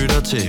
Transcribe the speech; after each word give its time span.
lytter 0.00 0.20
til 0.20 0.44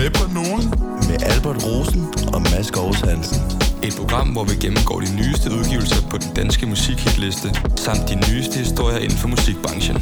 Med 0.00 0.10
på 0.20 0.24
nogen 0.38 0.62
med 1.08 1.16
Albert 1.32 1.58
Rosen 1.66 2.02
og 2.34 2.40
Mads 2.50 2.70
Gårds 2.76 3.00
Hansen. 3.00 3.40
Et 3.86 3.94
program, 4.00 4.28
hvor 4.34 4.44
vi 4.44 4.54
gennemgår 4.64 4.98
de 5.00 5.10
nyeste 5.20 5.48
udgivelser 5.58 6.00
på 6.10 6.16
den 6.18 6.30
danske 6.40 6.66
musikhitliste, 6.66 7.48
samt 7.86 8.02
de 8.10 8.16
nyeste 8.26 8.58
historier 8.58 8.98
inden 8.98 9.18
for 9.22 9.28
musikbranchen. 9.28 9.96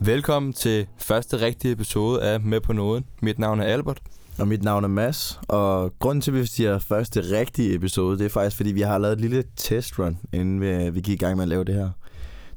Velkommen 0.00 0.52
til 0.52 0.86
første 0.98 1.40
rigtige 1.46 1.72
episode 1.72 2.22
af 2.22 2.40
Med 2.40 2.60
på 2.60 2.72
Noget. 2.72 3.04
Mit 3.22 3.38
navn 3.38 3.60
er 3.60 3.64
Albert. 3.64 4.00
Og 4.38 4.48
mit 4.48 4.62
navn 4.62 4.84
er 4.84 4.88
Mads, 4.88 5.40
og 5.48 5.92
grunden 5.98 6.22
til, 6.22 6.30
at 6.30 6.40
vi 6.40 6.46
siger 6.46 6.78
første 6.78 7.20
rigtige 7.20 7.74
episode, 7.74 8.18
det 8.18 8.24
er 8.24 8.30
faktisk, 8.30 8.56
fordi 8.56 8.72
vi 8.72 8.80
har 8.80 8.98
lavet 8.98 9.12
et 9.12 9.20
lille 9.20 9.44
testrun, 9.56 10.18
inden 10.32 10.60
vi, 10.60 10.90
vi 10.90 11.00
gik 11.00 11.22
i 11.22 11.24
gang 11.24 11.36
med 11.36 11.42
at 11.42 11.48
lave 11.48 11.64
det 11.64 11.74
her. 11.74 11.90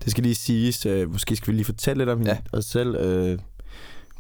Det 0.04 0.12
skal 0.12 0.24
lige 0.24 0.36
siges, 0.36 0.86
øh, 0.86 1.12
måske 1.12 1.36
skal 1.36 1.52
vi 1.52 1.58
lige 1.58 1.66
fortælle 1.66 2.02
lidt 2.02 2.10
om 2.10 2.22
ja. 2.22 2.38
os 2.54 2.66
selv. 2.66 2.96
Øh, 2.96 3.40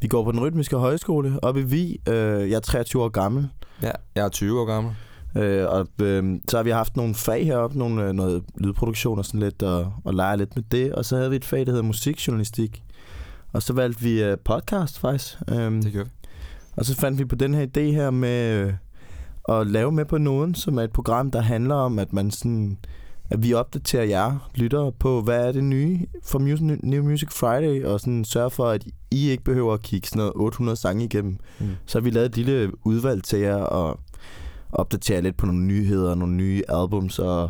vi 0.01 0.07
går 0.07 0.23
på 0.23 0.31
den 0.31 0.39
rytmiske 0.39 0.75
højskole 0.75 1.39
oppe 1.41 1.61
i 1.61 1.63
Vi. 1.63 2.01
Øh, 2.09 2.49
jeg 2.49 2.55
er 2.55 2.59
23 2.59 3.03
år 3.03 3.09
gammel. 3.09 3.49
Ja, 3.83 3.91
jeg 4.15 4.25
er 4.25 4.29
20 4.29 4.61
år 4.61 4.65
gammel. 4.65 4.93
Øh, 5.37 5.69
og 5.69 5.87
øh, 6.01 6.39
så 6.47 6.57
har 6.57 6.63
vi 6.63 6.69
haft 6.69 6.97
nogle 6.97 7.15
fag 7.15 7.45
heroppe, 7.45 7.77
nogle, 7.77 8.03
øh, 8.03 8.13
noget 8.13 8.43
lydproduktion 8.57 9.19
og 9.19 9.25
sådan 9.25 9.39
lidt, 9.39 9.63
og, 9.63 9.93
og 10.03 10.13
lege 10.13 10.37
lidt 10.37 10.55
med 10.55 10.63
det. 10.71 10.93
Og 10.93 11.05
så 11.05 11.15
havde 11.17 11.29
vi 11.29 11.35
et 11.35 11.45
fag, 11.45 11.59
der 11.59 11.71
hedder 11.71 11.83
musikjournalistik. 11.83 12.83
Og 13.53 13.61
så 13.61 13.73
valgte 13.73 14.01
vi 14.01 14.23
øh, 14.23 14.37
podcast 14.45 14.99
faktisk. 14.99 15.35
Øh, 15.49 15.71
det 15.71 15.93
gør 15.93 16.03
vi. 16.03 16.09
Og 16.75 16.85
så 16.85 16.95
fandt 16.95 17.19
vi 17.19 17.25
på 17.25 17.35
den 17.35 17.53
her 17.53 17.65
idé 17.65 17.81
her 17.81 18.09
med 18.09 18.53
øh, 18.53 18.73
at 19.49 19.67
lave 19.67 19.91
med 19.91 20.05
på 20.05 20.17
nogen, 20.17 20.55
som 20.55 20.77
er 20.77 20.83
et 20.83 20.91
program, 20.91 21.31
der 21.31 21.41
handler 21.41 21.75
om, 21.75 21.99
at 21.99 22.13
man 22.13 22.31
sådan 22.31 22.77
at 23.31 23.43
vi 23.43 23.53
opdaterer 23.53 24.03
jer 24.03 24.49
lyttere 24.55 24.91
på, 24.91 25.21
hvad 25.21 25.47
er 25.47 25.51
det 25.51 25.63
nye 25.63 25.99
for 26.23 26.39
Music, 26.39 26.61
New 26.83 27.03
Music 27.03 27.29
Friday, 27.31 27.83
og 27.83 27.99
sådan 27.99 28.25
sørger 28.25 28.49
for, 28.49 28.67
at 28.67 28.83
I 29.11 29.29
ikke 29.29 29.43
behøver 29.43 29.73
at 29.73 29.81
kigge 29.81 30.07
sådan 30.07 30.19
noget 30.19 30.33
800 30.35 30.75
sange 30.75 31.05
igennem. 31.05 31.37
Mm. 31.59 31.67
Så 31.85 31.99
har 31.99 32.03
vi 32.03 32.09
lavet 32.09 32.25
et 32.25 32.37
lille 32.37 32.71
udvalg 32.85 33.23
til 33.23 33.39
jer, 33.39 33.55
og 33.55 33.99
opdaterer 34.71 35.21
lidt 35.21 35.37
på 35.37 35.45
nogle 35.45 35.61
nyheder, 35.61 36.15
nogle 36.15 36.33
nye 36.33 36.63
albums, 36.69 37.19
og 37.19 37.49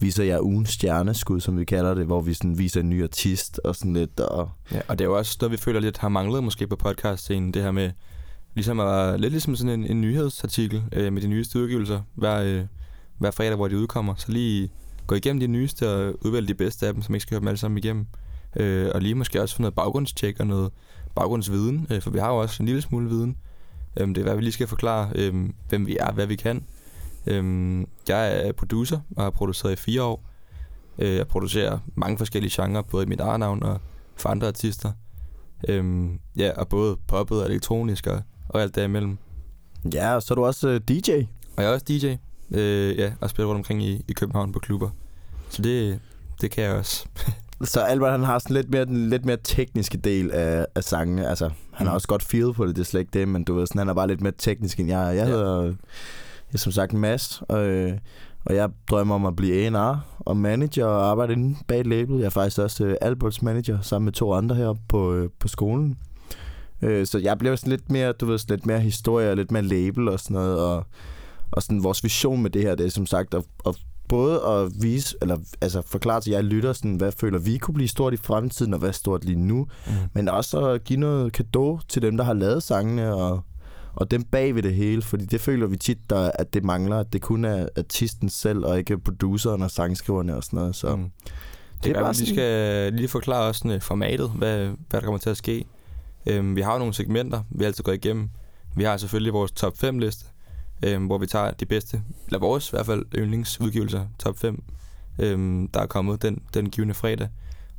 viser 0.00 0.24
jer 0.24 0.40
ugens 0.40 0.70
stjerneskud, 0.70 1.40
som 1.40 1.58
vi 1.58 1.64
kalder 1.64 1.94
det, 1.94 2.06
hvor 2.06 2.20
vi 2.20 2.34
sådan 2.34 2.58
viser 2.58 2.80
en 2.80 2.90
ny 2.90 3.02
artist 3.02 3.60
og 3.64 3.76
sådan 3.76 3.92
lidt. 3.92 4.20
Og... 4.20 4.50
Ja, 4.72 4.80
og 4.88 4.98
det 4.98 5.04
er 5.04 5.08
jo 5.08 5.16
også 5.16 5.38
noget, 5.40 5.52
vi 5.52 5.56
føler 5.56 5.80
lidt 5.80 5.98
har 5.98 6.08
manglet 6.08 6.44
måske 6.44 6.66
på 6.66 6.76
podcast-scenen, 6.76 7.52
det 7.52 7.62
her 7.62 7.70
med 7.70 7.90
ligesom 8.54 8.80
at, 8.80 9.20
lidt 9.20 9.32
ligesom 9.32 9.56
sådan 9.56 9.80
en, 9.80 9.86
en 9.86 10.00
nyhedsartikel 10.00 10.82
øh, 10.92 11.12
med 11.12 11.22
de 11.22 11.28
nyeste 11.28 11.58
udgivelser 11.58 12.00
hver, 12.14 12.42
øh, 12.42 12.64
hver 13.18 13.30
fredag, 13.30 13.56
hvor 13.56 13.68
de 13.68 13.78
udkommer. 13.78 14.14
Så 14.14 14.32
lige 14.32 14.70
gå 15.08 15.14
igennem 15.14 15.40
de 15.40 15.46
nyeste 15.46 15.90
og 15.90 16.14
udvælge 16.24 16.48
de 16.48 16.54
bedste 16.54 16.86
af 16.86 16.92
dem, 16.92 17.02
som 17.02 17.14
ikke 17.14 17.22
skal 17.22 17.34
høre 17.34 17.40
dem 17.40 17.48
alle 17.48 17.58
sammen 17.58 17.78
igennem. 17.78 18.06
Øh, 18.56 18.90
og 18.94 19.02
lige 19.02 19.14
måske 19.14 19.42
også 19.42 19.56
få 19.56 19.62
noget 19.62 19.74
baggrundstjek 19.74 20.40
og 20.40 20.46
noget 20.46 20.72
baggrundsviden, 21.14 21.86
øh, 21.90 22.02
for 22.02 22.10
vi 22.10 22.18
har 22.18 22.28
jo 22.28 22.36
også 22.36 22.62
en 22.62 22.66
lille 22.66 22.82
smule 22.82 23.08
viden. 23.08 23.36
Øh, 23.96 24.08
det 24.08 24.18
er, 24.18 24.22
hvad 24.22 24.36
vi 24.36 24.42
lige 24.42 24.52
skal 24.52 24.66
forklare, 24.66 25.10
øh, 25.14 25.34
hvem 25.68 25.86
vi 25.86 25.96
er, 26.00 26.12
hvad 26.12 26.26
vi 26.26 26.36
kan. 26.36 26.64
Øh, 27.26 27.80
jeg 28.08 28.48
er 28.48 28.52
producer 28.52 29.00
og 29.16 29.22
har 29.22 29.30
produceret 29.30 29.72
i 29.72 29.76
fire 29.76 30.02
år. 30.02 30.24
Øh, 30.98 31.14
jeg 31.14 31.28
producerer 31.28 31.78
mange 31.94 32.18
forskellige 32.18 32.62
genrer, 32.62 32.82
både 32.82 33.04
i 33.04 33.08
mit 33.08 33.20
eget 33.20 33.40
navn 33.40 33.62
og 33.62 33.80
for 34.16 34.28
andre 34.28 34.46
artister. 34.46 34.92
Øh, 35.68 36.08
ja, 36.36 36.50
og 36.56 36.68
både 36.68 36.96
poppet 37.06 37.42
og 37.42 37.48
elektronisk 37.48 38.06
og, 38.06 38.22
og 38.48 38.62
alt 38.62 38.74
derimellem. 38.74 39.18
Ja, 39.94 40.14
og 40.14 40.22
så 40.22 40.34
er 40.34 40.36
du 40.36 40.44
også 40.44 40.68
øh, 40.68 40.80
DJ. 40.88 41.10
Og 41.56 41.62
jeg 41.62 41.70
er 41.70 41.74
også 41.74 41.86
DJ. 41.88 42.14
Øh, 42.50 42.98
ja, 42.98 43.12
og 43.20 43.30
spiller 43.30 43.48
rundt 43.48 43.58
omkring 43.58 43.82
i, 43.82 44.04
i 44.08 44.12
København 44.12 44.52
på 44.52 44.58
klubber. 44.58 44.90
Så 45.48 45.62
det, 45.62 46.00
det 46.40 46.50
kan 46.50 46.64
jeg 46.64 46.72
også. 46.72 47.06
så 47.64 47.80
Albert 47.80 48.10
han 48.10 48.22
har 48.22 48.38
sådan 48.38 48.56
lidt 48.56 48.70
mere, 48.70 48.84
den 48.84 49.10
lidt 49.10 49.24
mere 49.24 49.36
tekniske 49.44 49.98
del 49.98 50.30
af, 50.30 50.66
af 50.74 50.84
sangene. 50.84 51.28
Altså, 51.28 51.44
han 51.44 51.84
mm. 51.84 51.86
har 51.86 51.94
også 51.94 52.08
godt 52.08 52.22
feel 52.22 52.52
på 52.52 52.66
det, 52.66 52.76
det 52.76 52.82
er 52.82 52.86
slet 52.86 53.00
ikke 53.00 53.18
det, 53.18 53.28
men 53.28 53.44
du 53.44 53.54
ved, 53.54 53.66
sådan, 53.66 53.78
han 53.78 53.88
er 53.88 53.94
bare 53.94 54.08
lidt 54.08 54.20
mere 54.20 54.32
teknisk 54.38 54.80
end 54.80 54.88
jeg. 54.88 55.16
Jeg 55.16 55.16
ja. 55.16 55.24
hedder, 55.24 55.62
jeg 55.62 55.74
er 56.54 56.58
som 56.58 56.72
sagt 56.72 56.92
Mads, 56.92 57.42
og, 57.48 57.58
og 58.44 58.54
jeg 58.54 58.70
drømmer 58.90 59.14
om 59.14 59.26
at 59.26 59.36
blive 59.36 59.66
A&R 59.66 60.00
og 60.18 60.36
manager 60.36 60.86
og 60.86 61.10
arbejde 61.10 61.32
inde 61.32 61.56
bag 61.66 61.86
label. 61.86 62.16
Jeg 62.16 62.26
er 62.26 62.30
faktisk 62.30 62.58
også 62.58 62.86
uh, 62.86 62.92
Alberts 63.00 63.42
manager 63.42 63.78
sammen 63.80 64.04
med 64.04 64.12
to 64.12 64.32
andre 64.32 64.56
her 64.56 64.74
på, 64.88 65.14
uh, 65.14 65.28
på 65.38 65.48
skolen. 65.48 65.98
Uh, 66.82 67.04
så 67.04 67.18
jeg 67.22 67.38
bliver 67.38 67.56
sådan 67.56 67.70
lidt 67.70 67.90
mere, 67.90 68.12
du 68.12 68.26
ved, 68.26 68.38
sådan 68.38 68.56
lidt 68.56 68.66
mere 68.66 68.80
historie 68.80 69.30
og 69.30 69.36
lidt 69.36 69.50
mere 69.50 69.62
label 69.62 70.08
og 70.08 70.20
sådan 70.20 70.34
noget, 70.34 70.58
og 70.58 70.86
og 71.50 71.62
sådan 71.62 71.82
vores 71.82 72.04
vision 72.04 72.42
med 72.42 72.50
det 72.50 72.62
her, 72.62 72.74
det 72.74 72.86
er 72.86 72.90
som 72.90 73.06
sagt 73.06 73.34
at, 73.34 73.44
at 73.66 73.74
både 74.08 74.42
at 74.46 74.82
vise, 74.82 75.16
eller 75.22 75.38
altså 75.60 75.82
forklare 75.86 76.20
til 76.20 76.30
jer 76.30 76.40
lytter, 76.40 76.72
sådan, 76.72 76.96
hvad 76.96 77.12
føler 77.12 77.38
vi 77.38 77.58
kunne 77.58 77.74
blive 77.74 77.88
stort 77.88 78.14
i 78.14 78.16
fremtiden, 78.16 78.72
og 78.72 78.78
hvad 78.78 78.88
er 78.88 78.92
stort 78.92 79.24
lige 79.24 79.40
nu, 79.40 79.66
mm. 79.86 79.92
men 80.12 80.28
også 80.28 80.68
at 80.70 80.84
give 80.84 81.00
noget 81.00 81.32
kado 81.32 81.78
til 81.88 82.02
dem, 82.02 82.16
der 82.16 82.24
har 82.24 82.32
lavet 82.32 82.62
sangene, 82.62 83.14
og, 83.14 83.40
og 83.94 84.10
dem 84.10 84.22
bag 84.22 84.54
ved 84.54 84.62
det 84.62 84.74
hele, 84.74 85.02
fordi 85.02 85.24
det 85.24 85.40
føler 85.40 85.66
vi 85.66 85.76
tit, 85.76 85.98
der, 86.10 86.30
at 86.34 86.54
det 86.54 86.64
mangler, 86.64 86.98
at 86.98 87.12
det 87.12 87.22
kun 87.22 87.44
er 87.44 87.68
artisten 87.76 88.28
selv, 88.28 88.64
og 88.64 88.78
ikke 88.78 88.98
produceren 88.98 89.62
og 89.62 89.70
sangskriverne 89.70 90.36
og 90.36 90.44
sådan 90.44 90.58
noget, 90.58 90.76
så... 90.76 90.96
Mm. 90.96 91.10
Det, 91.74 91.84
det 91.84 91.96
er 91.96 92.00
bare, 92.00 92.14
sådan... 92.14 92.28
vi 92.28 92.34
skal 92.34 92.92
lige 92.92 93.08
forklare 93.08 93.48
også 93.48 93.58
sådan, 93.58 93.80
formatet, 93.80 94.30
hvad, 94.30 94.58
hvad 94.66 95.00
der 95.00 95.00
kommer 95.00 95.18
til 95.18 95.30
at 95.30 95.36
ske. 95.36 95.64
Øhm, 96.26 96.56
vi 96.56 96.60
har 96.60 96.72
jo 96.72 96.78
nogle 96.78 96.94
segmenter, 96.94 97.42
vi 97.50 97.64
altid 97.64 97.84
går 97.84 97.92
igennem. 97.92 98.30
Vi 98.76 98.84
har 98.84 98.96
selvfølgelig 98.96 99.32
vores 99.32 99.52
top 99.52 99.78
5 99.78 99.98
liste, 99.98 100.24
øh, 100.82 101.06
hvor 101.06 101.18
vi 101.18 101.26
tager 101.26 101.50
de 101.50 101.66
bedste, 101.66 102.02
eller 102.26 102.38
vores 102.38 102.68
i 102.68 102.70
hvert 102.70 102.86
fald 102.86 103.04
yndlingsudgivelser, 103.18 104.06
top 104.18 104.38
5, 104.38 104.62
øh, 105.18 105.68
der 105.74 105.80
er 105.80 105.86
kommet 105.86 106.22
den, 106.22 106.42
den 106.54 106.70
givende 106.70 106.94
fredag, 106.94 107.28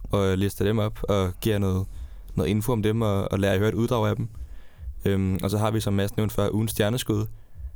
og 0.04 0.38
lister 0.38 0.66
dem 0.66 0.80
op 0.80 1.00
og 1.04 1.34
giver 1.42 1.58
noget, 1.58 1.88
noget 2.36 2.50
info 2.50 2.72
om 2.72 2.84
dem 2.84 3.02
og, 3.02 3.32
og 3.32 3.40
lærer 3.40 3.54
at 3.54 3.60
høre 3.60 3.70
et 3.70 3.76
uddrag 3.76 4.10
af 4.10 4.16
dem. 4.16 4.30
Øh, 5.06 5.40
og 5.44 5.50
så 5.50 5.58
har 5.58 5.72
vi, 5.72 5.80
som 5.80 5.94
Mads 5.94 6.18
nævnte 6.18 6.36
før, 6.36 6.50
ugens 6.50 6.72
stjerneskud, 6.72 7.26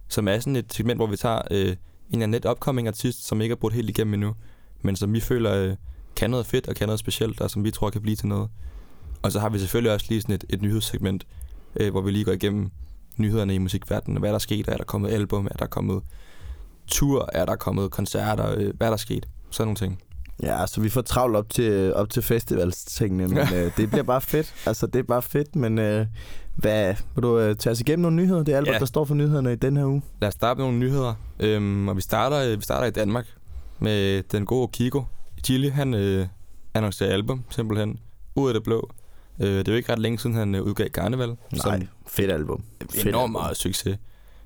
som 0.08 0.28
er 0.28 0.40
sådan 0.40 0.56
et 0.56 0.74
segment, 0.74 0.98
hvor 0.98 1.08
vi 1.08 1.18
tager 1.18 1.42
øh, 1.52 1.76
en 2.10 2.22
af 2.22 2.30
net 2.30 2.46
upcoming 2.46 2.88
artist, 2.88 3.28
som 3.28 3.42
ikke 3.42 3.54
er 3.54 3.58
brugt 3.58 3.74
helt 3.74 3.90
igennem 3.90 4.14
endnu, 4.14 4.36
men 4.82 4.96
som 4.96 5.14
vi 5.14 5.20
føler 5.20 5.54
øh, 5.54 5.76
kan 6.16 6.30
noget 6.30 6.46
fedt 6.46 6.68
og 6.68 6.76
kan 6.76 6.88
noget 6.88 7.00
specielt, 7.00 7.42
og 7.42 7.52
som 7.52 7.64
vi 7.64 7.72
tror 7.72 7.90
kan 7.90 8.02
blive 8.02 8.16
til 8.16 8.28
noget. 8.28 8.50
Og 9.22 9.32
så 9.32 9.40
har 9.40 9.50
vi 9.50 9.60
selvfølgelig 9.60 9.92
også 9.94 10.06
lige 10.10 10.22
sådan 10.22 10.36
et, 10.36 10.46
et 10.50 10.62
nyhedssegment, 10.62 11.28
øh, 11.76 11.92
hvor 11.92 12.02
vi 12.02 12.12
lige 12.12 12.26
går 12.26 12.32
igennem 12.32 12.72
nyhederne 13.18 13.56
i 13.56 13.58
musikverdenen. 13.58 14.20
Hvad 14.20 14.30
er 14.30 14.34
der 14.34 14.40
sket? 14.40 14.68
Er 14.68 14.78
der 14.78 14.84
kommet 14.84 15.12
album? 15.12 15.48
Er 15.52 15.58
der 15.58 15.66
kommet 15.66 16.04
tur? 16.88 17.30
Er 17.34 17.46
der 17.46 17.56
kommet 17.56 17.92
koncerter? 17.92 18.56
Øh, 18.58 18.74
hvad 18.78 18.88
er 18.88 18.92
der 18.92 18.98
sket? 18.98 19.28
Sådan 19.50 19.68
nogle 19.68 19.76
ting. 19.76 20.02
Ja, 20.44 20.62
altså 20.62 20.82
vi 20.82 20.90
får 20.90 21.02
travlt 21.02 21.36
op 21.36 21.50
til, 21.50 21.94
op 21.94 22.10
til 22.10 22.24
festivalstingene, 22.24 23.28
men 23.28 23.38
øh, 23.38 23.78
det 23.78 23.90
bliver 23.90 24.04
bare 24.04 24.22
fedt. 24.22 24.54
Altså 24.66 24.88
det 24.88 25.00
er 25.00 25.04
bare 25.04 25.22
fedt, 25.22 25.56
men 25.56 25.80
øh, 25.80 26.06
hvad, 26.56 26.96
vil 27.16 27.24
du 27.24 27.40
øh, 27.40 27.56
tage 27.56 27.72
os 27.72 27.80
igennem 27.80 28.02
nogle 28.02 28.18
nyheder? 28.18 28.44
Det 28.44 28.54
er 28.54 28.58
Albert, 28.58 28.74
ja. 28.74 28.80
der 28.80 28.86
står 28.86 29.06
for 29.06 29.16
nyhederne 29.16 29.54
i 29.54 29.56
den 29.56 29.78
her 29.78 29.86
uge. 29.86 30.02
Lad 30.22 30.28
os 30.28 30.34
starte 30.34 30.58
med 30.58 30.66
nogle 30.66 30.80
nyheder, 30.80 31.14
øhm, 31.40 31.88
og 31.88 31.96
vi 31.96 32.02
starter, 32.02 32.52
øh, 32.52 32.58
vi 32.58 32.64
starter 32.64 32.88
i 32.88 32.92
Danmark 32.92 33.26
med 33.80 34.24
den 34.24 34.46
gode 34.46 34.68
Kiko. 34.68 35.04
Chili, 35.44 35.68
han 35.70 35.94
øh, 35.94 36.28
annoncerer 36.74 37.14
album 37.14 37.44
simpelthen 37.50 38.00
ud 38.36 38.48
af 38.48 38.54
det 38.54 38.64
blå. 38.64 38.90
Øh, 39.40 39.48
det 39.48 39.68
er 39.68 39.72
jo 39.72 39.78
ikke 39.78 39.92
ret 39.92 40.00
længe 40.00 40.20
siden, 40.20 40.36
han 40.36 40.56
øh, 40.56 40.64
udgav 40.64 40.88
Carnival. 40.90 41.28
Nej, 41.28 41.38
som 41.80 41.88
fedt 42.08 42.32
album. 42.32 42.64
Fedt 42.92 43.08
enormt 43.08 43.32
meget 43.32 43.58
succes. 43.58 43.98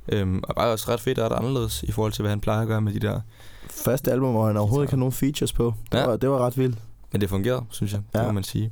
Øhm, 0.10 0.40
og 0.44 0.56
bare 0.56 0.72
også 0.72 0.92
ret 0.92 1.00
fedt 1.00 1.20
og 1.20 1.32
ret 1.32 1.38
anderledes 1.38 1.84
i 1.84 1.92
forhold 1.92 2.12
til, 2.14 2.22
hvad 2.22 2.30
han 2.30 2.40
plejer 2.40 2.62
at 2.62 2.68
gøre 2.68 2.82
med 2.82 2.94
de 2.94 3.00
der... 3.00 3.22
Første 3.70 4.12
album, 4.12 4.32
hvor 4.32 4.48
han 4.48 4.58
overhovedet 4.58 4.86
ikke 4.86 4.92
har 4.92 4.98
nogen 4.98 5.12
features 5.12 5.54
på. 5.54 5.74
Det, 5.92 5.98
ja. 5.98 6.06
var, 6.06 6.18
det 6.18 6.30
var 6.30 6.38
ret 6.46 6.58
vildt. 6.58 6.78
Men 7.12 7.22
det 7.22 7.30
fungerede, 7.30 7.64
synes 7.70 7.94
jeg. 7.94 8.02
Ja. 8.14 8.20
Det 8.20 8.28
må 8.28 8.32
man 8.34 8.44
sige. 8.44 8.72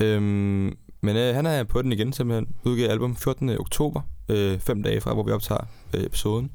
Øhm, 0.00 0.76
men 1.00 1.16
øh, 1.16 1.34
han 1.34 1.46
er 1.46 1.64
på 1.64 1.82
den 1.82 1.92
igen, 1.92 2.12
simpelthen. 2.12 2.48
Udgav 2.64 2.90
album 2.90 3.16
14. 3.16 3.50
oktober. 3.50 4.00
Øh, 4.28 4.58
fem 4.58 4.82
dage 4.82 5.00
fra, 5.00 5.14
hvor 5.14 5.22
vi 5.22 5.30
optager 5.30 5.66
øh, 5.94 6.04
episoden. 6.04 6.50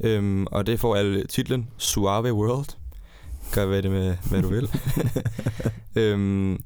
Øhm, 0.00 0.46
og 0.46 0.66
det 0.66 0.80
får 0.80 0.96
alle 0.96 1.24
titlen 1.26 1.68
Suave 1.76 2.32
World. 2.32 2.76
Gør 3.52 3.66
hvad 3.66 3.82
det 3.82 3.90
med, 3.90 4.16
hvad 4.30 4.42
du 4.42 4.48
vil. 4.48 4.70
øhm, 6.02 6.58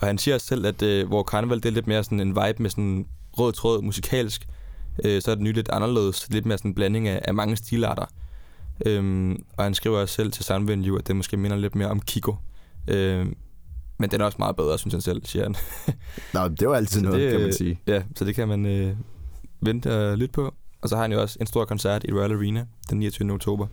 og 0.00 0.06
han 0.06 0.18
siger 0.18 0.34
også 0.34 0.46
selv, 0.46 0.66
at 0.66 0.82
øh, 0.82 1.08
hvor 1.08 1.22
Carnival 1.22 1.56
det 1.56 1.66
er 1.66 1.70
lidt 1.70 1.86
mere 1.86 2.04
sådan 2.04 2.20
en 2.20 2.28
vibe 2.28 2.62
med 2.62 2.70
sådan 2.70 3.06
rød 3.38 3.52
tråd 3.52 3.82
musikalsk, 3.82 4.48
øh, 5.04 5.22
så 5.22 5.30
er 5.30 5.34
det 5.34 5.44
nyt 5.44 5.54
lidt 5.54 5.68
anderledes, 5.68 6.30
lidt 6.30 6.46
mere 6.46 6.58
sådan 6.58 6.70
en 6.70 6.74
blanding 6.74 7.08
af, 7.08 7.20
af 7.24 7.34
mange 7.34 7.56
stilarter. 7.56 8.06
Øhm, 8.86 9.44
og 9.56 9.64
han 9.64 9.74
skriver 9.74 9.98
også 9.98 10.14
selv 10.14 10.32
til 10.32 10.44
Soundvenue, 10.44 10.98
at 10.98 11.06
det 11.06 11.16
måske 11.16 11.36
minder 11.36 11.56
lidt 11.56 11.74
mere 11.74 11.88
om 11.88 12.00
Kiko. 12.00 12.36
Øhm, 12.88 13.36
men 13.98 14.10
den 14.10 14.20
er 14.20 14.24
også 14.24 14.36
meget 14.38 14.56
bedre, 14.56 14.78
synes 14.78 14.94
han 14.94 15.00
selv, 15.00 15.26
siger 15.26 15.42
han. 15.42 15.54
Nå, 16.34 16.48
det 16.48 16.68
var 16.68 16.74
altid 16.74 17.00
noget, 17.00 17.20
det, 17.20 17.30
kan 17.30 17.40
man 17.40 17.52
sige. 17.52 17.80
Ja, 17.86 18.02
så 18.16 18.24
det 18.24 18.34
kan 18.34 18.48
man 18.48 18.66
øh, 18.66 18.96
vente 19.60 20.10
og 20.10 20.18
lytte 20.18 20.32
på. 20.32 20.54
Og 20.82 20.88
så 20.88 20.96
har 20.96 21.02
han 21.02 21.12
jo 21.12 21.20
også 21.20 21.36
en 21.40 21.46
stor 21.46 21.64
koncert 21.64 22.04
i 22.04 22.12
Royal 22.12 22.32
Arena 22.32 22.66
den 22.90 22.98
29. 22.98 23.32
oktober. 23.32 23.66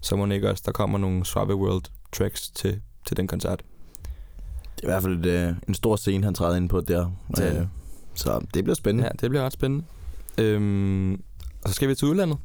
Så 0.00 0.16
må 0.16 0.26
ikke 0.26 0.50
også, 0.50 0.62
der 0.66 0.72
kommer 0.72 0.98
nogle 0.98 1.24
Suave 1.24 1.54
World 1.54 1.84
tracks 2.12 2.50
til, 2.50 2.80
til 3.06 3.16
den 3.16 3.26
koncert. 3.26 3.62
Det 4.84 4.92
er 4.92 4.98
i 4.98 5.00
hvert 5.00 5.02
fald 5.02 5.26
et, 5.26 5.48
øh, 5.48 5.54
en 5.68 5.74
stor 5.74 5.96
scene, 5.96 6.24
han 6.24 6.34
træder 6.34 6.56
ind 6.56 6.68
på 6.68 6.80
der. 6.80 7.10
Det. 7.36 7.56
Øh, 7.58 7.66
så 8.14 8.46
det 8.54 8.64
bliver 8.64 8.74
spændende. 8.74 9.04
Ja, 9.04 9.10
det 9.20 9.30
bliver 9.30 9.44
ret 9.44 9.52
spændende. 9.52 9.84
Øhm, 10.38 11.12
og 11.62 11.68
så 11.68 11.72
skal 11.72 11.88
vi 11.88 11.94
til 11.94 12.08
udlandet. 12.08 12.38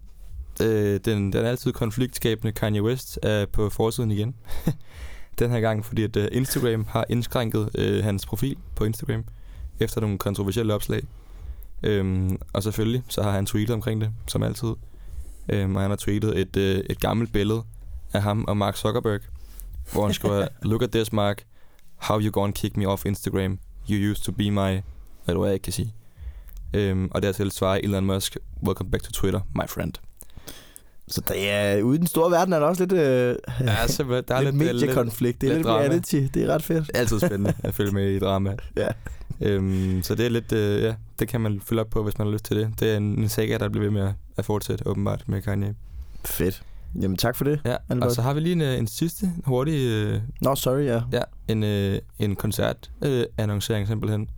Øh, 0.62 1.00
den, 1.06 1.34
den 1.34 1.46
altid 1.46 1.72
konfliktskabende 1.72 2.52
Kanye 2.52 2.84
West 2.84 3.20
er 3.24 3.46
på 3.46 3.70
forsiden 3.70 4.12
igen. 4.12 4.36
den 5.40 5.52
her 5.52 5.60
gang, 5.60 5.86
fordi 5.86 6.04
at 6.04 6.18
uh, 6.18 6.24
Instagram 6.32 6.86
har 6.90 7.06
indskrænket 7.10 7.70
uh, 7.80 8.04
hans 8.04 8.26
profil 8.26 8.58
på 8.76 8.84
Instagram. 8.84 9.24
efter 9.80 10.02
nogle 10.02 10.18
kontroversielle 10.18 10.74
opslag. 10.74 11.04
Øhm, 11.84 12.38
og 12.54 12.64
selvfølgelig, 12.64 13.04
så 13.08 13.24
har 13.24 13.32
han 13.32 13.46
tweetet 13.46 13.74
omkring 13.74 14.02
det, 14.02 14.12
som 14.28 14.44
altid. 14.44 14.74
Øhm, 15.50 15.76
og 15.76 15.82
han 15.82 15.92
har 15.92 15.98
tweetet 15.98 16.40
et, 16.40 16.58
øh, 16.58 16.84
et 16.90 17.00
gammelt 17.00 17.34
billede 17.34 17.64
af 18.14 18.22
ham 18.22 18.46
og 18.48 18.58
Mark 18.58 18.76
Zuckerberg, 18.76 19.20
hvor 19.94 20.06
han 20.06 20.14
skriver, 20.14 20.48
Look 20.70 20.82
at 20.82 20.92
this, 20.92 21.14
Mark. 21.14 21.44
How 22.00 22.20
you 22.20 22.32
gonna 22.32 22.54
kick 22.54 22.78
me 22.78 22.88
off 22.88 23.06
Instagram? 23.06 23.60
You 23.90 24.12
used 24.12 24.24
to 24.24 24.32
be 24.32 24.52
my... 24.52 24.82
Hvad 25.26 25.36
du 25.36 25.42
er, 25.42 25.46
jeg 25.46 25.54
ikke 25.54 25.64
kan 25.64 25.74
sige. 25.74 25.94
Øhm, 26.74 27.08
og 27.12 27.22
dertil 27.22 27.52
svarer 27.52 27.80
Elon 27.84 28.06
Musk, 28.06 28.38
Welcome 28.64 28.92
back 28.92 29.04
to 29.04 29.12
Twitter, 29.12 29.40
my 29.56 29.68
friend. 29.68 29.94
Så 31.08 31.22
det 31.22 31.52
er, 31.52 31.82
ude 31.82 31.96
i 31.96 32.00
den 32.00 32.08
store 32.08 32.32
verden 32.32 32.54
er 32.54 32.60
der 32.60 32.68
også 32.68 32.86
lidt, 32.86 32.92
øh, 32.92 33.36
Ja, 33.60 33.88
så 33.88 34.04
der 34.28 34.36
er 34.36 34.42
lidt, 34.42 34.58
lidt, 34.58 34.74
mediekonflikt. 34.74 35.42
Det 35.42 35.50
er 35.50 35.54
lidt 35.54 35.66
lidt, 35.66 35.68
reality. 35.68 36.28
Det 36.34 36.44
er 36.44 36.48
ret 36.48 36.64
fedt. 36.64 36.92
altid 37.00 37.20
spændende 37.20 37.54
at 37.64 37.74
følge 37.74 37.92
med 37.92 38.10
i 38.10 38.20
drama. 38.20 38.56
Ja. 38.78 38.88
Øhm, 39.42 40.04
så 40.04 40.16
det 40.16 40.26
er 40.26 40.30
lidt, 40.30 40.52
øh, 40.52 40.84
ja, 40.84 40.96
det 41.20 41.28
kan 41.28 41.42
man 41.42 41.62
følge 41.66 41.82
op 41.82 41.90
på, 41.90 42.04
hvis 42.04 42.18
man 42.18 42.28
har 42.28 42.32
lyst 42.32 42.46
til 42.46 42.58
det. 42.58 42.74
Det 42.80 42.92
er 42.92 42.98
en, 42.98 43.04
en 43.04 43.30
saga, 43.30 43.58
der 43.58 43.70
bliver 43.70 43.84
ved 43.86 43.92
med 43.92 44.02
at, 44.02 44.14
at 44.38 44.46
fortsætte, 44.46 44.88
åbenbart, 44.88 45.24
med 45.28 45.42
Kanye. 45.42 45.76
Fedt. 46.26 46.64
Jamen 46.96 47.18
tak 47.18 47.36
for 47.36 47.44
det. 47.44 47.62
Ja, 47.66 47.76
Albert. 47.90 48.08
og 48.10 48.16
så 48.16 48.22
har 48.22 48.34
vi 48.34 48.40
lige 48.40 48.54
en, 48.54 48.62
øh, 48.62 48.78
en 48.80 48.88
sidste 48.88 49.32
hurtig, 49.46 49.74
øh, 49.90 50.22
Nå, 50.42 50.56
sorry, 50.56 50.86
ja. 50.86 51.02
ja, 51.12 51.22
en, 51.48 51.64
øh, 51.64 52.00
en 52.20 52.36
koncert 52.36 52.92
øh, 53.04 53.26
annoncering 53.38 53.88
simpelthen 53.88 54.30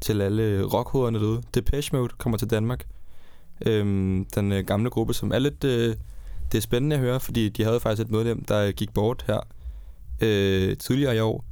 til 0.00 0.20
alle 0.22 0.62
rockhoderne 0.64 1.18
derude. 1.18 1.42
Depeche 1.54 1.96
Mode 1.96 2.08
kommer 2.18 2.38
til 2.38 2.50
Danmark. 2.50 2.84
Øhm, 3.66 4.26
den 4.34 4.52
øh, 4.52 4.64
gamle 4.64 4.90
gruppe, 4.90 5.14
som 5.14 5.32
er 5.32 5.38
lidt, 5.38 5.64
øh, 5.64 5.96
det 6.52 6.58
er 6.58 6.62
spændende 6.62 6.96
at 6.96 7.02
høre, 7.02 7.20
fordi 7.20 7.48
de 7.48 7.64
havde 7.64 7.80
faktisk 7.80 8.06
et 8.06 8.10
medlem, 8.12 8.44
der 8.44 8.72
gik 8.72 8.94
bort 8.94 9.24
her 9.26 9.40
øh, 10.20 10.76
tidligere 10.76 11.16
i 11.16 11.20
år. 11.20 11.44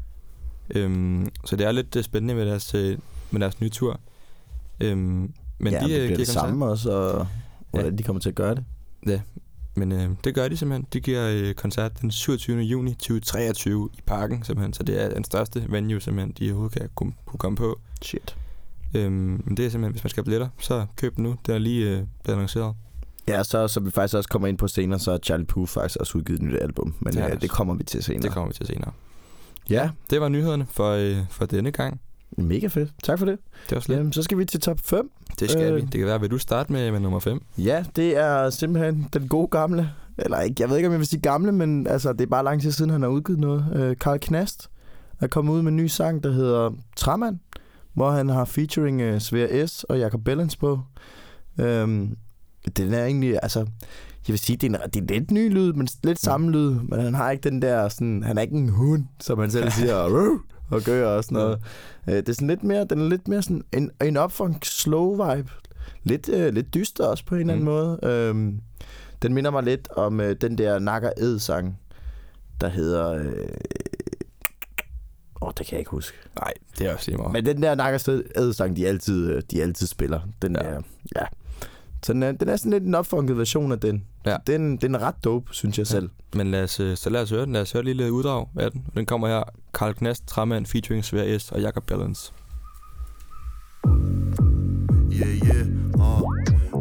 Øhm, 0.74 1.28
så 1.44 1.56
det 1.56 1.66
er 1.66 1.72
lidt 1.72 1.96
øh, 1.96 2.04
spændende 2.04 2.34
med 2.34 2.46
deres, 2.46 2.74
øh, 2.74 2.98
med 3.30 3.40
deres 3.40 3.60
nye 3.60 3.68
tur. 3.68 4.00
Øhm, 4.80 5.32
men 5.58 5.72
ja, 5.72 5.80
de 5.80 5.84
det 5.88 6.00
øh, 6.00 6.06
bliver 6.06 6.16
det 6.16 6.28
samme 6.28 6.66
også, 6.66 6.90
og 6.92 7.26
hvordan 7.70 7.90
Ja. 7.90 7.96
de 7.96 8.02
kommer 8.02 8.20
til 8.20 8.28
at 8.28 8.34
gøre 8.34 8.54
det. 8.54 8.64
Men 9.76 9.92
øh, 9.92 10.10
det 10.24 10.34
gør 10.34 10.48
de 10.48 10.56
simpelthen. 10.56 10.86
De 10.92 11.00
giver 11.00 11.28
øh, 11.32 11.54
koncert 11.54 12.00
den 12.00 12.10
27. 12.10 12.60
juni 12.60 12.94
2023 12.94 13.88
i 13.98 14.00
parken 14.06 14.44
simpelthen. 14.44 14.72
Så 14.72 14.82
det 14.82 15.02
er 15.02 15.08
den 15.10 15.24
største 15.24 15.64
venue 15.68 16.00
simpelthen, 16.00 16.34
de 16.38 16.50
overhovedet 16.50 16.78
kan 16.78 16.88
kunne, 16.94 17.12
kunne 17.26 17.38
komme 17.38 17.56
på. 17.56 17.80
Shit. 18.02 18.36
Øhm, 18.94 19.12
men 19.44 19.56
det 19.56 19.66
er 19.66 19.70
simpelthen, 19.70 19.92
hvis 19.92 20.04
man 20.04 20.10
skal 20.10 20.20
have 20.20 20.24
billetter, 20.24 20.48
så 20.58 20.86
køb 20.96 21.16
den 21.16 21.24
nu. 21.24 21.36
Den 21.46 21.54
er 21.54 21.58
lige 21.58 21.90
øh, 21.90 22.02
blevet 22.24 22.36
annonceret. 22.36 22.74
Ja, 23.28 23.42
så 23.42 23.68
som 23.68 23.86
vi 23.86 23.90
faktisk 23.90 24.14
også 24.14 24.28
kommer 24.28 24.48
ind 24.48 24.58
på 24.58 24.68
senere, 24.68 24.98
så 24.98 25.10
har 25.10 25.18
Charlie 25.18 25.46
Puth 25.46 25.72
faktisk 25.72 25.96
også 26.00 26.18
udgivet 26.18 26.40
et 26.40 26.46
nyt 26.46 26.58
album. 26.62 26.94
Men 27.00 27.06
Det 27.06 27.14
det, 27.14 27.20
ja, 27.20 27.28
han 27.28 27.40
det 27.40 27.50
kommer 27.50 27.74
vi 27.74 27.84
til 27.84 28.02
senere. 28.02 28.22
Det 28.22 28.30
kommer 28.32 28.48
vi 28.48 28.54
til 28.54 28.66
senere. 28.66 28.92
Ja, 29.70 29.90
Det 30.10 30.20
var 30.20 30.28
nyhederne 30.28 30.66
for, 30.70 30.90
øh, 30.90 31.16
for 31.30 31.46
denne 31.46 31.70
gang. 31.70 32.00
Mega 32.36 32.66
fedt. 32.66 32.90
Tak 33.02 33.18
for 33.18 33.26
det. 33.26 33.38
Det 33.68 33.74
var 33.74 33.80
slet. 33.80 33.96
Jamen, 33.96 34.12
så 34.12 34.22
skal 34.22 34.38
vi 34.38 34.44
til 34.44 34.60
top 34.60 34.78
5. 34.84 35.10
Det 35.40 35.50
skal 35.50 35.72
øh. 35.72 35.76
vi. 35.76 35.80
Det 35.80 35.92
kan 35.92 36.06
være, 36.06 36.20
vil 36.20 36.30
du 36.30 36.38
starte 36.38 36.72
med, 36.72 36.90
med 36.90 37.00
nummer 37.00 37.20
5? 37.20 37.40
Ja, 37.58 37.84
det 37.96 38.16
er 38.16 38.50
simpelthen 38.50 39.08
den 39.12 39.28
gode 39.28 39.48
gamle. 39.48 39.90
Eller 40.18 40.40
ikke, 40.40 40.54
jeg 40.58 40.68
ved 40.68 40.76
ikke, 40.76 40.86
om 40.86 40.92
jeg 40.92 40.98
vil 40.98 41.06
sige 41.06 41.20
gamle, 41.20 41.52
men 41.52 41.86
altså, 41.86 42.12
det 42.12 42.20
er 42.20 42.26
bare 42.26 42.44
lang 42.44 42.62
tid 42.62 42.72
siden, 42.72 42.90
han 42.90 43.02
har 43.02 43.08
udgivet 43.08 43.40
noget. 43.40 43.66
Øh, 43.74 43.96
Karl 43.96 44.18
Knast 44.18 44.70
er 45.20 45.26
kommet 45.26 45.52
ud 45.52 45.62
med 45.62 45.72
en 45.72 45.76
ny 45.76 45.86
sang, 45.86 46.22
der 46.22 46.32
hedder 46.32 46.70
Træmand, 46.96 47.38
hvor 47.94 48.10
han 48.10 48.28
har 48.28 48.44
featuring 48.44 49.00
øh, 49.00 49.20
Svea 49.20 49.66
S. 49.66 49.84
og 49.84 49.98
Jacob 49.98 50.24
Bellens 50.24 50.56
på. 50.56 50.80
Øhm, 51.58 52.16
den 52.76 52.94
er 52.94 53.04
egentlig, 53.04 53.38
altså, 53.42 53.58
jeg 53.58 54.32
vil 54.32 54.38
sige, 54.38 54.56
det 54.56 54.74
er, 54.74 54.78
en, 54.78 54.90
det 54.94 55.10
er 55.10 55.14
lidt 55.14 55.30
ny 55.30 55.52
lyd, 55.52 55.72
men 55.72 55.88
lidt 56.04 56.20
samme 56.20 56.50
lyd, 56.50 56.70
men 56.70 57.00
han 57.00 57.14
har 57.14 57.30
ikke 57.30 57.50
den 57.50 57.62
der, 57.62 57.88
sådan, 57.88 58.22
han 58.22 58.38
er 58.38 58.42
ikke 58.42 58.54
en 58.54 58.68
hund, 58.68 59.04
som 59.20 59.38
han 59.38 59.50
selv 59.50 59.70
siger, 59.78 60.08
og 60.70 60.82
gør 60.82 61.16
og 61.16 61.24
sådan 61.24 61.36
noget. 61.38 61.58
Øh, 62.08 62.14
det 62.14 62.28
er 62.28 62.32
sådan 62.32 62.48
lidt 62.48 62.62
mere, 62.62 62.84
den 62.84 63.00
er 63.00 63.08
lidt 63.08 63.28
mere 63.28 63.42
sådan 63.42 63.64
en, 63.72 63.90
en 64.04 64.16
upfunk 64.16 64.64
slow 64.64 65.10
vibe. 65.34 65.50
Lidt, 66.04 66.28
øh, 66.28 66.54
lidt 66.54 66.74
dyster 66.74 67.06
også 67.06 67.24
på 67.24 67.34
en 67.34 67.40
eller 67.40 67.52
anden 67.54 67.64
Mm. 67.64 67.70
måde. 67.72 67.98
Øhm, 68.02 68.60
den 69.22 69.34
minder 69.34 69.50
mig 69.50 69.62
lidt 69.62 69.88
om 69.96 70.20
øh, 70.20 70.36
den 70.40 70.58
der 70.58 70.78
Nakker 70.78 71.10
Ed 71.16 71.38
sang, 71.38 71.78
der 72.60 72.68
hedder... 72.68 73.10
Øh... 73.12 73.48
Åh, 75.42 75.50
det 75.58 75.66
kan 75.66 75.72
jeg 75.72 75.78
ikke 75.78 75.90
huske. 75.90 76.16
Nej, 76.40 76.52
det 76.78 76.86
er 76.86 76.94
også 76.94 77.10
lige 77.10 77.18
meget. 77.18 77.32
Men 77.32 77.46
den 77.46 77.62
der 77.62 77.74
Nakker 77.74 78.22
Ed 78.36 78.52
sang, 78.52 78.76
de 78.76 78.88
altid, 78.88 79.30
øh, 79.30 79.42
de 79.50 79.62
altid 79.62 79.86
spiller. 79.86 80.20
Den 80.42 80.56
Ja. 80.56 80.64
ja. 80.68 80.74
Der, 80.74 80.80
ja. 81.16 81.24
Så 82.02 82.12
den 82.12 82.22
er, 82.22 82.32
den 82.32 82.48
er 82.48 82.56
sådan 82.56 82.72
lidt 82.72 82.84
en 82.84 82.94
opfunket 82.94 83.38
version 83.38 83.72
af 83.72 83.80
den. 83.80 84.04
Ja. 84.26 84.36
Den, 84.46 84.76
den 84.76 84.94
er 84.94 84.98
ret 84.98 85.24
dope, 85.24 85.54
synes 85.54 85.78
jeg 85.78 85.86
Ja. 85.86 85.90
selv. 85.90 86.10
Men 86.34 86.50
lad 86.50 86.62
os, 86.62 86.80
øh, 86.80 86.96
så 86.96 87.10
lad 87.10 87.22
os 87.22 87.30
høre 87.30 87.44
den. 87.44 87.52
Lad 87.52 87.62
os 87.62 87.72
høre 87.72 87.80
et 87.80 87.86
lille 87.86 88.12
uddrag 88.12 88.46
af 88.58 88.70
den. 88.70 88.86
Den 88.94 89.06
kommer 89.06 89.28
her. 89.28 89.42
Karl 89.74 89.92
Knast, 89.94 90.26
Træmand, 90.26 90.66
featuring 90.66 91.04
Svær 91.04 91.38
S 91.38 91.52
og 91.52 91.60
Jacob 91.60 91.86
Bellens. 91.86 92.32
Yeah, 95.12 95.36
yeah, 95.36 95.66
uh. 95.94 96.22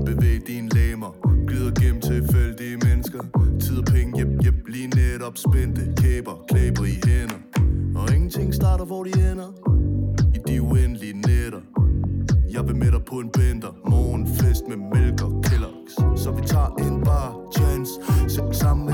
Bevæg 0.05 0.47
dine 0.47 0.69
læmer 0.69 1.11
Glider 1.47 1.71
gennem 1.81 2.01
tilfældige 2.01 2.77
mennesker 2.77 3.19
Tid 3.61 3.77
og 3.77 3.85
penge, 3.85 4.19
jep, 4.19 4.45
jep, 4.45 4.67
lige 4.67 4.87
netop 4.87 5.37
spændte 5.37 5.81
Kæber, 5.97 6.45
klæber 6.49 6.85
i 6.85 6.95
hænder 7.05 7.35
Og 7.95 8.13
ingenting 8.15 8.53
starter, 8.53 8.85
hvor 8.85 9.03
de 9.03 9.31
ender 9.31 9.49
I 10.35 10.37
de 10.47 10.61
uendelige 10.61 11.13
jeg 12.55 12.67
vil 12.67 12.75
med 12.75 12.91
dig 12.91 13.03
på 13.05 13.15
en 13.15 13.29
bender 13.29 13.73
Morgenfest 13.89 14.63
med 14.67 14.77
mælk 14.77 15.21
og 15.21 15.43
Kellogg's. 15.45 16.17
Så 16.17 16.31
vi 16.31 16.41
tager 16.47 16.75
en 16.87 17.03
bar 17.03 17.29
chance 17.57 17.91
Sæt 18.27 18.55
sammen 18.55 18.84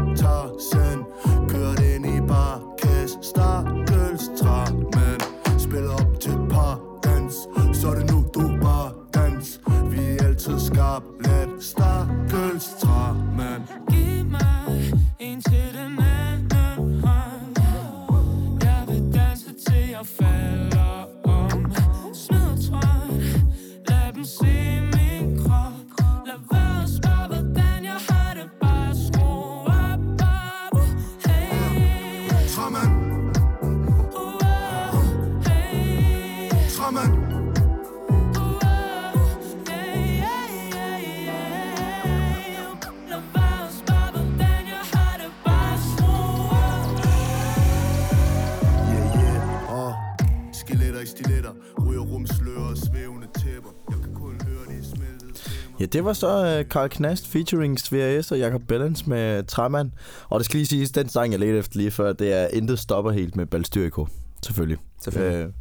det 56.02 56.06
var 56.06 56.14
så 56.14 56.60
uh, 56.60 56.70
Karl 56.70 56.90
Knast 56.90 57.28
featuring 57.28 57.80
Svea 57.80 58.22
S. 58.22 58.32
og 58.32 58.40
Jacob 58.40 58.62
Bellens 58.68 59.08
med 59.08 59.44
Træmand. 59.44 59.92
Og 60.30 60.40
det 60.40 60.46
skal 60.46 60.58
lige 60.58 60.68
siges, 60.68 60.92
den 60.92 61.10
sang, 61.10 61.32
jeg 61.32 61.40
ledte 61.40 61.58
efter 61.58 61.78
lige 61.78 61.92
før, 61.92 62.14
det 62.14 62.34
er 62.34 62.48
Intet 62.48 62.80
stopper 62.80 63.12
helt 63.12 63.36
med 63.36 63.46
Balstyriko. 63.46 64.08
Selvfølgelig. 64.44 64.78
Selvfølgelig. 65.04 65.46
Øh, 65.46 65.52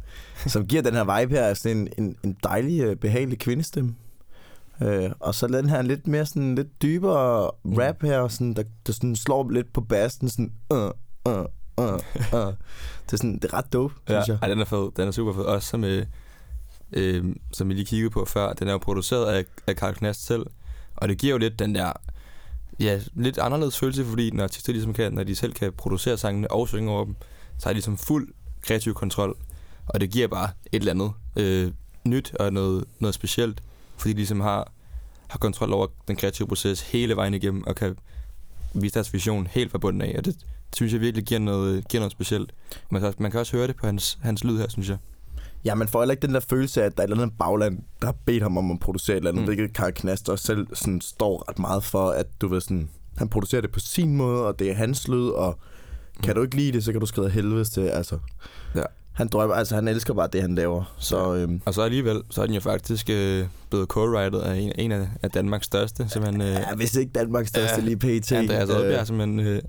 som 0.51 0.65
giver 0.67 0.81
den 0.81 0.93
her 0.93 1.19
vibe 1.19 1.35
her, 1.35 1.43
altså 1.43 1.69
en, 1.69 1.87
en, 1.97 2.15
en 2.23 2.37
dejlig, 2.43 2.81
øh, 2.81 2.95
behagelig 2.95 3.39
kvindestemme. 3.39 3.95
Øh, 4.81 5.11
og 5.19 5.35
så 5.35 5.47
den 5.47 5.69
her 5.69 5.81
lidt 5.81 6.07
mere 6.07 6.25
sådan 6.25 6.55
lidt 6.55 6.81
dybere 6.81 7.51
rap 7.65 8.01
her, 8.01 8.27
sådan, 8.27 8.53
der, 8.53 8.63
der 8.87 8.93
sådan 8.93 9.15
slår 9.15 9.49
lidt 9.49 9.73
på 9.73 9.81
bassen, 9.81 10.29
sådan 10.29 10.51
uh, 10.73 10.77
uh, 10.77 11.45
uh, 11.77 11.93
uh. 12.33 12.53
Det 13.05 13.13
er 13.13 13.17
sådan, 13.17 13.33
det 13.33 13.45
er 13.45 13.53
ret 13.53 13.73
dope, 13.73 13.93
Ja, 14.09 14.13
synes 14.13 14.27
jeg. 14.27 14.37
ej, 14.41 14.47
den 14.47 14.59
er 14.59 14.65
fed. 14.65 14.91
Den 14.97 15.07
er 15.07 15.11
super 15.11 15.33
fed. 15.33 15.43
Også 15.43 15.67
som, 15.69 15.83
øh, 16.93 17.25
som 17.53 17.69
vi 17.69 17.73
lige 17.73 17.85
kiggede 17.85 18.09
på 18.09 18.25
før. 18.25 18.53
Den 18.53 18.67
er 18.67 18.71
jo 18.71 18.77
produceret 18.77 19.33
af, 19.33 19.45
af 19.67 19.75
Carl 19.75 19.95
Knast 19.95 20.25
selv. 20.25 20.45
Og 20.95 21.09
det 21.09 21.17
giver 21.17 21.31
jo 21.31 21.37
lidt 21.37 21.59
den 21.59 21.75
der... 21.75 21.91
Ja, 22.79 22.99
lidt 23.13 23.37
anderledes 23.37 23.79
følelse, 23.79 24.05
fordi 24.05 24.31
når 24.31 24.43
artister 24.43 24.73
ligesom 24.73 24.93
kan, 24.93 25.13
når 25.13 25.23
de 25.23 25.35
selv 25.35 25.53
kan 25.53 25.73
producere 25.73 26.17
sangene 26.17 26.51
og 26.51 26.67
synge 26.67 26.91
over 26.91 27.05
dem, 27.05 27.15
så 27.57 27.65
har 27.65 27.69
de 27.69 27.75
ligesom 27.75 27.97
fuld 27.97 28.33
kreativ 28.61 28.93
kontrol. 28.93 29.37
Og 29.87 30.01
det 30.01 30.09
giver 30.09 30.27
bare 30.27 30.49
et 30.71 30.79
eller 30.79 30.91
andet 30.91 31.11
øh, 31.35 31.71
nyt 32.03 32.35
og 32.35 32.53
noget, 32.53 32.85
noget 32.99 33.15
specielt, 33.15 33.61
fordi 33.97 34.13
de 34.13 34.17
ligesom 34.17 34.39
har, 34.39 34.71
har 35.27 35.37
kontrol 35.39 35.73
over 35.73 35.87
den 36.07 36.15
kreative 36.15 36.47
proces 36.47 36.81
hele 36.81 37.15
vejen 37.15 37.33
igennem, 37.33 37.63
og 37.67 37.75
kan 37.75 37.95
vise 38.73 38.93
deres 38.93 39.13
vision 39.13 39.47
helt 39.47 39.71
fra 39.71 39.77
bunden 39.77 40.01
af. 40.01 40.15
Og 40.17 40.25
det 40.25 40.35
synes 40.75 40.93
jeg 40.93 41.01
virkelig 41.01 41.25
giver 41.25 41.39
noget, 41.39 41.87
giver 41.87 42.01
noget 42.01 42.11
specielt. 42.11 42.53
Man 42.89 43.01
kan, 43.01 43.07
også, 43.07 43.17
man 43.21 43.31
kan 43.31 43.39
også 43.39 43.57
høre 43.57 43.67
det 43.67 43.75
på 43.75 43.85
hans, 43.85 44.19
hans 44.21 44.43
lyd 44.43 44.57
her, 44.57 44.69
synes 44.69 44.89
jeg. 44.89 44.97
Ja, 45.65 45.75
man 45.75 45.87
får 45.87 46.01
heller 46.01 46.11
ikke 46.11 46.27
den 46.27 46.33
der 46.33 46.39
følelse 46.39 46.81
af, 46.81 46.85
at 46.85 46.97
der 46.97 47.03
er 47.03 47.07
et 47.07 47.11
eller 47.11 47.23
andet 47.23 47.37
bagland, 47.39 47.79
der 48.01 48.05
har 48.07 48.15
bedt 48.25 48.43
ham 48.43 48.57
om 48.57 48.71
at 48.71 48.79
producere 48.79 49.15
et 49.15 49.17
eller 49.17 49.31
andet, 49.31 49.41
Mm. 49.41 49.45
hvilket 49.45 49.73
Karl 49.75 49.91
Knast 49.91 50.29
også 50.29 50.45
selv 50.45 50.67
sådan, 50.73 51.01
står 51.01 51.49
ret 51.49 51.59
meget 51.59 51.83
for, 51.83 52.09
at 52.09 52.25
du 52.41 52.47
ved 52.47 52.61
sådan, 52.61 52.89
han 53.17 53.29
producerer 53.29 53.61
det 53.61 53.71
på 53.71 53.79
sin 53.79 54.15
måde, 54.17 54.45
og 54.47 54.59
det 54.59 54.69
er 54.71 54.73
hans 54.75 55.07
lyd, 55.07 55.27
og 55.27 55.59
kan 56.23 56.29
Mm. 56.31 56.35
du 56.35 56.41
ikke 56.41 56.55
lide 56.55 56.71
det, 56.71 56.83
så 56.83 56.91
kan 56.91 56.99
du 57.01 57.05
skrive 57.05 57.29
helvedes 57.29 57.69
til, 57.69 57.81
altså. 57.81 58.17
Ja. 58.75 58.83
han 59.11 59.27
drømmer, 59.27 59.55
altså 59.55 59.75
han 59.75 59.87
elsker 59.87 60.13
bare 60.13 60.27
det, 60.33 60.41
han 60.41 60.55
laver. 60.55 60.95
Så 60.97 61.35
øhm, 61.35 61.61
Og 61.65 61.73
så 61.73 61.81
alligevel, 61.81 62.21
så 62.29 62.41
er 62.41 62.45
den 62.45 62.55
jo 62.55 62.61
faktisk 62.61 63.09
øh, 63.09 63.45
blevet 63.69 63.87
co-writer 63.93 64.39
af 64.43 64.55
en, 64.55 64.71
en 64.75 64.91
af, 64.91 65.07
af 65.23 65.31
Danmarks 65.31 65.65
største, 65.65 66.09
simpelthen 66.09 66.41
øh, 66.41 66.47
ja, 66.47 66.75
hvis 66.75 66.95
ikke 66.95 67.11
Danmarks 67.11 67.49
største 67.49 67.75
Ja, 67.81 67.85
lige 67.85 67.97
pt. 67.97 68.31
Andreas 68.31 68.69
Oddbjerg, 68.69 68.99
Øh, 69.01 69.05
simpelthen 69.07 69.39
øh, 69.39 69.61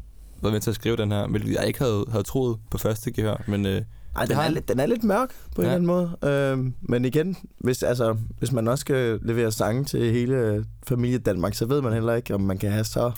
været 0.43 0.53
med 0.53 0.61
til 0.61 0.71
at 0.71 0.77
skrive 0.77 0.97
den 0.97 1.13
her, 1.13 1.27
hvilket 1.27 1.55
jeg 1.55 1.67
ikke 1.67 1.79
havde, 1.79 2.05
havde 2.11 2.25
troet 2.25 2.59
på 2.71 2.79
første 2.79 3.13
gehør, 3.13 3.43
men 3.47 3.67
øh, 3.67 3.83
Ej, 4.17 4.25
den 4.25 4.37
er, 4.37 4.51
lidt, 4.51 4.69
den 4.69 4.81
er 4.81 4.87
lidt 4.87 5.05
mørk 5.05 5.29
på 5.57 5.63
en 5.63 5.67
Ja. 5.69 5.75
eller 5.75 5.93
anden 5.95 6.13
måde. 6.23 6.33
Øhm, 6.53 6.75
men 6.83 7.05
igen, 7.05 7.37
hvis, 7.59 7.83
altså, 7.83 8.17
hvis 8.39 8.53
man 8.53 8.69
også 8.69 8.81
skal 8.81 9.19
levere 9.23 9.53
sange 9.53 9.85
til 9.85 10.13
hele 10.13 10.65
familie 10.87 11.19
Danmark, 11.19 11.55
så 11.55 11.67
ved 11.67 11.83
man 11.83 11.93
heller 11.93 12.15
ikke, 12.15 12.35
om 12.35 12.41
man 12.41 12.59
kan 12.59 12.71
have 12.73 12.85
så, 12.85 13.13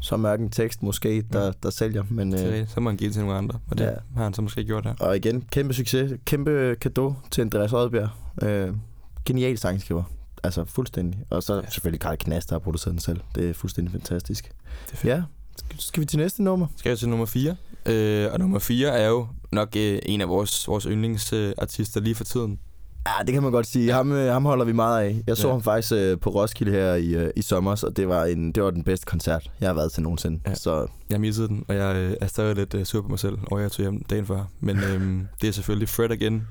så 0.00 0.16
mørk 0.16 0.40
en 0.40 0.50
tekst 0.50 0.82
måske, 0.82 1.22
der, 1.32 1.44
Ja. 1.44 1.52
der 1.62 1.70
sælger. 1.70 2.04
Men, 2.10 2.34
øh. 2.34 2.60
øh, 2.60 2.68
så 2.68 2.80
må 2.80 2.90
han 2.90 2.96
give 2.96 3.06
det 3.08 3.14
til 3.14 3.22
nogle 3.22 3.38
andre, 3.38 3.58
og 3.70 3.78
det 3.78 3.84
Ja. 3.84 3.90
har 4.16 4.24
han 4.24 4.34
så 4.34 4.42
måske 4.42 4.64
gjort 4.64 4.84
her. 4.86 4.94
og 5.00 5.16
igen, 5.16 5.44
kæmpe 5.50 5.74
succes. 5.74 6.12
Kæmpe 6.24 6.76
kado 6.80 7.14
til 7.30 7.40
Andreas 7.42 7.72
Oddbjerg. 7.72 8.10
Øh, 8.42 8.74
genial 9.24 9.58
sangskriver. 9.58 10.02
Altså 10.44 10.64
fuldstændig. 10.64 11.20
Og 11.30 11.42
så 11.42 11.54
Ja. 11.54 11.60
selvfølgelig 11.70 12.00
Karl 12.00 12.16
Knast, 12.16 12.48
der 12.48 12.54
har 12.54 12.60
produceret 12.60 12.92
den 12.92 13.00
selv. 13.00 13.20
Det 13.34 13.50
er 13.50 13.54
fuldstændig 13.54 13.92
fantastisk. 13.92 14.44
Det 14.86 14.92
er 14.92 14.96
fedt. 14.96 15.10
Ja, 15.14 15.22
skal 15.78 16.00
vi 16.00 16.06
til 16.06 16.18
næste 16.18 16.42
nummer? 16.42 16.66
Skal 16.76 16.90
jeg 16.90 16.98
til 16.98 17.08
nummer 17.08 17.26
4? 17.26 17.56
Øh, 17.86 18.32
og 18.32 18.38
nummer 18.38 18.58
4 18.58 18.88
er 18.88 19.08
jo 19.08 19.26
nok 19.52 19.68
øh, 19.76 19.98
en 20.02 20.20
af 20.20 20.28
vores, 20.28 20.68
vores 20.68 20.84
yndlingsartister 20.84 22.00
lige 22.00 22.14
for 22.14 22.24
tiden. 22.24 22.58
Ja, 23.06 23.24
det 23.24 23.32
kan 23.32 23.42
man 23.42 23.52
godt 23.52 23.66
sige. 23.66 23.92
Ham, 23.92 24.12
øh, 24.12 24.32
ham 24.32 24.44
holder 24.44 24.64
vi 24.64 24.72
meget 24.72 25.04
af. 25.04 25.22
Jeg 25.26 25.36
så 25.36 25.46
Ja. 25.46 25.52
ham 25.52 25.62
faktisk 25.62 25.92
øh, 25.92 26.20
på 26.20 26.30
Roskilde 26.30 26.72
her 26.72 26.94
i, 26.94 27.14
øh, 27.14 27.30
i 27.36 27.42
sommer, 27.42 27.84
og 27.86 27.96
det 27.96 28.08
var, 28.08 28.24
en, 28.24 28.52
det 28.52 28.62
var 28.62 28.70
den 28.70 28.84
bedste 28.84 29.06
koncert, 29.06 29.50
jeg 29.60 29.68
har 29.68 29.74
været 29.74 29.92
til 29.92 30.02
nogensinde. 30.02 30.40
Ja. 30.46 30.54
Så 30.54 30.86
Jeg 31.10 31.20
missede 31.20 31.48
den, 31.48 31.64
og 31.68 31.74
jeg 31.74 31.96
øh, 31.96 32.16
er 32.20 32.26
stadig 32.26 32.56
lidt 32.56 32.74
øh, 32.74 32.84
sur 32.84 33.02
på 33.02 33.08
mig 33.08 33.18
selv, 33.18 33.38
over 33.50 33.60
jeg 33.60 33.72
tog 33.72 33.82
hjem 33.82 34.04
dagen 34.04 34.26
før. 34.26 34.44
Men 34.60 34.78
øh, 34.88 35.20
det 35.40 35.48
er 35.48 35.52
selvfølgelig 35.52 35.88
Fred 35.88 36.10
Again, 36.10 36.42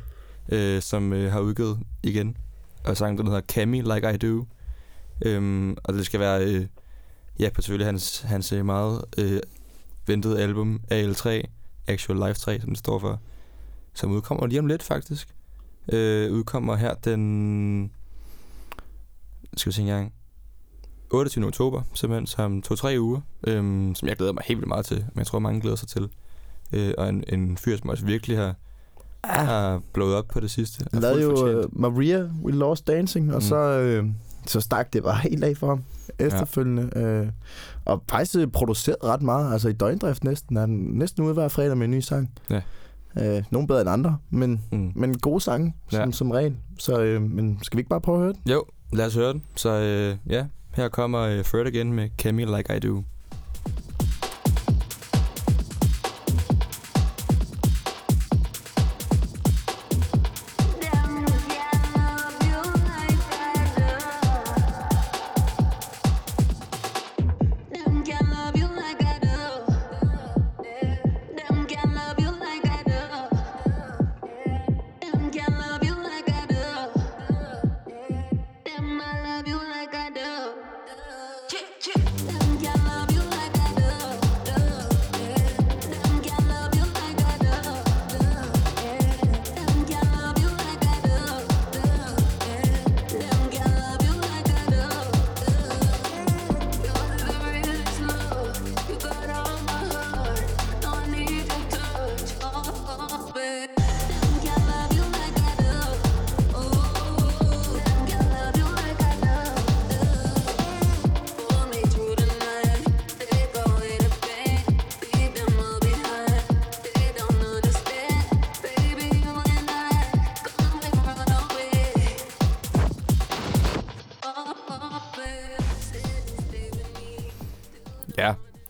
øh, 0.51 0.81
som 0.81 1.13
øh, 1.13 1.31
har 1.31 1.39
udgivet 1.39 1.79
igen. 2.03 2.37
Og 2.85 2.97
sangen, 2.97 3.17
den 3.17 3.27
hedder 3.27 3.41
Cammy 3.41 3.81
Like 3.93 4.13
I 4.13 4.17
Do. 4.17 4.45
Øhm, 5.25 5.77
og 5.83 5.93
det 5.93 6.05
skal 6.05 6.19
være, 6.19 6.45
øh, 6.45 6.65
ja, 7.39 7.49
på 7.49 7.61
selvfølgelig 7.61 7.87
hans, 7.87 8.19
hans 8.21 8.51
øh, 8.51 8.65
meget 8.65 9.01
øh, 9.17 9.39
ventede 10.11 10.41
album 10.41 10.81
AL3, 10.91 11.29
Actual 11.87 12.27
Life 12.27 12.39
3, 12.39 12.59
som 12.61 12.69
det 12.69 12.77
står 12.77 12.99
for. 12.99 13.19
Som 13.93 14.11
udkommer 14.11 14.47
lige 14.47 14.59
om 14.59 14.65
lidt, 14.67 14.83
faktisk. 14.83 15.27
Øh, 15.91 16.31
udkommer 16.31 16.75
her 16.75 16.93
den... 16.93 17.91
Skal 19.57 19.69
vi 19.69 19.73
se 19.73 19.81
engang. 19.81 20.13
28. 21.09 21.45
oktober, 21.45 21.81
simpelthen, 21.93 22.27
som 22.27 22.61
to-tre 22.61 22.95
uger, 22.99 23.21
øhm, 23.47 23.95
som 23.95 24.07
jeg 24.07 24.15
glæder 24.17 24.33
mig 24.33 24.43
helt 24.45 24.57
vildt 24.59 24.67
meget 24.67 24.85
til, 24.85 24.97
men 24.97 25.17
jeg 25.17 25.27
tror, 25.27 25.39
mange 25.39 25.61
glæder 25.61 25.75
sig 25.75 25.87
til. 25.87 26.09
Øh, 26.73 26.93
og 26.97 27.09
en, 27.09 27.23
en 27.27 27.57
fyr, 27.57 27.77
som 27.77 27.89
også 27.89 28.05
virkelig 28.05 28.37
har, 28.37 28.55
Ah. 29.23 29.45
har 29.45 29.81
blået 29.93 30.15
op 30.15 30.27
på 30.27 30.39
det 30.39 30.51
sidste. 30.51 30.85
lavede 30.93 31.23
fuldt 31.25 31.39
jo 31.39 31.59
øh, 31.59 31.79
Maria, 31.79 32.29
We 32.43 32.51
Lost 32.51 32.87
Dancing, 32.87 33.29
og 33.33 33.37
mm. 33.37 33.41
så, 33.41 33.55
øh, 33.55 34.05
så 34.47 34.61
stak 34.61 34.93
det 34.93 35.03
bare 35.03 35.17
helt 35.17 35.43
af 35.43 35.57
for 35.57 35.67
ham 35.67 35.83
efterfølgende. 36.19 36.89
Ja. 36.95 37.01
Øh, 37.01 37.27
og 37.85 38.03
faktisk 38.09 38.35
øh, 38.37 38.47
produceret 38.47 38.97
ret 39.03 39.21
meget, 39.21 39.53
altså 39.53 39.69
i 39.69 39.73
døgndrift 39.73 40.23
næsten. 40.23 40.57
Er 40.57 40.65
næsten 40.65 41.23
ude 41.23 41.33
hver 41.33 41.47
fredag 41.47 41.77
med 41.77 41.85
en 41.85 41.91
ny 41.91 41.99
sang. 41.99 42.29
Ja. 42.49 42.61
Øh, 43.19 43.43
nogle 43.51 43.67
bedre 43.67 43.81
end 43.81 43.89
andre, 43.89 44.17
men, 44.29 44.61
Mm. 44.71 44.91
men 44.95 45.17
gode 45.17 45.41
sange, 45.41 45.73
som, 45.89 45.99
Ja. 45.99 46.11
som 46.11 46.31
regel. 46.31 46.55
Så 46.79 47.01
øh, 47.01 47.21
men 47.21 47.59
skal 47.61 47.77
vi 47.77 47.79
ikke 47.79 47.89
bare 47.89 48.01
prøve 48.01 48.17
at 48.17 48.23
høre 48.23 48.33
den? 48.33 48.51
Jo, 48.51 48.63
lad 48.93 49.05
os 49.05 49.15
høre 49.15 49.33
den. 49.33 49.43
Så 49.55 49.69
øh, 49.69 50.17
ja, 50.33 50.45
her 50.73 50.89
kommer 50.89 51.19
øh, 51.19 51.45
Fred 51.45 51.65
igen 51.65 51.93
med 51.93 52.09
Cammy 52.17 52.45
Like 52.57 52.77
I 52.77 52.79
Do. 52.79 53.03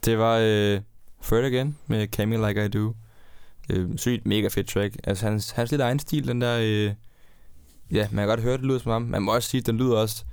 Det 0.06 0.18
var 0.18 0.38
øh, 0.42 0.82
Fred 1.22 1.52
igen 1.52 1.78
med 1.88 2.08
Cammy 2.08 2.48
Like 2.48 2.66
I 2.66 2.68
Do. 2.68 2.94
Øh, 3.70 3.98
sygt 3.98 4.26
mega 4.26 4.48
fedt 4.48 4.68
track. 4.68 4.96
Altså 5.04 5.26
hans, 5.26 5.52
hans 5.52 5.72
lidt 5.72 5.82
egen 5.82 6.00
stil, 6.00 6.28
den 6.28 6.42
der... 6.42 6.60
Øh, 6.62 6.94
ja, 7.92 8.08
man 8.12 8.22
kan 8.22 8.28
godt 8.28 8.42
høre, 8.42 8.58
det 8.58 8.66
lyder 8.66 8.80
som 8.80 8.92
ham. 8.92 9.02
Man 9.02 9.22
må 9.22 9.36
også 9.36 9.50
sige, 9.50 9.60
at 9.60 9.66
den 9.66 9.78
lyder 9.78 9.98
også 9.98 10.24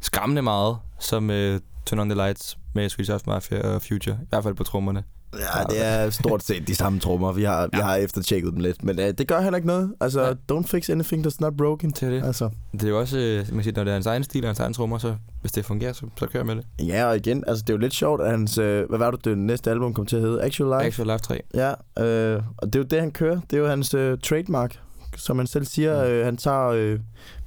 skræmmende 0.00 0.42
meget, 0.42 0.78
som 1.00 1.30
øh, 1.30 1.60
Turn 1.86 1.98
On 1.98 2.08
The 2.08 2.14
Lights 2.14 2.58
med 2.74 2.88
Swedish 2.88 3.10
House 3.10 3.24
Mafia 3.26 3.74
og 3.74 3.82
Future. 3.82 4.18
I 4.22 4.26
hvert 4.28 4.42
fald 4.42 4.54
på 4.54 4.64
trommerne. 4.64 5.04
Ja, 5.34 5.62
det 5.70 5.84
er 5.86 6.10
stort 6.10 6.42
set 6.42 6.68
de 6.68 6.74
samme 6.74 7.00
trommer. 7.00 7.32
Vi 7.32 7.44
har, 7.44 7.68
vi 7.72 7.78
har 7.78 7.96
eftertjekket 7.96 8.52
dem 8.52 8.60
lidt, 8.60 8.84
men 8.84 9.00
øh, 9.00 9.14
det 9.18 9.28
gør 9.28 9.40
heller 9.40 9.56
ikke 9.56 9.66
noget. 9.66 9.92
Altså, 10.00 10.22
Ja. 10.22 10.32
don't 10.56 10.66
fix 10.66 10.90
anything 10.90 11.26
that's 11.26 11.36
not 11.40 11.56
broken. 11.56 11.92
Er 12.02 12.10
det. 12.10 12.24
Altså, 12.24 12.50
Det 12.72 12.84
er 12.84 12.88
jo 12.88 12.98
også, 13.00 13.18
øh, 13.18 13.54
man 13.54 13.64
siger, 13.64 13.76
når 13.76 13.84
det 13.84 13.90
er 13.90 13.94
hans 13.94 14.06
egen 14.06 14.24
stil 14.24 14.44
og 14.44 14.48
hans 14.48 14.60
egen 14.60 14.72
trommer, 14.72 14.98
så 14.98 15.14
hvis 15.40 15.52
det 15.52 15.64
fungerer, 15.64 15.92
så, 15.92 16.06
så 16.18 16.26
kører 16.26 16.44
med 16.44 16.56
det. 16.56 16.64
ja, 16.86 17.06
og 17.06 17.16
igen, 17.16 17.44
altså, 17.46 17.62
det 17.66 17.70
er 17.72 17.74
jo 17.74 17.80
lidt 17.80 17.94
sjovt, 17.94 18.20
at 18.22 18.30
hans, 18.30 18.58
øh, 18.58 18.88
hvad 18.88 18.98
var 18.98 19.10
det, 19.10 19.24
det 19.24 19.38
næste 19.38 19.70
album 19.70 19.94
kom 19.94 20.06
til 20.06 20.16
at 20.16 20.22
hedde? 20.22 20.42
Actual 20.42 20.68
Life? 20.80 20.86
Actual 20.86 21.06
Life 21.08 21.18
3. 21.18 21.40
Ja, 21.54 21.68
øh, 22.04 22.42
og 22.56 22.66
det 22.66 22.74
er 22.74 22.78
jo 22.78 22.84
det, 22.90 23.00
han 23.00 23.10
kører. 23.10 23.40
Det 23.50 23.56
er 23.56 23.60
jo 23.60 23.68
hans 23.68 23.94
øh, 23.94 24.18
trademark, 24.22 24.78
som 25.16 25.38
han 25.38 25.46
selv 25.46 25.64
siger. 25.64 26.04
Mm. 26.04 26.10
Øh, 26.10 26.24
han 26.24 26.36
tager 26.36 26.66
øh, 26.68 26.98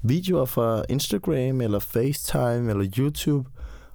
videoer 0.04 0.46
fra 0.46 0.84
Instagram, 0.90 1.62
eller 1.62 1.80
FaceTime, 1.80 2.70
eller 2.72 2.86
YouTube, 2.98 3.50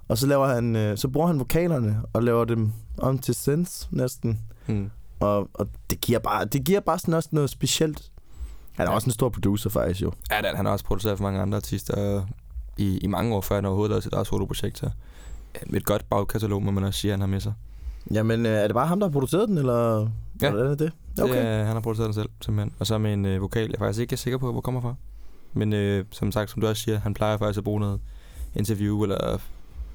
og 0.07 0.17
så, 0.17 0.27
laver 0.27 0.47
han, 0.47 0.75
øh, 0.75 0.97
så 0.97 1.07
bruger 1.07 1.27
han 1.27 1.39
vokalerne 1.39 2.01
og 2.13 2.23
laver 2.23 2.45
dem 2.45 2.71
om 2.97 3.19
til 3.19 3.35
synths 3.35 3.87
næsten. 3.91 4.39
Hmm. 4.65 4.91
Og, 5.19 5.49
og 5.53 5.67
det, 5.89 6.01
giver 6.01 6.19
bare, 6.19 6.45
det 6.45 6.63
giver 6.63 6.79
bare 6.79 6.99
sådan 6.99 7.13
også 7.13 7.29
noget 7.31 7.49
specielt. 7.49 8.11
Han 8.73 8.87
er 8.87 8.91
Ja. 8.91 8.95
også 8.95 9.05
en 9.05 9.11
stor 9.11 9.29
producer 9.29 9.69
faktisk 9.69 10.01
jo. 10.01 10.11
Ja, 10.31 10.37
det, 10.37 10.45
han 10.55 10.65
har 10.65 10.71
også 10.73 10.85
produceret 10.85 11.17
for 11.17 11.23
mange 11.23 11.39
andre 11.41 11.55
artister 11.55 12.23
i, 12.77 12.97
i 12.97 13.07
mange 13.07 13.35
år, 13.35 13.41
før 13.41 13.55
han 13.55 13.65
overhovedet 13.65 13.89
lavede 13.89 14.01
sit 14.03 14.13
eget 14.13 14.27
soloprojekt. 14.27 14.77
Så 14.77 14.89
et 15.73 15.85
godt 15.85 16.09
bagkatalog, 16.09 16.63
må 16.63 16.71
man 16.71 16.83
også 16.83 16.99
sige, 16.99 17.11
han 17.11 17.19
har 17.19 17.27
med 17.27 17.39
sig. 17.39 17.53
Jamen, 18.11 18.45
øh, 18.45 18.51
er 18.51 18.67
det 18.67 18.73
bare 18.73 18.87
ham, 18.87 18.99
der 18.99 19.07
har 19.07 19.11
produceret 19.11 19.49
den, 19.49 19.57
eller 19.57 19.99
Ja. 20.41 20.49
hvordan 20.49 20.71
er 20.71 20.75
det? 20.75 20.91
Okay. 21.21 21.33
Det, 21.33 21.41
er, 21.45 21.63
han 21.63 21.73
har 21.73 21.79
produceret 21.81 22.05
den 22.05 22.13
selv, 22.13 22.29
simpelthen. 22.41 22.73
Og 22.79 22.87
så 22.87 22.97
med 22.97 23.13
en 23.13 23.25
øh, 23.25 23.41
vokal, 23.41 23.69
jeg 23.69 23.79
faktisk 23.79 23.99
ikke 24.01 24.13
er 24.13 24.17
sikker 24.17 24.37
på, 24.37 24.51
hvor 24.51 24.61
kommer 24.61 24.81
fra. 24.81 24.95
Men 25.53 25.73
øh, 25.73 26.05
som 26.11 26.31
sagt, 26.31 26.49
som 26.51 26.61
du 26.61 26.67
også 26.67 26.81
siger, 26.83 26.99
han 26.99 27.13
plejer 27.13 27.37
faktisk 27.37 27.57
at 27.57 27.63
bruge 27.63 27.79
noget 27.79 27.99
interview 28.55 29.03
eller 29.03 29.37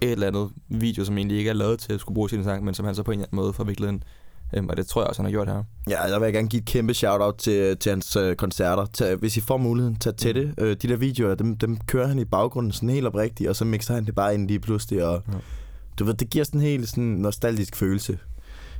et 0.02 0.12
eller 0.12 0.26
andet 0.26 0.48
video, 0.68 1.04
som 1.04 1.18
egentlig 1.18 1.38
ikke 1.38 1.50
er 1.50 1.54
lavet 1.54 1.78
til 1.78 1.92
at 1.92 2.00
skulle 2.00 2.14
bruge 2.14 2.30
sin 2.30 2.44
sang, 2.44 2.64
men 2.64 2.74
som 2.74 2.86
han 2.86 2.94
så 2.94 3.02
på 3.02 3.10
en 3.10 3.18
eller 3.18 3.26
anden 3.26 3.36
måde 3.36 3.52
får 3.52 3.64
viklet 3.64 3.88
ind. 3.88 4.00
Øhm, 4.56 4.68
og 4.68 4.76
det 4.76 4.86
tror 4.86 5.00
jeg 5.02 5.08
også, 5.08 5.22
han 5.22 5.24
har 5.26 5.30
gjort 5.30 5.48
her. 5.48 5.62
Ja, 5.88 5.96
der 6.08 6.18
vil 6.18 6.26
jeg 6.26 6.32
gerne 6.32 6.48
give 6.48 6.60
et 6.60 6.66
kæmpe 6.66 6.94
shout-out 6.94 7.34
til, 7.38 7.76
til 7.76 7.90
hans 7.90 8.16
øh, 8.16 8.36
koncerter. 8.36 8.86
Tag, 8.92 9.16
hvis 9.16 9.36
I 9.36 9.40
får 9.40 9.56
muligheden, 9.56 9.96
tag 9.96 10.16
til 10.16 10.34
det. 10.34 10.54
Øh, 10.58 10.76
de 10.82 10.88
der 10.88 10.96
videoer, 10.96 11.34
dem, 11.34 11.56
dem 11.56 11.76
kører 11.86 12.06
han 12.06 12.18
i 12.18 12.24
baggrunden 12.24 12.72
sådan 12.72 12.88
helt 12.88 13.06
oprigtigt, 13.06 13.48
og 13.50 13.56
så 13.56 13.64
mixer 13.64 13.94
han 13.94 14.06
det 14.06 14.14
bare 14.14 14.34
ind 14.34 14.48
lige 14.48 14.60
pludselig. 14.60 15.04
Og, 15.04 15.22
Ja. 15.28 15.38
Du 15.98 16.04
ved, 16.04 16.14
det 16.14 16.30
giver 16.30 16.44
sådan 16.44 16.60
en 16.60 16.66
helt 16.66 16.88
sådan 16.88 17.04
nostalgisk 17.04 17.76
følelse. 17.76 18.18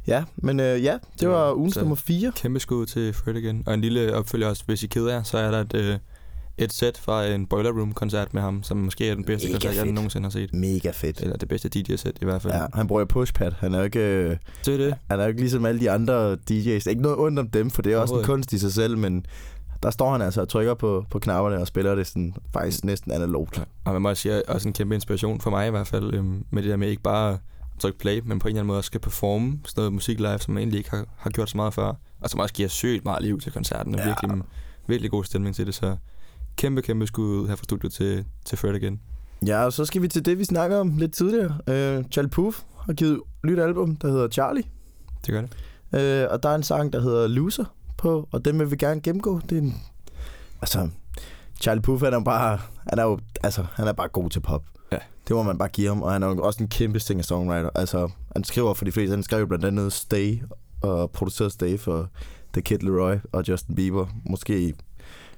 Ja, 0.07 0.25
men 0.37 0.61
øh, 0.61 0.85
ja, 0.85 0.99
det 1.21 1.29
var 1.29 1.53
ugens 1.55 1.77
nummer 1.77 1.95
4. 1.95 2.33
Kæmpe 2.37 2.61
skud 2.61 2.87
til 2.87 3.13
Fred 3.13 3.35
igen. 3.35 3.63
Og 3.67 3.75
en 3.75 3.81
lille 3.81 4.15
opfølger 4.15 4.49
også, 4.49 4.63
hvis 4.67 4.83
I 4.83 4.87
keder 4.87 5.13
jer, 5.13 5.23
så 5.23 5.39
er 5.39 5.51
der 5.51 5.61
et, 5.61 5.75
øh, 5.75 5.99
et 6.59 6.73
sæt 6.73 6.99
fra 6.99 7.27
en 7.27 7.47
Boiler 7.47 7.71
Room-koncert 7.71 8.35
med 8.35 8.43
ham, 8.43 8.63
som 8.63 8.77
måske 8.77 9.09
er 9.09 9.15
den 9.15 9.25
bedste 9.25 9.49
Mega 9.49 9.55
koncert, 9.55 9.75
jeg 9.77 9.83
fedt. 9.85 9.95
nogensinde 9.95 10.25
har 10.25 10.31
set. 10.31 10.55
Mega 10.55 10.91
fedt. 10.91 11.21
Eller 11.21 11.37
det 11.37 11.49
bedste 11.49 11.69
DJ-sæt 11.69 12.19
i 12.21 12.25
hvert 12.25 12.43
fald. 12.43 12.55
Ja, 12.55 12.67
han 12.75 12.87
bruger 12.87 13.05
pushpad. 13.05 13.53
Han 13.59 13.75
er 13.75 13.79
jo 13.79 13.85
ikke, 13.85 14.01
øh, 14.01 14.37
Det 14.67 14.75
er 14.75 14.79
det. 14.79 14.95
han 15.11 15.19
er 15.21 15.25
jo 15.25 15.29
ikke 15.29 15.41
ligesom 15.41 15.65
alle 15.67 15.81
de 15.81 15.91
andre 15.91 16.33
DJ's. 16.51 16.89
Ikke 16.91 17.03
noget 17.03 17.19
ondt 17.19 17.39
om 17.39 17.49
dem, 17.49 17.71
for 17.71 17.83
det 17.83 17.93
er 17.93 17.99
også 17.99 18.19
en 18.19 18.25
kunst 18.25 18.53
i 18.53 18.59
sig 18.59 18.73
selv, 18.73 18.99
men 18.99 19.27
der 19.83 19.91
står 19.91 20.13
han 20.13 20.23
altså 20.23 20.41
og 20.41 20.49
trykker 20.49 20.75
på, 20.75 21.05
på 21.11 21.19
knapperne 21.19 21.59
og 21.59 21.67
spiller 21.67 21.95
det 21.95 22.07
sådan, 22.07 22.35
faktisk 22.53 22.85
næsten 22.85 23.13
analogt. 23.13 23.59
Ja. 23.59 23.63
Og 23.85 23.93
man 23.93 24.03
må 24.03 24.09
også 24.09 24.23
sige, 24.23 24.49
også 24.49 24.69
en 24.69 24.73
kæmpe 24.75 24.95
inspiration 24.95 25.41
for 25.41 25.51
mig 25.51 25.67
i 25.67 25.71
hvert 25.71 25.87
fald, 25.87 26.15
øhm, 26.15 26.45
med 26.51 26.63
det 26.63 26.71
der 26.71 26.77
med 26.77 26.89
ikke 26.89 27.03
bare 27.03 27.33
at 27.33 27.39
trykke 27.79 27.99
play, 27.99 28.21
men 28.25 28.39
på 28.39 28.49
en 28.49 28.51
eller 28.53 28.61
anden 28.61 28.67
måde 28.67 28.79
også 28.79 28.87
skal 28.87 29.01
performe 29.01 29.59
sådan 29.65 29.81
noget 29.81 29.93
musik 29.93 30.19
live, 30.21 30.39
som 30.39 30.55
man 30.55 30.61
egentlig 30.61 30.79
ikke 30.79 30.91
har, 30.91 31.05
har 31.17 31.31
gjort 31.31 31.51
så 31.51 31.57
meget 31.57 31.75
før. 31.75 31.93
Og 32.21 32.31
som 32.31 32.41
også 32.41 32.55
giver 32.55 32.69
sygt 32.69 33.05
meget 33.05 33.23
liv 33.23 33.41
til 33.41 33.53
koncerten, 33.53 33.95
og 33.95 34.01
ja. 34.01 34.07
virkelig, 34.07 34.43
virkelig 34.87 35.11
god 35.11 35.25
stemning 35.25 35.55
til 35.57 35.67
det, 35.67 35.75
så 35.75 35.97
kæmpe, 36.61 36.83
kæmpe 36.83 37.07
skud 37.07 37.25
ud 37.25 37.49
her 37.49 37.57
fra 37.57 37.65
studiet 37.65 37.93
til, 37.93 38.25
til 38.45 38.59
Fred 38.59 38.75
igen. 38.75 39.01
Ja, 39.47 39.65
og 39.65 39.73
så 39.73 39.85
skal 39.85 40.03
vi 40.03 40.09
til 40.09 40.25
det, 40.25 40.39
vi 40.39 40.45
snakker 40.45 40.77
om 40.79 40.97
lidt 40.97 41.13
tidligere. 41.13 41.59
Øh, 41.69 42.05
Charlie 42.11 42.31
Puth 42.31 42.59
har 42.87 42.93
givet 42.93 43.15
et 43.15 43.21
nyt 43.45 43.59
album, 43.59 43.97
der 43.97 44.09
hedder 44.09 44.29
Charlie. 44.29 44.65
Det 45.27 45.35
gør 45.35 45.41
det. 45.41 46.23
Øh, 46.23 46.29
og 46.31 46.43
der 46.43 46.49
er 46.49 46.55
en 46.55 46.63
sang, 46.63 46.93
der 46.93 47.01
hedder 47.01 47.29
Loser 47.29 47.65
på, 47.99 48.29
og 48.33 48.45
den 48.45 48.59
vil 48.59 48.71
vi 48.71 48.77
gerne 48.77 49.01
gennemgå. 49.01 49.41
Det 49.49 49.59
er 49.59 49.63
en, 49.63 49.75
altså, 50.61 50.89
Charlie 51.61 51.83
Puth, 51.83 52.05
han 52.05 52.15
er 52.15 52.21
bare, 52.21 52.59
han 52.91 52.99
er 52.99 53.03
jo, 53.03 53.19
altså, 53.43 53.67
han 53.73 53.89
er 53.89 53.93
bare 53.93 54.09
god 54.09 54.31
til 54.31 54.41
pop. 54.41 54.65
Ja. 54.93 54.99
Det 55.29 55.37
må 55.37 55.43
man 55.43 55.59
bare 55.59 55.69
give 55.69 55.89
ham, 55.89 56.03
og 56.03 56.13
han 56.13 56.23
er 56.23 56.27
jo 56.27 56.43
også 56.43 56.63
en 56.63 56.69
kæmpe 56.69 57.01
singer-songwriter. 57.01 57.71
Altså, 57.75 58.11
han 58.33 58.45
skriver 58.45 58.75
for 58.75 58.85
de 58.85 58.93
fleste, 58.93 59.11
han 59.11 59.23
skrev 59.23 59.41
jo 59.41 59.47
blandt 59.47 59.65
andet 59.65 59.93
Stay, 59.93 60.39
og 60.83 61.11
producerede 61.11 61.53
Stay 61.53 61.79
for 61.79 62.09
The 62.53 62.63
Kid 62.63 62.79
Leroy 62.79 63.17
og 63.33 63.45
Justin 63.49 63.75
Bieber. 63.75 64.07
Måske 64.31 64.75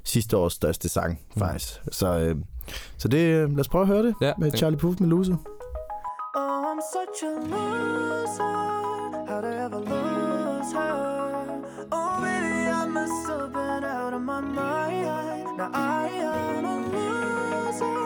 sidste 0.04 0.36
års 0.36 0.52
største 0.52 0.88
sang, 0.88 1.20
Mm. 1.34 1.38
faktisk. 1.40 1.80
Så, 1.92 2.06
øh, 2.18 2.36
så 2.98 3.08
det, 3.08 3.18
øh, 3.18 3.50
lad 3.50 3.60
os 3.60 3.68
prøve 3.68 3.82
at 3.82 3.88
høre 3.88 4.02
det 4.02 4.14
Ja, 4.20 4.32
med 4.38 4.50
det- 4.50 4.58
Charlie 4.58 4.78
Puth 4.78 5.00
med 5.00 5.08
Loser. 5.08 5.36
Oh, 6.36 6.64
I'm 6.70 6.80
such 6.96 7.24
a 7.30 7.34
loser. 7.52 8.72
How'd 9.28 9.44
I 9.44 9.54
ever 9.64 9.80
lose 9.92 10.72
her? 10.78 10.94
Oh, 11.96 12.14
baby, 12.24 12.54
I 12.82 12.84
must 12.98 13.22
have 13.30 13.48
been 13.58 13.84
out 13.98 14.14
of 14.14 14.22
my 14.32 14.40
mind. 14.40 15.46
Now 15.58 15.70
I 15.74 16.08
am 16.34 16.64
a 16.64 16.76
loser. 16.94 17.98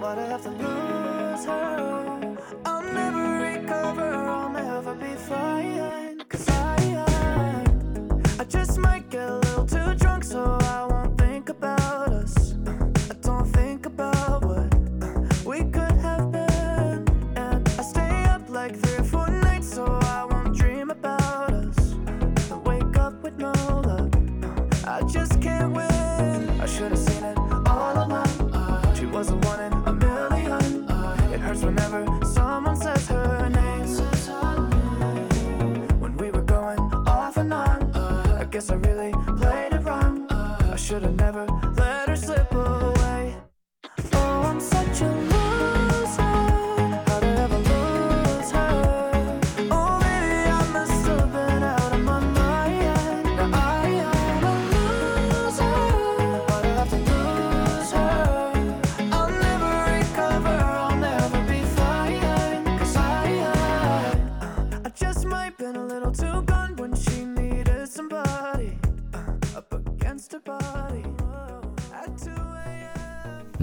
Why'd 0.00 0.18
I 0.18 0.26
have 0.32 0.42
to 0.48 0.50
lose 0.64 1.44
her? 1.50 1.64
I'll 2.70 2.86
never 3.00 3.24
recover. 3.48 4.10
I'll 4.36 4.52
never 4.62 4.94
be 5.04 5.12
fine. 5.28 5.93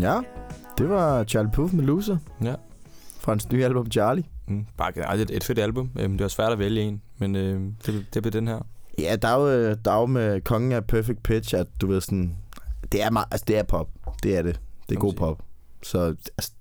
Ja, 0.01 0.19
det 0.77 0.89
var 0.89 1.23
Charlie 1.23 1.51
Puth 1.51 1.73
med 1.75 1.83
Loser 1.83 2.17
Ja. 2.43 2.55
fra 3.19 3.31
hans 3.31 3.51
nye 3.51 3.65
album 3.65 3.91
Charlie. 3.91 4.23
Mm, 4.47 4.65
bare 4.77 4.91
generelt 4.93 5.21
et, 5.21 5.35
et 5.37 5.43
fedt 5.43 5.59
album. 5.59 5.91
Øhm, 5.99 6.11
det 6.11 6.21
var 6.21 6.27
svært 6.27 6.51
at 6.51 6.59
vælge 6.59 6.81
en, 6.81 7.01
men 7.17 7.35
øh, 7.35 7.61
det, 7.85 8.05
det 8.13 8.23
blev 8.23 8.33
den 8.33 8.47
her. 8.47 8.59
Ja, 8.99 9.15
der 9.15 9.27
er 9.27 9.39
jo, 9.41 9.47
øh, 9.49 9.77
der 9.85 9.91
er 9.91 9.99
jo 9.99 10.05
med 10.05 10.41
kongen 10.41 10.71
af 10.71 10.85
Perfect 10.85 11.23
Pitch, 11.23 11.55
at 11.55 11.67
du 11.81 11.87
ved 11.87 12.01
sådan, 12.01 12.35
det 12.91 13.03
er, 13.03 13.09
meget, 13.09 13.27
altså 13.31 13.45
det 13.47 13.57
er 13.57 13.63
pop. 13.63 13.89
Det 14.23 14.37
er 14.37 14.41
det. 14.41 14.59
Det 14.89 14.95
er 14.95 14.99
god 14.99 15.13
pop. 15.13 15.41
Så 15.83 15.99
altså, 16.05 16.51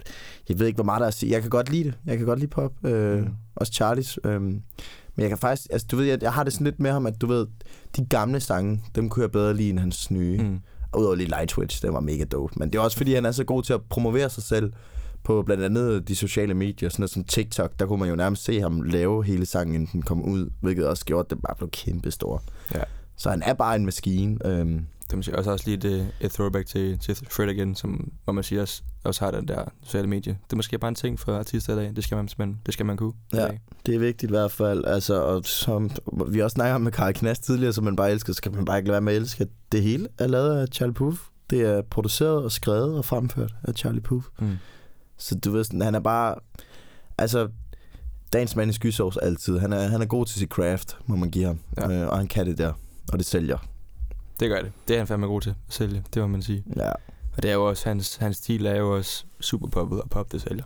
jeg 0.48 0.58
ved 0.58 0.66
ikke, 0.66 0.76
hvor 0.76 0.84
meget 0.84 1.00
der 1.00 1.04
er 1.04 1.08
at 1.08 1.14
sige. 1.14 1.32
Jeg 1.32 1.40
kan 1.40 1.50
godt 1.50 1.70
lide 1.70 1.84
det. 1.84 1.94
Jeg 2.06 2.16
kan 2.16 2.26
godt 2.26 2.38
lide 2.38 2.50
pop. 2.50 2.72
Øh, 2.84 3.18
mm. 3.18 3.28
Også 3.56 3.72
Charlies. 3.72 4.18
Øh, 4.24 4.40
men 4.42 4.62
jeg 5.18 5.28
kan 5.28 5.38
faktisk, 5.38 5.68
altså 5.72 5.86
du 5.90 5.96
ved, 5.96 6.04
jeg, 6.04 6.22
jeg 6.22 6.32
har 6.32 6.44
det 6.44 6.52
sådan 6.52 6.64
lidt 6.64 6.80
med 6.80 6.90
ham, 6.90 7.06
at 7.06 7.20
du 7.20 7.26
ved, 7.26 7.46
de 7.96 8.06
gamle 8.06 8.40
sange, 8.40 8.82
dem 8.94 9.08
kunne 9.08 9.22
jeg 9.22 9.30
bedre 9.30 9.54
lide 9.54 9.70
end 9.70 9.78
hans 9.78 10.10
nye. 10.10 10.38
Mm. 10.42 10.60
Udover 10.96 11.14
lige 11.14 11.28
Light 11.28 11.50
Switch, 11.50 11.82
den 11.82 11.94
var 11.94 12.00
mega 12.00 12.24
dope. 12.24 12.54
Men 12.56 12.72
det 12.72 12.78
er 12.78 12.82
også 12.82 12.96
fordi, 12.96 13.14
han 13.14 13.26
er 13.26 13.32
så 13.32 13.44
god 13.44 13.62
til 13.62 13.72
at 13.72 13.82
promovere 13.82 14.30
sig 14.30 14.42
selv 14.42 14.72
på 15.24 15.42
blandt 15.42 15.64
andet 15.64 16.08
de 16.08 16.16
sociale 16.16 16.54
medier, 16.54 16.88
sådan 16.88 17.00
noget 17.00 17.10
som 17.10 17.24
TikTok, 17.24 17.70
der 17.78 17.86
kunne 17.86 17.98
man 17.98 18.08
jo 18.08 18.16
nærmest 18.16 18.44
se 18.44 18.60
ham 18.60 18.82
lave 18.82 19.24
hele 19.24 19.46
sangen, 19.46 19.74
inden 19.74 19.88
den 19.92 20.02
kom 20.02 20.22
ud, 20.22 20.50
hvilket 20.60 20.86
også 20.86 21.04
gjorde, 21.04 21.26
at 21.26 21.30
den 21.30 21.40
bare 21.40 21.54
blev 21.56 21.70
kæmpe 21.70 22.10
stor. 22.10 22.42
Ja. 22.74 22.82
Så 23.16 23.30
han 23.30 23.42
er 23.42 23.52
bare 23.54 23.76
en 23.76 23.84
maskine. 23.84 24.46
Øhm, 24.46 24.86
Det 25.10 25.18
må 25.18 25.22
sige 25.22 25.38
også, 25.38 25.50
også 25.50 25.64
lige 25.66 25.76
et, 25.76 25.84
øh, 25.84 26.06
et 26.20 26.32
throwback 26.32 26.66
til, 26.66 26.98
til 26.98 27.16
Fred 27.30 27.48
igen, 27.48 27.74
som, 27.74 28.12
hvor 28.24 28.32
man 28.32 28.44
siger 28.44 28.62
også, 28.62 28.82
også 29.04 29.24
har 29.24 29.30
den 29.30 29.48
der 29.48 29.64
sociale 29.82 30.06
medie. 30.06 30.38
Det 30.44 30.52
er 30.52 30.56
måske 30.56 30.78
bare 30.78 30.88
en 30.88 30.94
ting 30.94 31.20
for 31.20 31.38
artister 31.38 31.72
i 31.72 31.76
dag. 31.76 31.96
Det 31.96 32.04
skal 32.04 32.16
man, 32.16 32.28
man, 32.38 32.60
det 32.66 32.74
skal 32.74 32.86
man 32.86 32.96
kunne. 32.96 33.12
Ja. 33.32 33.48
det 33.86 33.94
er 33.94 33.98
vigtigt 33.98 34.30
i 34.30 34.32
hvert 34.32 34.50
fald. 34.50 34.84
Altså, 34.84 35.22
og 35.22 35.44
som 35.44 35.90
vi 36.26 36.40
også 36.40 36.54
snakker 36.54 36.74
om 36.74 36.80
med 36.80 36.92
Karl 36.92 37.12
Knast 37.12 37.44
tidligere, 37.44 37.72
som 37.72 37.84
man 37.84 37.96
bare 37.96 38.10
elsker, 38.10 38.32
så 38.32 38.36
skal 38.36 38.52
man 38.52 38.64
bare 38.64 38.78
ikke 38.78 38.88
lade 38.88 38.92
være 38.92 39.00
med 39.00 39.12
at 39.12 39.20
elske. 39.20 39.46
Det 39.72 39.82
hele 39.82 40.08
er 40.18 40.26
lavet 40.26 40.56
af 40.56 40.66
Charlie 40.72 40.94
Puth. 40.94 41.18
Det 41.50 41.60
er 41.60 41.82
produceret 41.82 42.44
og 42.44 42.52
skrevet 42.52 42.98
og 42.98 43.04
fremført 43.04 43.54
af 43.64 43.74
Charlie 43.74 44.00
Puth. 44.00 44.26
Mm. 44.38 44.56
Så 45.18 45.34
du 45.34 45.50
ved 45.50 45.64
sådan, 45.64 45.80
han 45.82 45.94
er 45.94 46.00
bare... 46.00 46.34
Altså, 47.18 47.48
dagens 48.32 48.56
mand 48.56 48.70
i 48.70 48.74
skysovs 48.74 49.16
altid. 49.16 49.58
Han 49.58 49.72
er, 49.72 49.88
han 49.88 50.02
er 50.02 50.06
god 50.06 50.26
til 50.26 50.38
sit 50.38 50.48
craft, 50.48 50.96
må 51.06 51.16
man 51.16 51.30
give 51.30 51.44
ham. 51.44 51.58
Ja. 51.76 51.90
Øh, 51.90 52.08
og 52.08 52.16
han 52.16 52.26
kan 52.26 52.46
det 52.46 52.58
der. 52.58 52.72
Og 53.12 53.18
det 53.18 53.26
sælger. 53.26 53.69
Det 54.40 54.50
gør 54.50 54.62
det. 54.62 54.72
Det 54.88 54.94
er 54.94 54.98
han 54.98 55.06
fandme 55.06 55.26
god 55.26 55.40
til 55.40 55.50
at 55.50 55.56
sælge, 55.68 56.04
det 56.14 56.22
må 56.22 56.28
man 56.28 56.42
sige. 56.42 56.64
Ja. 56.76 56.90
Og 57.36 57.42
det 57.42 57.50
er 57.50 57.54
jo 57.54 57.68
også, 57.68 57.88
hans, 57.88 58.16
hans 58.16 58.36
stil 58.36 58.66
er 58.66 58.76
jo 58.76 58.96
også 58.96 59.24
super 59.40 59.68
poppet, 59.68 60.02
og 60.02 60.10
pop 60.10 60.32
det 60.32 60.42
sælger. 60.42 60.64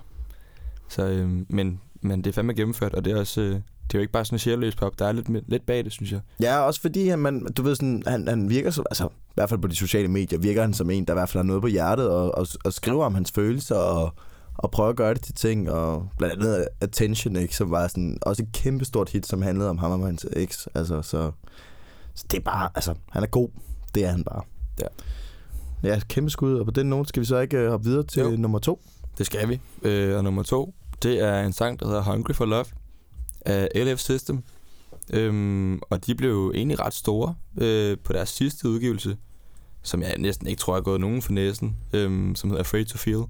Så, 0.88 1.06
øhm, 1.06 1.46
men, 1.48 1.80
men 2.00 2.24
det 2.24 2.30
er 2.30 2.34
fandme 2.34 2.54
gennemført, 2.54 2.94
og 2.94 3.04
det 3.04 3.12
er 3.12 3.20
også, 3.20 3.40
øh, 3.40 3.60
det 3.86 3.94
er 3.94 3.98
jo 3.98 4.00
ikke 4.00 4.12
bare 4.12 4.24
sådan 4.24 4.34
en 4.34 4.38
sjælløs 4.38 4.76
pop, 4.76 4.98
der 4.98 5.06
er 5.06 5.12
lidt, 5.12 5.50
lidt 5.50 5.66
bag 5.66 5.84
det, 5.84 5.92
synes 5.92 6.12
jeg. 6.12 6.20
Ja, 6.40 6.58
også 6.58 6.80
fordi 6.80 7.08
han, 7.08 7.18
man, 7.18 7.44
du 7.44 7.62
ved 7.62 7.74
sådan, 7.74 8.02
han, 8.06 8.28
han 8.28 8.48
virker 8.50 8.70
som, 8.70 8.86
altså 8.90 9.06
i 9.06 9.34
hvert 9.34 9.48
fald 9.48 9.60
på 9.60 9.68
de 9.68 9.76
sociale 9.76 10.08
medier, 10.08 10.38
virker 10.38 10.60
han 10.60 10.74
som 10.74 10.90
en, 10.90 11.04
der 11.04 11.12
i 11.12 11.16
hvert 11.16 11.28
fald 11.28 11.38
har 11.38 11.46
noget 11.46 11.62
på 11.62 11.68
hjertet, 11.68 12.10
og, 12.10 12.34
og, 12.34 12.46
og 12.64 12.72
skriver 12.72 13.04
om 13.04 13.14
hans 13.14 13.32
følelser, 13.32 13.76
og, 13.76 14.14
og 14.56 14.70
prøver 14.70 14.90
at 14.90 14.96
gøre 14.96 15.14
det 15.14 15.22
til 15.22 15.34
ting, 15.34 15.70
og 15.70 16.08
blandt 16.18 16.34
andet 16.34 16.68
Attention, 16.80 17.36
ikke, 17.36 17.56
som 17.56 17.70
var 17.70 17.88
sådan, 17.88 18.18
også 18.22 18.42
et 18.42 18.52
kæmpestort 18.52 19.08
hit, 19.08 19.26
som 19.26 19.42
handlede 19.42 19.70
om 19.70 19.78
ham 19.78 20.00
og 20.00 20.06
hans 20.06 20.26
eks, 20.32 20.68
altså, 20.74 21.02
så, 21.02 21.30
så 22.14 22.24
det 22.30 22.36
er 22.36 22.42
bare, 22.42 22.70
altså, 22.74 22.94
han 23.10 23.22
er 23.22 23.26
god, 23.26 23.48
det 23.94 24.04
er 24.04 24.10
han 24.10 24.24
bare. 24.24 24.42
Ja. 24.80 24.86
Ja, 25.82 26.00
kæmpe 26.08 26.30
skud, 26.30 26.54
og 26.54 26.64
på 26.64 26.70
den 26.70 26.86
note 26.86 27.08
skal 27.08 27.20
vi 27.20 27.26
så 27.26 27.38
ikke 27.38 27.56
øh, 27.58 27.70
hoppe 27.70 27.84
videre 27.86 28.02
til 28.02 28.22
Jo. 28.22 28.30
nummer 28.30 28.58
to. 28.58 28.82
Det 29.18 29.26
skal 29.26 29.48
vi. 29.48 29.60
Øh, 29.82 30.16
og 30.16 30.24
nummer 30.24 30.42
to, 30.42 30.74
det 31.02 31.20
er 31.20 31.40
en 31.42 31.52
sang, 31.52 31.80
der 31.80 31.86
hedder 31.86 32.02
Hungry 32.02 32.32
for 32.32 32.44
Love 32.44 32.64
af 33.46 33.68
LF 33.74 33.98
System. 33.98 34.42
Øhm, 35.12 35.80
og 35.90 36.06
de 36.06 36.14
blev 36.14 36.52
egentlig 36.54 36.80
ret 36.80 36.94
store 36.94 37.34
øh, 37.58 37.96
på 38.04 38.12
deres 38.12 38.28
sidste 38.28 38.68
udgivelse, 38.68 39.16
som 39.82 40.02
jeg 40.02 40.14
næsten 40.18 40.46
ikke 40.46 40.60
tror 40.60 40.76
er 40.76 40.80
gået 40.80 41.00
nogen 41.00 41.22
for 41.22 41.32
næsen, 41.32 41.76
øhm, 41.92 42.34
som 42.34 42.50
hedder 42.50 42.62
Afraid 42.62 42.84
to 42.84 42.98
Feel, 42.98 43.22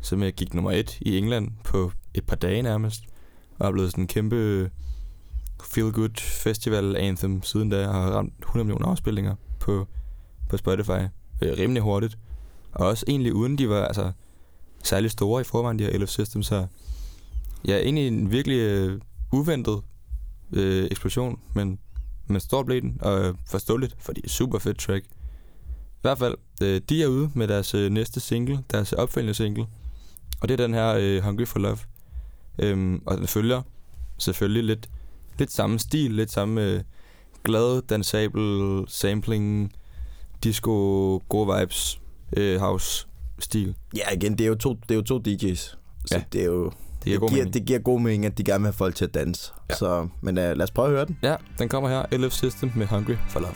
som 0.00 0.22
jeg 0.22 0.32
gik 0.32 0.54
nummer 0.54 0.70
et 0.70 0.98
i 1.00 1.18
England 1.18 1.50
på 1.64 1.92
et 2.14 2.26
par 2.26 2.36
dage 2.36 2.62
nærmest, 2.62 3.02
og 3.58 3.68
er 3.68 3.72
blevet 3.72 3.90
sådan 3.90 4.04
en 4.04 4.08
kæmpe 4.08 4.70
feel 5.66 5.92
good 5.92 6.20
festival 6.20 6.96
anthem 6.96 7.42
siden 7.42 7.70
da, 7.70 7.86
har 7.86 8.10
ramt 8.10 8.34
100 8.40 8.64
millioner 8.64 8.86
afspilninger 8.86 9.34
på, 9.60 9.86
på 10.48 10.56
Spotify 10.56 10.90
øh, 11.42 11.58
rimelig 11.58 11.82
hurtigt. 11.82 12.18
Og 12.72 12.86
også 12.86 13.04
egentlig 13.08 13.34
uden 13.34 13.58
de 13.58 13.68
var 13.68 13.84
altså, 13.84 14.12
særlig 14.82 15.10
store 15.10 15.40
i 15.40 15.44
forvejen, 15.44 15.78
de 15.78 15.84
her 15.84 15.98
LF 15.98 16.08
Systems, 16.08 16.46
så 16.46 16.66
ja, 17.64 17.78
egentlig 17.78 18.08
en 18.08 18.30
virkelig 18.30 18.58
øh, 18.58 19.00
uventet 19.32 19.82
øh, 20.52 20.88
eksplosion, 20.90 21.40
men, 21.54 21.78
men 22.26 22.40
stort 22.40 22.66
blev 22.66 22.80
den, 22.80 22.98
og 23.00 23.20
øh, 23.20 23.34
forståeligt, 23.46 23.96
fordi 23.98 24.28
super 24.28 24.58
fedt 24.58 24.78
track. 24.78 25.04
I 25.06 26.02
hvert 26.02 26.18
fald, 26.18 26.36
øh, 26.62 26.80
de 26.88 27.02
er 27.02 27.06
ude 27.06 27.30
med 27.34 27.48
deres 27.48 27.74
øh, 27.74 27.90
næste 27.90 28.20
single, 28.20 28.64
deres 28.70 28.92
opfølgende 28.92 29.34
single. 29.34 29.66
Og 30.40 30.48
det 30.48 30.60
er 30.60 30.66
den 30.66 30.74
her 30.74 30.94
øh, 31.00 31.22
Hungry 31.22 31.44
for 31.44 31.58
Love. 31.58 31.78
Øhm, 32.58 33.02
og 33.06 33.18
den 33.18 33.26
følger 33.26 33.62
selvfølgelig 34.18 34.64
lidt, 34.64 34.90
lidt 35.38 35.52
samme 35.52 35.78
stil, 35.78 36.10
lidt 36.10 36.32
samme 36.32 36.62
øh, 36.62 36.80
glad, 37.44 37.82
dansabel, 37.82 38.84
sampling, 38.88 39.72
disco, 40.44 40.72
gode 41.28 41.58
vibes, 41.60 42.00
øh, 42.36 42.60
house 42.60 43.06
stil. 43.38 43.74
Ja, 43.96 44.10
igen, 44.14 44.32
det 44.38 44.40
er 44.44 44.48
jo 44.48 44.54
to, 44.54 44.72
det 44.74 44.90
er 44.90 44.94
jo 44.94 45.02
to 45.02 45.18
DJ's. 45.18 45.76
Så 46.06 46.14
Ja. 46.14 46.22
det 46.32 46.40
er 46.40 46.44
jo... 46.46 46.64
Det 47.04 47.10
giver 47.10 47.20
Det 47.20 47.30
giver, 47.30 47.40
mening. 47.42 47.54
det 47.54 47.64
giver 47.66 47.78
god 47.78 48.00
mening, 48.00 48.26
at 48.26 48.38
de 48.38 48.44
gerne 48.44 48.60
vil 48.62 48.66
have 48.66 48.72
folk 48.72 48.94
til 48.94 49.04
at 49.04 49.14
danse. 49.14 49.52
Ja. 49.70 49.74
Så, 49.74 50.08
men 50.20 50.38
uh, 50.38 50.44
lad 50.44 50.60
os 50.62 50.70
prøve 50.70 50.88
at 50.88 50.92
høre 50.94 51.06
den. 51.06 51.18
Ja, 51.22 51.36
den 51.58 51.68
kommer 51.68 51.88
her. 51.90 52.16
LF 52.18 52.32
System 52.32 52.70
med 52.76 52.86
Hungry 52.86 53.14
for 53.28 53.40
Love. 53.40 53.54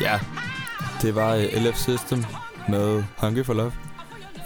Ja, 0.00 0.20
det 1.02 1.14
var 1.14 1.34
øh, 1.34 1.44
LF 1.44 1.76
System 1.76 2.24
med 2.68 3.04
Hungry 3.18 3.42
for 3.44 3.54
Love. 3.54 3.72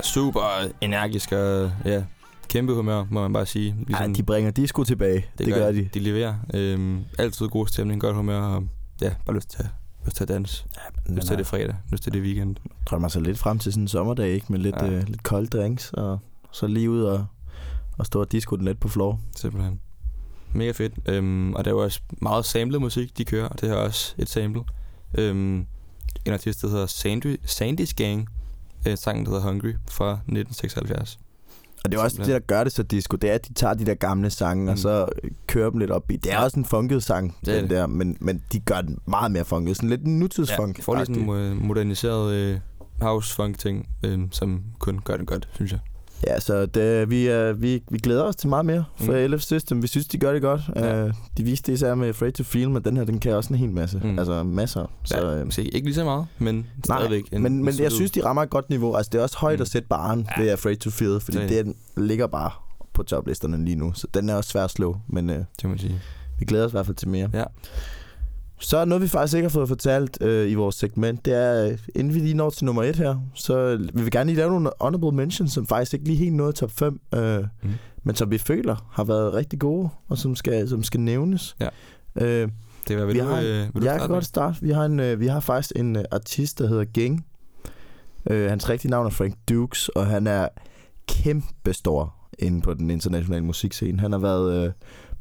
Super 0.03 0.69
energisk 0.81 1.33
og 1.33 1.73
ja, 1.85 2.05
kæmpe 2.49 2.75
humør, 2.75 3.05
må 3.11 3.21
man 3.23 3.33
bare 3.33 3.47
sige. 3.47 3.75
Ligesom, 3.87 4.07
ja, 4.07 4.13
de 4.13 4.23
bringer 4.23 4.51
disco 4.51 4.85
tilbage. 4.85 5.27
Det, 5.39 5.47
det 5.47 5.55
gør 5.55 5.73
de. 5.73 5.89
De 5.95 5.99
leverer. 5.99 6.35
Øhm, 6.55 7.01
altid 7.19 7.49
god 7.49 7.67
stemning, 7.67 8.01
godt 8.01 8.17
humør 8.17 8.41
og 8.41 8.65
ja, 9.03 9.11
bare 9.27 9.37
lyst 9.37 9.49
til, 9.51 9.69
lyst 10.05 10.17
til 10.17 10.25
at 10.25 10.29
danse. 10.29 10.65
Men, 11.09 11.17
Lyst 11.17 11.27
til 11.27 11.39
det 11.39 11.47
fredag, 11.47 11.75
lyst 11.91 12.03
til 12.03 12.13
det 12.13 12.23
weekend. 12.23 12.57
drømmer 12.87 13.09
sig 13.09 13.23
lidt 13.23 13.39
frem 13.39 13.59
til 13.59 13.73
sådan 13.73 13.85
en 13.85 13.89
sommerdag, 13.89 14.29
ikke? 14.29 14.47
Med 14.49 14.59
lidt, 14.59 14.77
Ja. 14.77 14.85
ja. 14.87 14.93
øh, 14.93 15.09
lidt 15.09 15.23
kolde 15.23 15.47
drinks, 15.47 15.91
og 15.93 16.19
så 16.53 16.67
lige 16.67 16.91
ud 16.91 17.03
og, 17.03 17.27
og 17.99 18.07
stå 18.07 18.21
og 18.21 18.33
disco 18.33 18.57
den 18.57 18.65
lidt 18.65 18.81
på 18.81 18.89
floor. 18.89 19.21
Simpelthen. 19.37 19.81
Mega 20.53 20.71
fedt. 20.71 20.93
Øhm, 21.07 21.55
og 21.55 21.65
der 21.65 21.71
er 21.71 21.75
jo 21.75 21.83
også 21.83 22.01
meget 22.23 22.45
samlet 22.45 22.81
musik, 22.81 23.19
de 23.19 23.25
kører, 23.25 23.49
og 23.49 23.61
det 23.61 23.69
her 23.69 23.77
er 23.77 23.81
også 23.81 24.15
et 24.19 24.29
sample. 24.29 24.63
Øhm, 25.19 25.67
en 26.25 26.33
artist, 26.33 26.63
der 26.63 26.69
hedder 26.69 26.87
Sandy, 26.87 27.41
Sandy's 27.47 27.93
Gang, 27.97 28.29
øh, 28.89 28.99
sangen, 28.99 29.25
der 29.27 29.31
hedder 29.31 29.45
Hungry 29.47 29.73
fra 29.91 30.11
1976. 30.13 31.19
Og 31.85 31.93
det 31.93 31.99
er 31.99 32.03
også 32.03 32.17
det, 32.17 32.27
Simpelthen. 32.27 32.33
der 32.49 32.57
gør 32.57 32.65
det 32.65 32.73
så 32.73 32.83
disco, 32.83 33.17
det 33.17 33.31
er, 33.31 33.35
at 33.35 33.49
de 33.49 33.53
tager 33.55 33.75
de 33.75 33.87
der 33.87 33.95
gamle 33.95 34.31
sange, 34.31 34.63
mm. 34.63 34.69
og 34.69 34.79
så 34.79 35.07
øh, 35.23 35.31
kører 35.47 35.71
dem 35.71 35.79
lidt 35.79 35.91
op 35.91 36.11
i. 36.11 36.17
Det 36.17 36.33
er 36.33 36.37
Ja. 36.37 36.45
også 36.45 36.59
en 36.59 36.65
funket 36.65 37.03
sang, 37.03 37.37
Det 37.41 37.47
den 37.55 37.63
det. 37.63 37.71
der, 37.71 37.87
men, 37.87 38.17
men 38.21 38.43
de 38.53 38.61
gør 38.61 38.81
den 38.81 38.99
meget 39.07 39.33
mere 39.33 39.45
funket. 39.45 39.77
Sådan 39.77 39.89
lidt 39.89 40.01
en 40.03 40.19
nutidsfunk. 40.19 40.83
får 40.83 40.95
lige 40.95 41.07
sådan 41.07 41.23
en 41.23 41.31
øh, 41.31 41.57
moderniseret 41.57 42.33
øh, 42.35 42.59
house-funk-ting, 43.01 43.89
øh, 44.03 44.21
som 44.31 44.63
kun 44.79 44.99
gør 45.05 45.17
det 45.17 45.27
godt, 45.27 45.49
synes 45.55 45.73
jeg. 45.73 45.81
Ja, 46.27 46.41
så 46.41 46.67
det, 46.67 47.11
vi, 47.11 47.27
er, 47.27 47.53
vi, 47.53 47.83
vi 47.91 47.99
glæder 47.99 48.23
os 48.23 48.37
til 48.37 48.49
meget 48.49 48.67
mere 48.67 48.85
fra 48.97 49.27
Mm. 49.27 49.33
LF 49.33 49.41
System. 49.43 49.83
Vi 49.83 49.87
synes, 49.87 50.07
de 50.09 50.19
gør 50.19 50.33
det 50.33 50.43
godt. 50.43 50.61
Ja. 50.77 50.97
Ja. 50.99 51.05
Uh, 51.05 51.11
de 51.37 51.43
viste 51.45 51.67
det 51.73 51.77
især 51.79 51.95
med 51.95 52.09
Afraid 52.09 52.33
to 52.33 52.43
Feel, 52.45 52.71
men 52.71 52.85
den 52.85 52.97
her, 52.97 53.05
den 53.05 53.19
kan 53.21 53.33
også 53.35 53.53
en 53.53 53.59
hel 53.59 53.71
masse. 53.71 54.01
Mm. 54.05 54.19
Altså 54.19 54.43
masser. 54.43 54.87
Så, 55.05 55.15
Så, 55.15 55.35
øh, 55.37 55.45
måske 55.45 55.63
ikke 55.63 55.87
lige 55.87 55.95
så 55.95 56.05
meget, 56.05 56.27
men 56.39 56.55
nej, 56.55 56.65
stadigvæk. 56.85 57.25
en- 57.33 57.43
men, 57.43 57.53
en 57.53 57.65
men 57.65 57.75
jeg 57.79 57.93
synes, 57.93 58.11
de 58.11 58.25
rammer 58.25 58.43
et 58.43 58.51
godt 58.51 58.71
niveau. 58.71 58.95
Altså, 58.97 59.11
det 59.13 59.19
er 59.19 59.23
også 59.23 59.37
højt 59.39 59.59
Mm. 59.59 59.63
at 59.63 59.69
sætte 59.69 59.89
baren 59.89 60.27
Ja. 60.39 60.43
ved 60.43 60.51
Afraid 60.51 60.77
to 60.77 60.91
Feel, 60.91 61.21
fordi 61.21 61.39
Det 61.39 61.65
den 61.65 61.75
ligger 61.97 62.27
bare 62.27 62.51
på 62.95 63.03
toplisterne 63.03 63.65
lige 63.65 63.77
nu. 63.77 63.93
Så 63.95 64.07
den 64.15 64.29
er 64.29 64.35
også 64.35 64.51
svær 64.51 64.65
at 64.65 64.71
slå, 64.71 64.97
men 65.09 65.31
uh, 65.31 65.37
Det 65.37 65.47
må 65.65 65.69
man 65.69 65.79
sige. 65.79 66.01
vi 66.39 66.45
glæder 66.45 66.65
os 66.65 66.71
i 66.71 66.75
hvert 66.75 66.87
fald 66.87 66.97
til 66.97 67.09
mere. 67.09 67.29
Ja. 67.33 67.45
Så 68.63 68.77
er 68.79 68.85
noget, 68.85 69.03
vi 69.03 69.09
faktisk 69.09 69.37
ikke 69.37 69.45
har 69.49 69.51
fået 69.53 69.69
fortalt 69.69 70.19
øh, 70.21 70.51
i 70.51 70.55
vores 70.55 70.75
segment, 70.75 71.25
det 71.25 71.35
er, 71.35 71.67
øh, 71.69 71.79
inden 71.95 72.15
vi 72.15 72.19
lige 72.19 72.35
når 72.35 72.51
til 72.51 72.65
nummer 72.65 72.83
et 72.83 72.97
her, 72.97 73.17
så 73.35 73.77
vil 73.95 74.05
vi 74.05 74.11
gerne 74.11 74.27
lige 74.31 74.37
lave 74.37 74.51
nogle 74.51 74.71
honorable 74.81 75.13
mentions, 75.17 75.53
som 75.53 75.67
faktisk 75.67 75.95
ikke 75.95 76.05
lige 76.07 76.17
helt 76.17 76.35
nåede 76.35 76.53
top 76.53 76.71
5, 76.71 77.01
øh, 77.15 77.39
Mm. 77.63 77.71
men 78.03 78.15
som 78.15 78.31
vi 78.31 78.39
føler 78.39 78.89
har 78.93 79.05
været 79.05 79.35
rigtig 79.35 79.59
gode, 79.59 79.89
og 80.09 80.19
som 80.19 80.37
skal, 80.37 80.69
som 80.69 80.83
skal 80.83 81.01
nævnes. 81.01 81.57
Ja. 81.61 81.69
Øh, 82.21 82.49
Det 82.89 82.97
var, 82.99 83.05
vil 83.05 83.15
Vi 83.15 83.21
du, 83.21 83.25
har 83.25 83.41
øh, 83.41 83.45
vil 83.75 83.83
du 83.83 83.87
jeg 83.87 84.01
kan 84.01 84.09
godt 84.09 84.25
starte. 84.25 84.59
Vi 84.63 84.71
har, 84.71 84.85
en, 84.85 85.01
øh, 85.01 85.21
vi 85.21 85.27
har 85.27 85.41
faktisk 85.41 85.73
en 85.77 85.97
øh, 85.97 86.05
artist, 86.13 86.59
der 86.59 86.67
hedder 86.69 86.85
Gang. 86.85 87.27
Øh, 88.31 88.49
hans 88.49 88.69
rigtige 88.71 88.91
navn 88.91 89.07
er 89.07 89.11
Frank 89.11 89.35
Dukes, 89.49 89.89
og 89.89 90.07
han 90.07 90.27
er 90.27 90.49
kæmpe 91.09 91.73
stor 91.73 92.15
inde 92.39 92.61
på 92.61 92.75
den 92.75 92.91
internationale 92.91 93.45
musikscene. 93.45 94.01
Han 94.01 94.13
har 94.13 94.19
været 94.19 94.65
øh, 94.67 94.73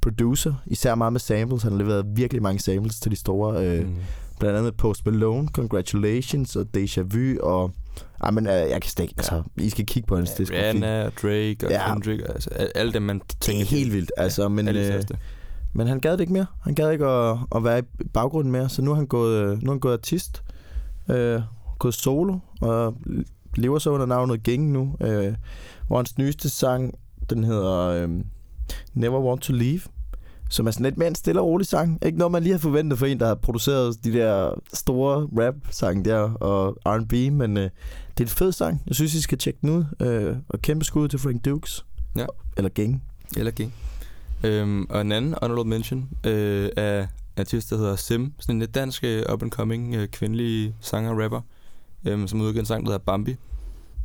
producer, 0.01 0.53
især 0.65 0.95
meget 0.95 1.13
med 1.13 1.19
samples. 1.19 1.63
Han 1.63 1.71
har 1.71 1.79
leveret 1.79 2.05
virkelig 2.15 2.41
mange 2.43 2.59
samples 2.59 2.99
til 2.99 3.11
de 3.11 3.15
store, 3.15 3.65
øh, 3.65 3.85
Mm. 3.87 3.95
blandt 4.39 4.57
andet 4.57 4.75
Post 4.77 5.05
Malone, 5.05 5.47
Congratulations 5.47 6.55
og 6.55 6.65
Deja 6.73 7.01
Vu, 7.01 7.39
og 7.43 7.71
ah, 8.21 8.33
men, 8.33 8.47
øh, 8.47 8.53
jeg 8.53 8.81
kan 8.81 8.89
slet 8.91 9.03
ikke, 9.03 9.13
altså, 9.17 9.43
I 9.57 9.69
skal 9.69 9.85
kigge 9.85 10.07
på 10.07 10.15
hans 10.15 10.29
Ja, 10.29 10.35
diskografi. 10.37 10.65
Rihanna, 10.67 11.03
Drake 11.09 11.57
og 11.63 11.71
Ja. 11.71 11.93
Kendrick, 11.93 12.21
altså 12.29 12.49
al- 12.49 12.71
alle 12.75 12.93
dem, 12.93 13.01
man 13.01 13.19
Det 13.19 13.37
tænker 13.41 13.61
er 13.63 13.67
helt 13.69 13.93
vildt, 13.93 14.11
altså, 14.17 14.49
men, 14.49 14.67
alle 14.67 14.87
de 14.87 14.93
øh, 14.93 15.03
men 15.73 15.87
han 15.87 15.99
gad 15.99 16.11
det 16.11 16.19
ikke 16.19 16.33
mere. 16.33 16.45
Han 16.61 16.75
gad 16.75 16.91
ikke 16.91 17.05
at, 17.05 17.37
at 17.55 17.63
være 17.63 17.79
i 17.79 18.03
baggrunden 18.13 18.51
mere, 18.51 18.69
så 18.69 18.81
nu 18.81 18.91
er 18.91 18.95
han 18.95 19.07
gået, 19.07 19.35
øh, 19.43 19.63
nu 19.63 19.69
er 19.69 19.73
han 19.73 19.79
gået 19.79 19.93
artist, 19.93 20.43
øh, 21.09 21.41
gået 21.79 21.93
solo, 21.93 22.37
og 22.61 22.95
lever 23.55 23.79
så 23.79 23.89
under 23.89 24.05
navnet 24.05 24.43
Gang 24.43 24.71
nu, 24.71 24.95
øh, 25.01 25.33
hvor 25.87 25.97
hans 25.97 26.17
nyeste 26.17 26.49
sang, 26.49 26.93
den 27.29 27.43
hedder 27.43 27.77
øh, 27.87 28.09
Never 28.93 29.19
Want 29.19 29.41
To 29.41 29.53
Leave, 29.53 29.81
som 30.49 30.67
er 30.67 30.71
sådan 30.71 30.83
lidt 30.83 30.97
mere 30.97 31.07
en 31.07 31.15
stille 31.15 31.41
og 31.41 31.47
rolig 31.47 31.67
sang. 31.67 31.99
Ikke 32.05 32.17
noget, 32.17 32.31
man 32.31 32.43
lige 32.43 32.53
har 32.53 32.59
forventet 32.59 32.99
for 32.99 33.05
en, 33.05 33.19
der 33.19 33.27
har 33.27 33.35
produceret 33.35 34.03
de 34.03 34.13
der 34.13 34.53
store 34.73 35.27
rap-sange 35.45 36.05
der, 36.05 36.19
og 36.19 36.77
R&B, 36.85 37.33
men 37.33 37.57
øh, 37.57 37.63
det 38.17 38.19
er 38.19 38.21
en 38.21 38.27
fed 38.27 38.51
sang. 38.51 38.81
Jeg 38.87 38.95
synes, 38.95 39.13
I 39.13 39.21
skal 39.21 39.37
tjekke 39.37 39.59
den 39.61 39.69
ud, 39.69 39.85
øh, 39.99 40.35
og 40.49 40.61
kæmpe 40.61 40.85
skud 40.85 41.07
til 41.07 41.19
Frank 41.19 41.45
Dukes. 41.45 41.85
Ja. 42.15 42.25
Eller 42.57 42.69
Gang. 42.69 43.03
Eller 43.37 43.51
King. 43.51 43.73
Øhm, 44.43 44.85
og 44.89 45.01
en 45.01 45.11
anden 45.11 45.35
honorable 45.41 45.69
mention 45.69 46.09
øh, 46.23 46.69
er 46.77 47.01
en 47.01 47.07
artist, 47.37 47.69
der 47.69 47.77
hedder 47.77 47.95
Sim. 47.95 48.33
Sådan 48.39 48.55
en 48.55 48.59
lidt 48.59 48.75
dansk 48.75 49.03
øh, 49.03 49.23
up-and-coming 49.33 49.95
øh, 49.95 50.07
kvindelig 50.07 50.75
sanger 50.81 51.11
og 51.11 51.23
rapper, 51.23 51.41
øhm, 52.05 52.27
som 52.27 52.41
udgiver 52.41 52.59
en 52.59 52.65
sang, 52.65 52.85
der 52.85 52.91
hedder 52.91 53.05
Bambi. 53.05 53.35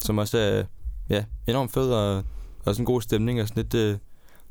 Som 0.00 0.18
også 0.18 0.38
er 0.38 0.64
ja, 1.08 1.24
enormt 1.46 1.72
fed 1.72 1.90
og 1.90 2.24
også 2.64 2.82
en 2.82 2.86
god 2.86 3.02
stemning 3.02 3.40
og 3.40 3.48
sådan 3.48 3.62
lidt, 3.62 3.74
øh, 3.74 3.98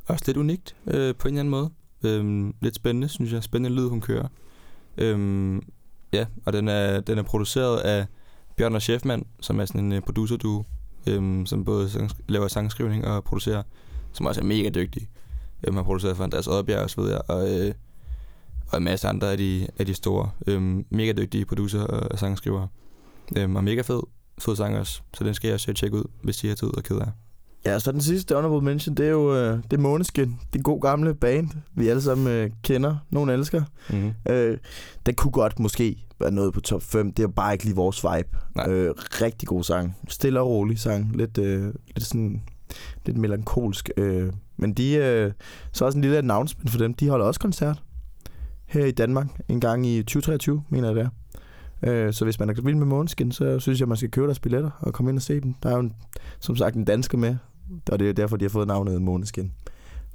også 0.08 0.24
lidt 0.28 0.38
unikt 0.38 0.76
øh, 0.88 1.16
på 1.16 1.28
en 1.28 1.34
eller 1.34 1.40
anden 1.40 1.52
måde. 1.52 1.70
Øhm, 2.04 2.56
lidt 2.62 2.76
spændende, 2.76 3.08
synes 3.08 3.34
jeg. 3.34 3.44
Spændende 3.44 3.76
lyd, 3.76 3.88
hun 3.88 4.02
kører. 4.02 4.28
Øhm, 4.98 5.62
ja, 6.14 6.26
og 6.46 6.54
den 6.54 6.68
er, 6.68 7.00
den 7.00 7.18
er 7.18 7.24
produceret 7.24 7.80
af 7.80 8.06
Bjørn 8.58 8.76
og 8.76 8.82
Schæfman, 8.82 9.26
som 9.42 9.60
er 9.60 9.66
sådan 9.66 9.86
en 9.86 9.92
øh, 9.94 10.02
producer 10.02 10.38
du 10.38 10.66
øhm, 11.08 11.46
som 11.46 11.66
både 11.66 12.10
laver 12.28 12.48
sangskrivning 12.48 13.08
og 13.08 13.24
producerer, 13.24 13.64
som 14.14 14.26
også 14.26 14.42
er 14.42 14.46
mega 14.46 14.70
dygtig. 14.70 15.10
Øhm, 15.68 15.76
har 15.76 15.84
produceret 15.84 16.18
for 16.18 16.24
Andreas 16.24 16.48
Oddbjerg 16.48 16.84
og 16.84 16.90
så 16.90 17.02
videre, 17.02 17.22
og, 17.22 17.60
øh, 17.60 17.74
og 18.68 18.78
en 18.78 18.84
masse 18.84 19.08
andre 19.08 19.32
af 19.32 19.38
de, 19.38 19.68
af 19.80 19.86
de 19.86 19.94
store. 19.94 20.30
Øhm, 20.48 20.86
mega 20.90 21.12
dygtige 21.12 21.46
producer 21.46 21.84
og 21.84 22.20
sangskrivere. 22.20 22.68
Øhm, 23.38 23.56
og 23.56 23.64
mega 23.64 23.82
fed, 23.82 24.02
fed 24.40 24.56
sang 24.56 24.78
også, 24.78 25.02
så 25.14 25.24
den 25.24 25.34
skal 25.34 25.48
jeg 25.48 25.54
også 25.54 25.74
tjekke 25.74 25.98
ud, 25.98 26.04
hvis 26.22 26.44
I 26.44 26.48
har 26.48 26.56
tid 26.56 26.78
og 26.78 26.84
ked 26.84 26.98
af. 26.98 27.08
Ja, 27.66 27.80
så 27.80 27.92
den 27.92 28.02
sidste 28.02 28.36
honorable 28.36 28.66
mention, 28.66 28.96
det 28.96 29.06
er 29.06 29.10
jo 29.10 29.36
øh, 29.36 29.58
det 29.72 29.74
er 29.74 29.82
Måneskin. 29.82 30.40
Det 30.54 30.64
gode 30.64 30.82
gamle 30.82 31.14
band, 31.14 31.50
vi 31.76 31.88
alle 31.88 32.02
sammen 32.02 32.28
øh, 32.28 32.50
kender. 32.64 32.98
Nogen 33.10 33.30
elsker. 33.30 33.64
Mm-hmm. 33.90 34.14
Øh, 34.30 34.58
det 35.06 35.16
kunne 35.16 35.32
godt 35.32 35.60
måske 35.60 36.06
være 36.20 36.32
noget 36.32 36.54
på 36.54 36.62
top 36.62 36.84
5. 36.84 37.14
Det 37.14 37.24
er 37.24 37.28
bare 37.28 37.54
ikke 37.54 37.64
lige 37.64 37.76
vores 37.76 38.04
vibe. 38.04 38.38
Nej. 38.56 38.70
Øh, 38.70 38.94
rigtig 38.98 39.48
god 39.48 39.64
sang. 39.64 39.98
Stille 40.08 40.40
og 40.40 40.48
rolig 40.48 40.80
sang. 40.80 41.16
Lidt, 41.16 41.38
øh, 41.38 41.74
lidt 41.96 42.06
sådan 42.06 42.42
lidt 43.06 43.18
melankolsk. 43.18 43.90
Øh, 43.98 44.34
men 44.58 44.74
de, 44.74 44.96
øh, 44.96 45.32
så 45.72 45.86
også 45.86 45.98
en 45.98 46.02
lille 46.02 46.18
announcement 46.18 46.70
for 46.70 46.78
dem. 46.78 46.94
De 46.94 47.10
holder 47.10 47.26
også 47.26 47.40
koncert 47.40 47.84
her 48.66 48.86
i 48.86 48.92
Danmark 48.92 49.28
en 49.50 49.60
gang 49.60 49.88
i 49.88 50.04
2023, 50.04 50.64
mener 50.70 50.88
jeg 50.88 50.96
det 50.96 51.04
er. 51.04 51.10
Øh, 51.84 52.14
så 52.14 52.26
hvis 52.26 52.40
man 52.40 52.50
er 52.50 52.62
vild 52.62 52.76
med 52.76 52.86
Måneskin, 52.86 53.32
så 53.32 53.60
synes 53.60 53.80
jeg, 53.80 53.88
man 53.88 53.98
skal 53.98 54.12
købe 54.12 54.28
deres 54.28 54.40
billetter 54.40 54.70
og 54.80 54.94
komme 54.94 55.12
ind 55.12 55.18
og 55.18 55.22
se 55.22 55.42
dem. 55.42 55.54
Der 55.64 55.70
er 55.70 55.74
jo 55.74 55.80
en, 55.80 55.94
som 56.40 56.56
sagt 56.56 56.76
en 56.76 56.86
dansker 56.86 57.18
med, 57.18 57.36
og 57.92 58.00
det 58.00 58.10
er 58.10 58.14
derfor, 58.14 58.38
de 58.38 58.46
har 58.46 58.50
fået 58.50 58.68
navnet 58.68 59.02
Måneskin. 59.02 59.52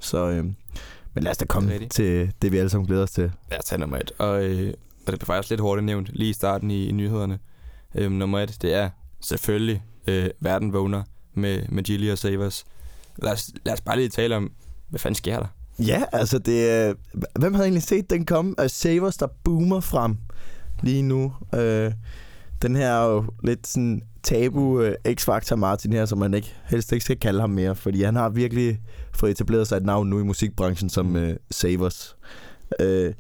Så, 0.01 0.29
øh, 0.29 0.45
men 1.15 1.25
lad 1.25 1.31
os 1.31 1.37
da 1.37 1.45
komme 1.45 1.79
Det 1.79 1.91
til 1.91 2.33
det, 2.43 2.53
vi 2.53 2.59
alle 2.59 2.71
sammen 2.71 2.87
glæder 2.87 3.03
os 3.03 3.11
til. 3.11 3.33
Ja, 3.51 3.57
tag 3.65 3.79
nummer 3.79 3.97
et. 3.97 4.13
Og, 4.19 4.45
øh, 4.45 4.75
og 5.07 5.13
det 5.13 5.19
blev 5.19 5.27
faktisk 5.27 5.51
lidt 5.51 5.61
hurtigt 5.61 5.85
nævnt 5.85 6.11
lige 6.13 6.31
i 6.31 6.33
starten 6.33 6.71
i, 6.71 6.89
i 6.89 6.93
nyhederne. 6.93 7.39
Øhm, 7.95 8.13
nummer 8.13 8.41
et, 8.41 8.57
det 8.63 8.75
er 8.75 8.91
selvfølgelig 9.21 9.83
øh, 10.07 10.31
Verden 10.41 10.73
vågner 10.73 11.03
med, 11.35 11.63
med 11.69 11.83
Gilly 11.83 12.11
og 12.11 12.19
Savers. 12.19 12.65
Lad 13.17 13.33
os, 13.33 13.51
lad 13.65 13.75
os 13.75 13.81
bare 13.81 13.97
lige 13.97 14.09
tale 14.09 14.37
om, 14.37 14.53
hvad 14.89 15.01
fanden 15.01 15.15
sker 15.15 15.39
der? 15.39 15.47
Ja, 15.79 16.05
altså 16.13 16.39
det 16.39 16.71
er... 16.71 16.95
Hvem 17.39 17.55
havde 17.55 17.67
egentlig 17.67 17.83
set 17.83 18.11
den 18.11 18.27
komme? 18.27 18.55
Uh, 18.59 18.67
Savers, 18.69 19.17
der 19.17 19.27
boomer 19.45 19.81
frem 19.81 20.17
lige 20.83 21.03
nu. 21.03 21.33
Uh, 21.53 21.93
den 22.63 22.77
her 22.77 22.89
er 22.89 23.11
jo 23.11 23.25
lidt 23.45 23.67
sådan 23.67 24.03
tabu 24.23 24.81
uh, 24.81 24.89
X-Factor 25.09 25.57
Martin 25.57 25.93
her, 25.93 26.07
som 26.07 26.19
man 26.19 26.35
ikke, 26.35 26.55
helst 26.65 26.93
ikke 26.93 27.05
skal 27.05 27.19
kalde 27.19 27.41
ham 27.41 27.51
mere, 27.51 27.75
fordi 27.75 28.03
han 28.03 28.17
har 28.17 28.29
virkelig 28.29 28.81
fået 29.15 29.31
etableret 29.31 29.69
sig 29.69 29.77
et 29.77 29.85
navn 29.85 30.11
nu 30.11 30.21
i 30.21 30.23
musikbranchen 30.23 30.91
som 30.91 31.15
uh, 31.15 31.31
Savers. 31.51 32.17
Uh, 32.83 33.13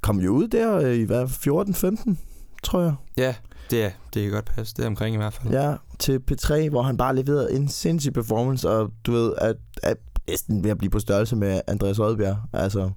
kom 0.00 0.20
jo 0.20 0.30
ud 0.30 0.48
der 0.48 0.76
uh, 0.76 0.94
i 0.94 1.02
hvad, 1.02 1.24
14-15, 1.24 2.16
tror 2.62 2.80
jeg. 2.80 2.94
Ja, 3.16 3.34
det 3.70 3.84
er, 3.84 3.90
det 4.14 4.22
kan 4.22 4.32
godt 4.32 4.44
passe. 4.44 4.74
Det 4.76 4.82
er 4.82 4.86
omkring 4.86 5.14
i 5.14 5.18
hvert 5.18 5.32
fald. 5.32 5.52
Ja, 5.54 5.74
til 5.98 6.20
P3, 6.30 6.68
hvor 6.68 6.82
han 6.82 6.96
bare 6.96 7.16
leverede 7.16 7.52
en 7.52 7.68
sindssyg 7.68 8.12
performance, 8.12 8.70
og 8.70 8.90
du 9.06 9.12
ved, 9.12 9.32
at, 9.38 9.56
at 9.82 9.96
næsten 10.28 10.64
ved 10.64 10.70
at 10.70 10.78
blive 10.78 10.90
på 10.90 10.98
størrelse 10.98 11.36
med 11.36 11.60
Andreas 11.66 12.00
Rødbjerg. 12.00 12.36
Altså, 12.52 12.90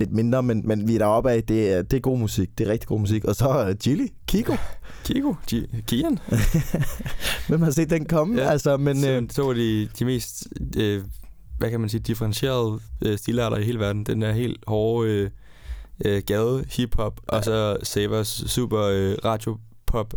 lidt 0.00 0.12
mindre, 0.12 0.42
men, 0.42 0.62
men 0.68 0.88
vi 0.88 0.94
er 0.94 0.98
deroppe 0.98 1.30
af, 1.30 1.42
det 1.44 1.72
er, 1.72 1.82
det 1.82 1.96
er 1.96 2.00
god 2.00 2.18
musik, 2.18 2.58
det 2.58 2.66
er 2.66 2.72
rigtig 2.72 2.88
god 2.88 3.00
musik. 3.00 3.24
Og 3.24 3.34
så 3.36 3.66
uh, 3.70 3.76
Gilly, 3.76 4.06
Kiko, 4.26 4.52
Kiko, 5.04 5.36
G- 5.52 5.80
Kian. 5.86 6.18
hvem 7.48 7.62
har 7.62 7.70
set 7.70 7.90
den 7.90 8.04
komme? 8.06 8.36
Ja, 8.36 8.42
Ja, 8.44 8.50
altså, 8.50 8.76
men 8.76 9.00
så, 9.00 9.08
øh, 9.10 9.22
så 9.30 9.52
de, 9.52 9.88
de 9.98 10.04
mest, 10.04 10.46
øh, 10.76 11.02
hvad 11.58 11.70
kan 11.70 11.80
man 11.80 11.88
sige, 11.88 12.00
differentierede 12.00 12.80
øh, 13.02 13.18
stilarter 13.18 13.56
i 13.56 13.62
hele 13.64 13.78
verden. 13.78 14.04
Den 14.04 14.22
er 14.22 14.32
helt 14.32 14.64
hårde 14.66 15.10
øh, 15.10 15.30
øh, 16.04 16.22
gade 16.26 16.64
hiphop, 16.70 17.20
og 17.28 17.44
så 17.44 17.76
Savers 17.82 18.44
super 18.46 18.80
øh, 18.82 19.16
radiopop, 19.24 20.14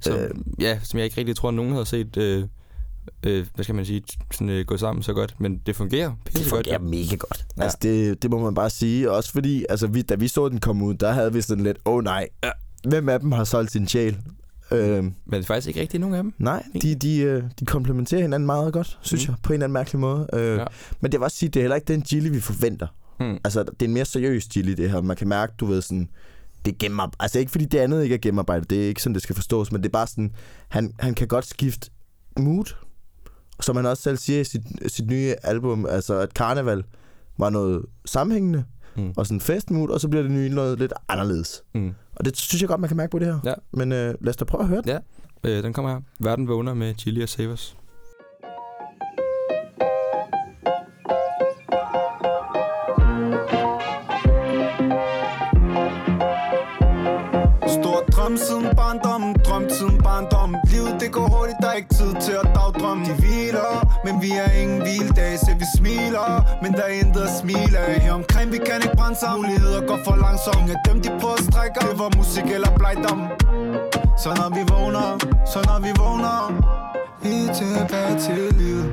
som, 0.00 0.14
Øh. 0.16 0.30
ja, 0.60 0.78
som 0.82 0.98
jeg 0.98 1.04
ikke 1.04 1.16
rigtig 1.18 1.36
tror, 1.36 1.50
nogen 1.50 1.72
havde 1.72 1.86
set, 1.86 2.16
øh, 2.16 2.44
øh, 3.26 3.46
hvad 3.54 3.62
skal 3.64 3.74
man 3.74 3.84
sige, 3.86 4.02
sådan, 4.32 4.48
øh, 4.48 4.64
gå 4.66 4.76
sammen 4.76 5.02
så 5.02 5.12
godt. 5.12 5.34
Men 5.38 5.58
det 5.66 5.76
fungerer 5.76 6.08
det 6.08 6.34
pisse 6.34 6.50
godt. 6.50 6.66
fungerer 6.66 6.78
mega 6.78 7.16
godt. 7.16 7.46
Ja. 7.56 7.60
Ja. 7.60 7.62
Altså, 7.62 7.78
det, 7.82 8.22
det 8.22 8.30
må 8.30 8.38
man 8.38 8.54
bare 8.54 8.70
sige. 8.70 9.10
Også 9.10 9.32
fordi, 9.32 9.64
altså, 9.68 9.86
vi, 9.86 10.02
da 10.02 10.14
vi 10.14 10.28
så 10.28 10.48
den 10.48 10.60
komme 10.60 10.84
ud, 10.84 10.94
der 10.94 11.12
havde 11.12 11.32
vi 11.32 11.40
sådan 11.40 11.64
lidt, 11.64 11.78
åh 11.84 11.94
oh, 11.94 12.04
nej, 12.04 12.28
Ja. 12.44 12.50
hvem 12.88 13.08
af 13.08 13.20
dem 13.20 13.32
har 13.32 13.44
solgt 13.44 13.72
sin 13.72 13.88
sjæl? 13.88 14.18
Øh, 14.70 15.04
Men 15.04 15.14
det 15.30 15.38
er 15.38 15.42
faktisk 15.42 15.68
ikke 15.68 15.80
rigtig 15.80 16.00
nogen 16.00 16.14
af 16.14 16.22
dem. 16.22 16.32
Nej, 16.38 16.62
de, 16.82 16.94
de, 16.94 17.18
øh, 17.18 17.42
de 17.60 17.64
komplementerer 17.66 18.20
hinanden 18.22 18.46
meget 18.46 18.72
godt, 18.72 18.98
synes 19.02 19.28
Mm. 19.28 19.30
mm. 19.30 19.34
jeg, 19.34 19.42
på 19.42 19.52
en 19.52 19.54
eller 19.54 19.64
anden 19.64 19.72
mærkelig 19.72 20.00
måde. 20.00 20.26
Øh, 20.32 20.40
Ja. 20.42 20.54
ja. 20.60 20.64
Men 21.00 21.12
det 21.12 21.20
vil 21.20 21.24
også 21.24 21.36
sige, 21.36 21.48
det 21.48 21.56
er 21.60 21.62
heller 21.62 21.76
ikke 21.76 21.92
den 21.92 22.02
Gilly, 22.02 22.28
vi 22.30 22.40
forventer. 22.40 22.86
Hmm. 23.18 23.38
Altså, 23.44 23.62
det 23.62 23.82
er 23.82 23.86
en 23.86 23.94
mere 23.94 24.04
seriøs 24.04 24.44
Gilly, 24.46 24.72
det 24.72 24.90
her. 24.90 25.00
Man 25.00 25.16
kan 25.16 25.28
mærke, 25.28 25.52
du 25.58 25.66
ved 25.66 25.82
sådan, 25.82 26.08
det 26.64 26.82
er 26.82 27.10
altså 27.20 27.38
ikke 27.38 27.50
fordi 27.52 27.64
det 27.64 27.78
andet 27.78 28.02
ikke 28.02 28.14
er 28.14 28.18
gennemarbejdet, 28.18 28.70
det 28.70 28.84
er 28.84 28.88
ikke 28.88 29.02
sådan, 29.02 29.14
det 29.14 29.22
skal 29.22 29.34
forstås, 29.36 29.72
men 29.72 29.82
det 29.82 29.88
er 29.88 29.92
bare 29.92 30.06
sådan, 30.06 30.32
han, 30.68 30.92
han 30.98 31.14
kan 31.14 31.28
godt 31.28 31.46
skifte 31.46 31.90
mood. 32.38 32.74
Som 33.62 33.76
han 33.76 33.86
også 33.86 34.02
selv 34.02 34.16
siger 34.16 34.40
i 34.40 34.44
sit, 34.44 34.62
sit 34.86 35.06
nye 35.10 35.34
album, 35.42 35.86
altså 35.86 36.14
at 36.18 36.34
Karneval 36.34 36.84
var 37.38 37.50
noget 37.50 37.84
sammenhængende, 38.04 38.64
Mm. 38.96 39.12
og 39.16 39.26
sådan 39.26 39.40
festmood, 39.40 39.88
og 39.90 40.00
så 40.00 40.08
bliver 40.08 40.22
det 40.22 40.30
nye 40.32 40.48
noget 40.48 40.78
lidt 40.78 40.92
anderledes. 41.08 41.62
Mm. 41.74 41.94
Og 42.16 42.24
det 42.24 42.36
synes 42.36 42.62
jeg 42.62 42.68
godt, 42.68 42.80
man 42.80 42.88
kan 42.88 42.96
mærke 42.96 43.10
på 43.10 43.18
det 43.18 43.26
her. 43.26 43.38
Ja. 43.44 43.54
Men 43.72 43.92
øh, 43.92 44.14
lad 44.20 44.28
os 44.28 44.36
da 44.36 44.44
prøve 44.44 44.62
at 44.62 44.68
høre 44.68 44.82
det. 44.82 44.86
Ja, 44.90 44.98
øh, 45.44 45.62
den 45.62 45.72
kommer 45.72 45.90
her. 45.92 46.00
Verden 46.20 46.48
vågner 46.48 46.74
med 46.74 46.94
Chili 46.98 47.22
og 47.22 47.28
Savers. 47.28 47.76
Stor 57.76 57.98
drøm 58.12 58.36
siden 58.36 58.76
barndommen, 58.76 59.36
drøm 59.46 59.64
siden 59.70 60.02
barndommen 60.02 60.31
det 61.02 61.12
går 61.12 61.26
hurtigt, 61.34 61.58
der 61.62 61.68
er 61.68 61.78
ikke 61.80 61.94
tid 62.00 62.12
til 62.26 62.34
at 62.42 62.46
dagdrømme 62.58 63.04
De 63.08 63.12
hviler, 63.22 63.70
men 64.06 64.14
vi 64.24 64.30
er 64.44 64.50
ingen 64.62 64.80
hviledag 64.86 65.38
Så 65.38 65.50
vi 65.62 65.66
smiler, 65.76 66.28
men 66.62 66.70
der 66.78 66.84
er 66.90 66.94
intet 67.02 67.22
at 67.28 67.34
smile 67.42 67.78
af. 67.78 68.00
Her 68.00 68.12
omkring 68.20 68.46
vi 68.52 68.58
kan 68.66 68.78
ikke 68.84 68.96
brænde 69.00 69.18
sammen. 69.22 69.40
Muligheder 69.42 69.80
går 69.90 69.98
for 70.06 70.14
langsomt 70.24 70.56
Ingen 70.60 70.76
af 70.76 70.80
dem 70.88 70.96
de 71.04 71.08
prøver 71.20 71.38
at 71.40 71.44
strække 71.50 71.74
Det 71.80 71.98
var 72.02 72.10
musik 72.20 72.46
eller 72.56 72.70
blejdom 72.80 73.20
Så 74.22 74.28
når 74.40 74.48
vi 74.56 74.62
vågner, 74.72 75.08
så 75.52 75.58
når 75.68 75.78
vi 75.86 75.90
vågner. 76.02 76.38
Vi 77.22 77.34
er 77.48 77.52
tilbage 77.60 78.14
til 78.24 78.40
livet. 78.60 78.86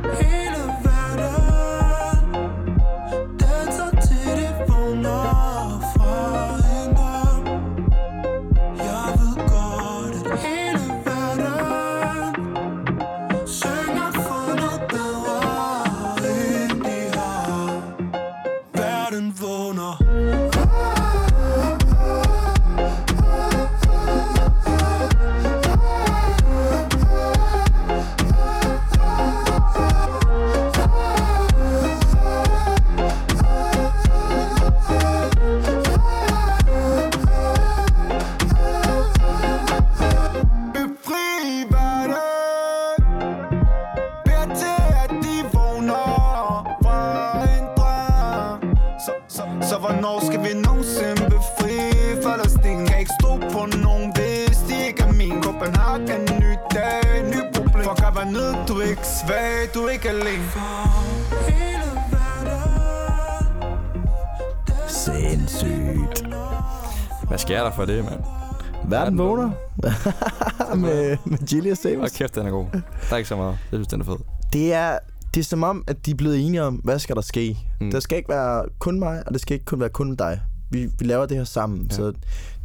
Sker 67.50 67.64
der 67.64 67.72
for 67.72 67.86
det, 67.86 68.04
mand? 68.06 68.20
Verden 68.90 69.18
vågner 69.18 69.52
med, 70.76 71.18
med 71.26 71.38
Gilly 71.48 71.70
og 71.72 71.78
Hold 71.84 71.96
Savers. 71.96 72.12
kæft, 72.12 72.36
den 72.36 72.46
er 72.48 72.52
god. 72.52 72.66
Der 72.74 72.82
er 73.12 73.18
ikke 73.18 73.30
så 73.30 73.36
meget. 73.36 73.50
Jeg 73.72 73.78
synes, 73.78 73.88
den 73.88 74.02
er 74.02 74.06
fed. 74.06 74.16
Det 74.54 74.74
er, 74.74 74.98
det 75.34 75.40
er 75.40 75.44
som 75.44 75.64
om, 75.64 75.84
at 75.88 76.06
de 76.06 76.12
er 76.12 76.16
blevet 76.16 76.46
enige 76.46 76.64
om, 76.64 76.76
hvad 76.76 77.00
skal 77.00 77.16
der 77.16 77.22
ske. 77.22 77.58
Mm. 77.82 77.92
Der 77.92 78.00
skal 78.00 78.18
ikke 78.18 78.30
være 78.30 78.66
kun 78.80 79.00
mig, 79.00 79.24
og 79.28 79.34
det 79.34 79.42
skal 79.42 79.54
ikke 79.54 79.66
kun 79.66 79.80
være 79.80 79.90
kun 79.90 80.16
dig. 80.16 80.42
Vi, 80.72 80.90
vi 81.00 81.06
laver 81.06 81.26
det 81.26 81.38
her 81.38 81.44
sammen. 81.44 81.88
Ja. 81.92 81.96
Så 81.96 82.14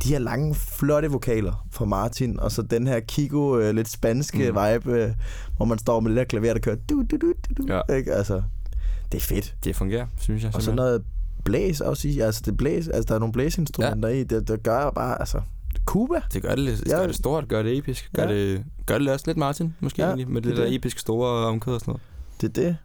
de 0.03 0.09
her 0.09 0.19
lange, 0.19 0.55
flotte 0.55 1.11
vokaler 1.11 1.67
fra 1.71 1.85
Martin, 1.85 2.41
og 2.41 2.53
så 2.53 2.63
den 2.63 2.87
her 2.87 3.01
Kiko, 3.01 3.59
øh, 3.59 3.75
lidt 3.75 3.89
spanske 3.91 4.39
Mm. 4.53 4.59
vibe, 4.59 4.93
øh, 4.93 5.11
hvor 5.57 5.65
man 5.67 5.79
står 5.79 6.01
med 6.01 6.11
det 6.11 6.17
der 6.19 6.25
klaver, 6.25 6.53
der 6.53 6.61
kører 6.61 6.77
du, 6.91 7.03
du, 7.11 7.17
du, 7.17 7.33
du, 7.49 7.63
du, 7.63 7.75
Ja. 7.89 7.95
ikke? 7.97 8.13
Altså, 8.15 8.43
det 9.13 9.19
er 9.19 9.25
fedt. 9.25 9.55
Det 9.65 9.77
fungerer, 9.77 10.07
synes 10.19 10.43
jeg. 10.45 10.55
Og 10.55 10.63
så 10.63 10.73
noget 10.75 11.03
blæs 11.45 11.81
også 11.81 12.09
i, 12.09 12.19
altså 12.21 12.43
det 12.45 12.57
blæs, 12.57 12.89
altså 12.89 13.09
der 13.09 13.15
er 13.15 13.19
nogle 13.19 13.33
blæsinstrumenter 13.33 14.09
ja. 14.09 14.15
i, 14.15 14.25
det, 14.25 14.49
det 14.49 14.63
gør 14.63 14.91
bare, 14.91 15.21
altså, 15.21 15.41
Cuba. 15.87 16.21
Det 16.33 16.43
gør 16.43 16.55
det, 16.55 16.83
Ja. 16.87 16.97
gør 16.97 17.07
det 17.07 17.17
stort, 17.17 17.49
gør 17.49 17.63
det 17.63 17.77
episk. 17.79 18.11
Gør, 18.17 18.23
Ja. 18.23 18.35
det, 18.35 18.65
gør 18.87 18.99
det 18.99 19.09
også 19.09 19.25
lidt 19.27 19.37
Martin, 19.39 19.75
måske 19.81 20.03
Ja, 20.03 20.09
egentlig, 20.09 20.29
med 20.31 20.43
det, 20.43 20.45
det 20.45 20.53
er 20.53 20.57
der 20.63 20.65
det. 20.69 20.75
episk 20.75 20.99
store 20.99 21.29
omkød 21.47 21.75
og 21.75 21.81
sådan 21.81 21.93
noget. 21.93 22.03
Det 22.41 22.59
er 22.59 22.63
det. 22.63 22.77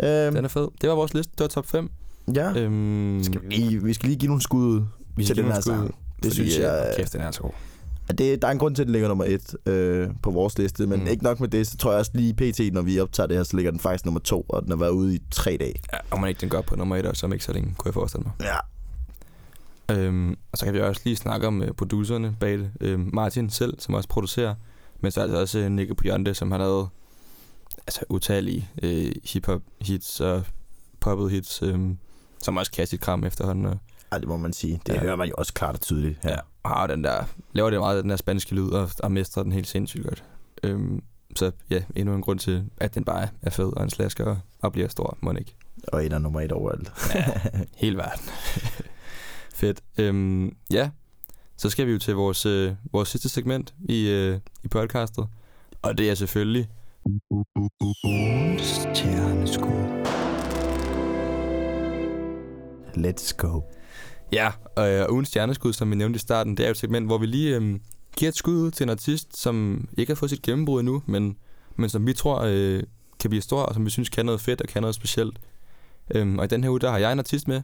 Ja. 0.00 0.26
Øhm, 0.26 0.34
Den 0.34 0.44
er 0.44 0.48
fed. 0.48 0.68
Det 0.80 0.88
var 0.88 0.94
vores 0.94 1.14
liste. 1.14 1.32
Det 1.32 1.40
var 1.40 1.48
top 1.48 1.66
5. 1.66 1.90
ja. 2.34 2.52
Øhm, 2.58 3.20
Skal 3.24 3.40
vi, 3.42 3.48
lige, 3.48 3.82
vi 3.84 3.92
skal 3.92 4.08
lige 4.08 4.18
give 4.18 4.26
nogle 4.28 4.42
skud 4.42 4.64
ud 4.66 4.82
vi 5.16 5.24
til 5.24 5.26
skal 5.26 5.36
den 5.36 5.44
give 5.44 5.54
her 5.54 5.60
sang. 5.60 5.86
Det 5.86 5.94
fordi, 6.22 6.30
synes 6.34 6.56
øh, 6.56 6.62
jeg... 6.62 6.94
Kæft, 6.96 7.12
den 7.12 7.20
er 7.20 7.30
så 7.30 7.40
god. 7.42 7.50
Det, 8.08 8.42
der 8.42 8.48
er 8.48 8.52
en 8.52 8.58
grund 8.58 8.74
til, 8.74 8.82
at 8.82 8.86
den 8.86 8.92
ligger 8.92 9.08
nummer 9.08 9.24
et 9.24 9.56
øh, 9.66 10.08
på 10.22 10.30
vores 10.30 10.58
liste, 10.58 10.86
men 10.86 11.00
Mm. 11.00 11.06
ikke 11.06 11.24
nok 11.24 11.40
med 11.40 11.48
det, 11.48 11.66
så 11.66 11.76
tror 11.76 11.90
jeg 11.90 11.98
også 11.98 12.10
lige 12.14 12.34
pt, 12.34 12.74
når 12.74 12.82
vi 12.82 13.00
optager 13.00 13.26
det 13.26 13.36
her, 13.36 13.44
så 13.44 13.56
ligger 13.56 13.70
den 13.70 13.80
faktisk 13.80 14.04
nummer 14.04 14.20
to, 14.20 14.46
og 14.48 14.62
den 14.62 14.70
har 14.70 14.76
været 14.76 14.90
ude 14.90 15.14
i 15.14 15.22
tre 15.30 15.56
dage. 15.60 15.74
Ja, 15.92 15.98
og 16.10 16.20
man 16.20 16.28
ikke 16.28 16.40
den 16.40 16.48
går 16.48 16.60
på 16.62 16.76
nummer 16.76 16.96
1, 16.96 17.16
så 17.16 17.26
om 17.26 17.32
ikke 17.32 17.44
så 17.44 17.52
længe, 17.52 17.74
kunne 17.78 17.88
jeg 17.88 17.94
forestille 17.94 18.24
mig. 18.24 18.32
Ja. 18.40 18.56
Øhm, 19.94 20.36
og 20.52 20.58
så 20.58 20.64
kan 20.64 20.74
vi 20.74 20.80
også 20.80 21.00
lige 21.04 21.16
snakke 21.16 21.46
om 21.46 21.60
uh, 21.60 21.68
producerne 21.76 22.36
bag 22.40 22.58
det. 22.58 22.70
Øhm, 22.80 23.10
Martin 23.12 23.50
selv, 23.50 23.74
som 23.80 23.94
også 23.94 24.08
producerer, 24.08 24.54
men 25.00 25.10
så 25.12 25.20
er 25.22 25.26
der 25.26 25.40
også 25.40 25.58
uh, 25.58 25.66
Nikke 25.72 25.94
Bionde, 25.94 26.34
som 26.34 26.50
har 26.50 26.58
lavet 26.58 26.88
altså, 27.86 28.00
utallige 28.08 28.68
uh, 28.82 28.88
hip-hop 29.24 29.62
hits 29.80 30.20
og 30.20 30.42
poppet 31.00 31.30
hits, 31.30 31.62
um, 31.62 31.98
som 32.42 32.56
også 32.56 32.72
kan 32.72 32.86
sit 32.86 33.00
kram 33.00 33.24
efterhånden. 33.24 33.64
Og, 33.66 33.78
Ej, 34.12 34.18
det 34.18 34.28
må 34.28 34.36
man 34.36 34.52
sige. 34.52 34.80
Det 34.86 34.92
Ja. 34.92 34.94
ja. 34.94 35.00
hører 35.00 35.16
man 35.16 35.28
jo 35.28 35.34
også 35.38 35.52
klart 35.54 35.74
og 35.74 35.80
tydeligt 35.80 36.18
her. 36.22 36.30
ja. 36.30 36.36
og 36.62 36.70
har 36.70 36.86
den 36.86 37.04
der, 37.04 37.24
laver 37.52 37.70
det 37.70 37.78
meget 37.80 38.02
den 38.02 38.10
der 38.10 38.16
spanske 38.16 38.54
lyd, 38.54 38.68
og, 38.70 38.90
og 39.02 39.12
mestrer 39.12 39.42
den 39.42 39.52
helt 39.52 39.66
sindssygt 39.68 40.04
godt. 40.04 40.24
Øhm, 40.62 41.02
så 41.36 41.50
ja, 41.70 41.82
endnu 41.96 42.14
en 42.14 42.22
grund 42.22 42.38
til, 42.38 42.64
at 42.76 42.94
den 42.94 43.04
bare 43.04 43.28
er 43.42 43.50
fed 43.50 43.72
og 43.76 43.82
en 43.82 43.90
slasker 43.90 44.24
og, 44.24 44.38
og 44.62 44.72
bliver 44.72 44.88
stor, 44.88 45.18
må 45.20 45.32
ikke. 45.32 45.54
Og 45.88 46.06
en 46.06 46.12
er 46.12 46.18
nummer 46.18 46.40
et 46.40 46.52
overalt. 46.52 46.92
Ja, 47.14 47.24
hele 47.76 47.96
verden. 47.96 48.24
Fedt. 49.54 49.80
Øhm, 49.98 50.56
ja, 50.72 50.90
så 51.56 51.70
skal 51.70 51.86
vi 51.86 51.92
jo 51.92 51.98
til 51.98 52.14
vores, 52.14 52.46
øh, 52.46 52.72
vores 52.92 53.08
sidste 53.08 53.28
segment 53.28 53.74
i, 53.88 54.08
øh, 54.08 54.38
i 54.64 54.68
podcastet. 54.68 55.26
Og 55.82 55.98
det 55.98 56.10
er 56.10 56.14
selvfølgelig... 56.14 56.68
Let's 62.96 63.32
go. 63.36 63.60
Ja, 64.34 64.50
og 64.76 64.90
øh, 64.90 65.12
ugens 65.12 65.28
stjerneskud, 65.28 65.72
som 65.72 65.90
vi 65.90 65.96
nævnte 65.96 66.16
i 66.16 66.20
starten, 66.20 66.56
det 66.56 66.62
er 66.62 66.68
jo 66.68 66.70
et 66.70 66.76
segment, 66.76 67.06
hvor 67.06 67.18
vi 67.18 67.26
lige 67.26 67.56
øh, 67.56 67.78
giver 68.16 68.28
et 68.28 68.36
skud 68.36 68.54
ud 68.54 68.70
til 68.70 68.84
en 68.84 68.90
artist, 68.90 69.36
som 69.36 69.88
ikke 69.98 70.10
har 70.10 70.14
fået 70.14 70.30
sit 70.30 70.42
gennembrud 70.42 70.80
endnu, 70.80 71.02
men, 71.06 71.36
men 71.76 71.90
som 71.90 72.06
vi 72.06 72.12
tror 72.12 72.42
øh, 72.46 72.82
kan 73.20 73.30
blive 73.30 73.42
stor, 73.42 73.62
og 73.62 73.74
som 73.74 73.84
vi 73.84 73.90
synes 73.90 74.08
kan 74.08 74.26
noget 74.26 74.40
fedt 74.40 74.60
og 74.60 74.68
kan 74.68 74.82
noget 74.82 74.94
specielt. 74.94 75.38
Øhm, 76.10 76.38
og 76.38 76.44
i 76.44 76.48
den 76.48 76.64
her 76.64 76.70
uge, 76.70 76.80
der 76.80 76.90
har 76.90 76.98
jeg 76.98 77.12
en 77.12 77.18
artist 77.18 77.48
med, 77.48 77.62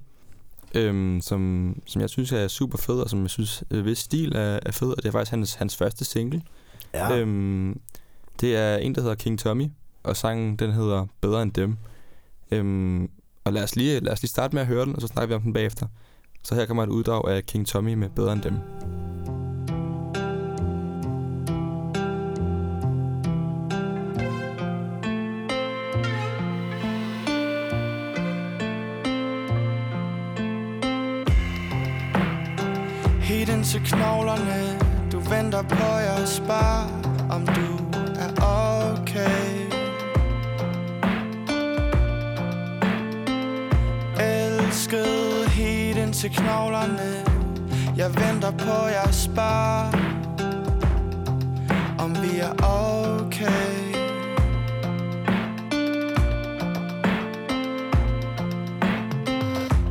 øhm, 0.75 1.21
som, 1.21 1.75
som 1.87 2.01
jeg 2.01 2.11
synes 2.11 2.33
er 2.33 2.49
super 2.49 2.79
fed, 2.79 3.01
og 3.01 3.11
som 3.11 3.23
jeg 3.23 3.31
synes, 3.31 3.65
øh, 3.71 3.83
hvis 3.83 3.99
stil 3.99 4.33
er, 4.35 4.59
er 4.67 4.73
fed, 4.73 4.89
og 4.89 4.97
det 4.97 5.07
er 5.07 5.13
faktisk 5.13 5.31
hans, 5.31 5.55
hans 5.55 5.77
første 5.77 6.05
single. 6.05 6.43
Ja. 6.95 7.19
Øhm, 7.19 7.81
det 8.41 8.57
er 8.57 8.77
en, 8.77 8.95
der 8.95 9.01
hedder 9.01 9.15
King 9.15 9.39
Tommy, 9.39 9.67
og 10.03 10.17
sangen 10.17 10.57
den 10.57 10.73
hedder 10.73 11.07
Bedre 11.21 11.43
end 11.43 11.53
dem. 11.53 11.77
Øhm, 12.51 13.11
og 13.45 13.53
lad 13.53 13.63
os, 13.63 13.77
lige, 13.77 14.01
lad 14.01 14.13
os 14.13 14.23
lige 14.23 14.31
starte 14.31 14.55
med 14.55 14.63
at 14.63 14.67
høre 14.69 14.85
den, 14.85 14.97
og 14.97 15.01
så 15.01 15.07
snakker 15.07 15.29
vi 15.29 15.35
om 15.35 15.43
den 15.43 15.53
bagefter. 15.53 15.87
Så 16.43 16.55
her 16.55 16.67
kommer 16.67 16.83
et 16.83 16.89
uddrag 16.89 17.29
af 17.29 17.47
King 17.47 17.67
Tommy 17.67 17.95
med 17.95 18.09
Bedre 18.09 18.33
end 18.33 18.43
dem. 18.43 18.55
Helt 33.21 33.51
ind 33.51 33.65
til 33.65 33.81
knoglerne 33.85 34.79
Du 35.13 35.21
venter 35.21 35.63
på 35.63 35.85
jeg 35.85 36.29
spørger 36.29 36.87
Om 37.31 37.47
du 37.47 37.97
er 38.21 38.31
okay 38.43 39.71
Elsket 44.21 45.20
til 46.21 46.31
knoglerne. 46.31 47.25
Jeg 47.97 48.09
venter 48.15 48.51
på 48.51 48.87
jeg 48.87 49.09
spar 49.13 49.95
Om 51.99 52.17
vi 52.23 52.39
er 52.39 52.53
okay. 52.65 53.95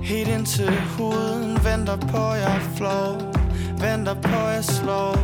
Helt 0.02 0.30
ind 0.30 0.46
til 0.46 0.72
huden 0.98 1.60
Venter 1.64 1.98
på 1.98 2.34
jeg 2.34 2.62
flow 2.76 3.14
Venter 3.82 4.14
på 4.14 4.40
jeg 4.56 4.64
slår 4.64 5.18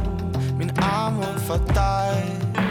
Min 0.57 0.71
arm 0.77 1.17
ud 1.17 1.39
for 1.39 1.57
dig. 1.57 2.64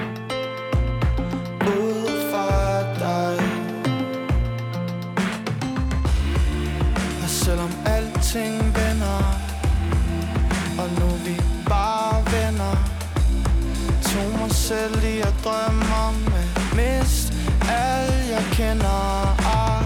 Selv 14.68 15.05
i 15.05 15.20
at 15.20 15.35
drømme 15.44 15.85
om 16.09 16.16
at 16.42 16.77
mist 16.77 17.33
alle 17.68 18.18
jeg 18.35 18.44
kender. 18.53 19.37
Ah. 19.57 19.85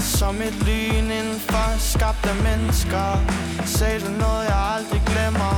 Som 0.00 0.34
et 0.42 0.56
lyn 0.66 1.10
indenfor 1.10 1.78
skabt 1.78 2.26
af 2.26 2.36
mennesker. 2.48 3.08
Sagde 3.64 4.00
du 4.00 4.10
noget 4.10 4.44
jeg 4.44 4.60
aldrig 4.76 5.02
glemmer? 5.06 5.56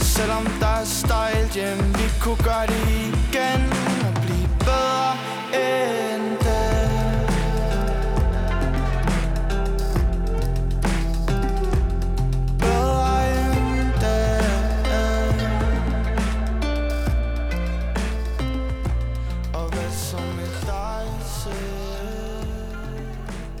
Selvom 0.00 0.46
der 0.60 0.74
er 0.80 0.84
støjt 0.84 1.50
hjem 1.54 1.94
Vi 1.94 2.06
kunne 2.20 2.42
gøre 2.44 2.66
det 2.66 2.82
igen. 2.88 3.81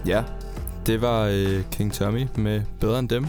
Ja, 0.06 0.24
det 0.86 1.00
var 1.00 1.26
øh, 1.32 1.62
King 1.72 1.92
Tommy 1.92 2.26
med 2.36 2.62
Bedre 2.80 2.98
end 2.98 3.08
dem. 3.08 3.26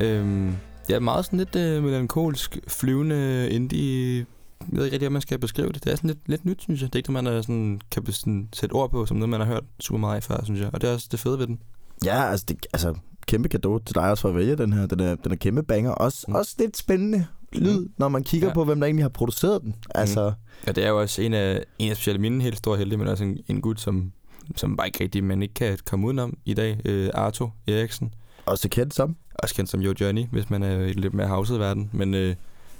Øhm, 0.00 0.56
ja, 0.88 0.98
meget 1.00 1.24
sådan 1.24 1.38
lidt 1.38 1.56
øh, 1.56 1.82
melankolsk, 1.84 2.58
flyvende 2.68 3.48
indie... 3.50 4.26
Jeg 4.60 4.78
ved 4.78 4.84
ikke 4.84 4.94
rigtig, 4.94 4.98
hvordan 4.98 5.12
man 5.12 5.22
skal 5.22 5.38
beskrive 5.38 5.68
det. 5.72 5.84
Det 5.84 5.92
er 5.92 5.96
sådan 5.96 6.08
lidt, 6.10 6.28
lidt 6.28 6.44
nyt, 6.44 6.62
synes 6.62 6.80
jeg. 6.82 6.86
Det 6.86 6.94
er 6.94 6.98
ikke 6.98 7.12
noget, 7.12 7.24
man 7.24 7.32
er 7.34 7.42
sådan, 7.42 7.80
kan 7.90 8.12
sådan, 8.12 8.48
sætte 8.52 8.72
ord 8.72 8.90
på, 8.90 9.06
som 9.06 9.16
noget, 9.16 9.28
man 9.28 9.40
har 9.40 9.46
hørt 9.46 9.64
super 9.80 9.98
meget 9.98 10.16
af 10.16 10.22
før, 10.22 10.44
synes 10.44 10.60
jeg. 10.60 10.70
Og 10.72 10.80
det 10.80 10.90
er 10.90 10.94
også 10.94 11.08
det 11.10 11.20
fede 11.20 11.38
ved 11.38 11.46
den. 11.46 11.58
Ja, 12.04 12.30
altså, 12.30 12.46
det, 12.48 12.66
altså 12.72 12.94
kæmpe 13.26 13.48
gave 13.48 13.80
til 13.86 13.94
dig 13.94 14.10
også 14.10 14.20
for 14.20 14.28
at 14.28 14.34
vælge 14.34 14.56
den 14.56 14.72
her. 14.72 14.86
Den 14.86 15.00
er, 15.00 15.14
den 15.14 15.32
er 15.32 15.36
kæmpe 15.36 15.62
banger. 15.62 15.90
Også, 15.90 16.24
Mm. 16.28 16.32
mm. 16.32 16.36
også 16.38 16.54
lidt 16.58 16.76
spændende 16.76 17.26
lyd, 17.52 17.88
når 17.98 18.08
man 18.08 18.24
kigger 18.24 18.48
Ja. 18.48 18.54
på, 18.54 18.64
hvem 18.64 18.80
der 18.80 18.86
egentlig 18.86 19.04
har 19.04 19.08
produceret 19.08 19.62
den. 19.62 19.74
Altså, 19.94 20.32
Ja, 20.66 20.72
det 20.72 20.84
er 20.84 20.88
jo 20.88 21.00
også 21.00 21.22
en 21.22 21.34
af, 21.34 21.64
en 21.78 21.90
af 21.90 21.96
specielt 21.96 22.20
mine 22.20 22.42
helt 22.42 22.56
store 22.58 22.78
helte, 22.78 22.96
men 22.96 23.08
også 23.08 23.24
en, 23.24 23.38
en 23.48 23.60
gut, 23.60 23.80
som, 23.80 24.12
som 24.56 24.76
bare 24.76 24.86
ikke 24.86 25.04
rigtig, 25.04 25.24
man 25.24 25.42
ikke 25.42 25.54
kan 25.54 25.78
komme 25.86 26.06
udenom 26.06 26.38
i 26.44 26.54
dag. 26.54 26.80
Øh, 26.84 27.10
Arto 27.14 27.50
Eriksen. 27.66 28.14
også 28.46 28.68
kendt 28.68 28.94
som. 28.94 29.16
også 29.34 29.54
kendt 29.54 29.70
som 29.70 29.82
Yo 29.82 29.94
Journey, 30.00 30.26
hvis 30.32 30.50
man 30.50 30.62
er 30.62 30.80
i 30.80 30.92
lidt 30.92 31.14
mere 31.14 31.28
houset 31.28 31.58
verden, 31.58 31.90
men 31.92 32.14
øh, 32.14 32.34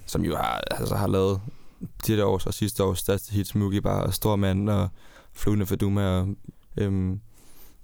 som 0.07 0.25
jo 0.25 0.37
har, 0.37 0.63
altså, 0.71 0.95
har 0.97 1.07
lavet 1.07 1.41
dette 2.07 2.25
års 2.25 2.47
og 2.47 2.55
sidste 2.55 2.85
års 2.85 2.99
største 2.99 3.33
hits, 3.33 3.55
Mugi 3.55 3.81
Bar 3.81 4.03
og 4.03 4.15
Stormand 4.15 4.71
og 4.71 4.89
Flyvende 5.33 5.67
for 5.67 5.77
Duma. 5.77 6.03
Og, 6.03 6.29
øhm, 6.77 7.21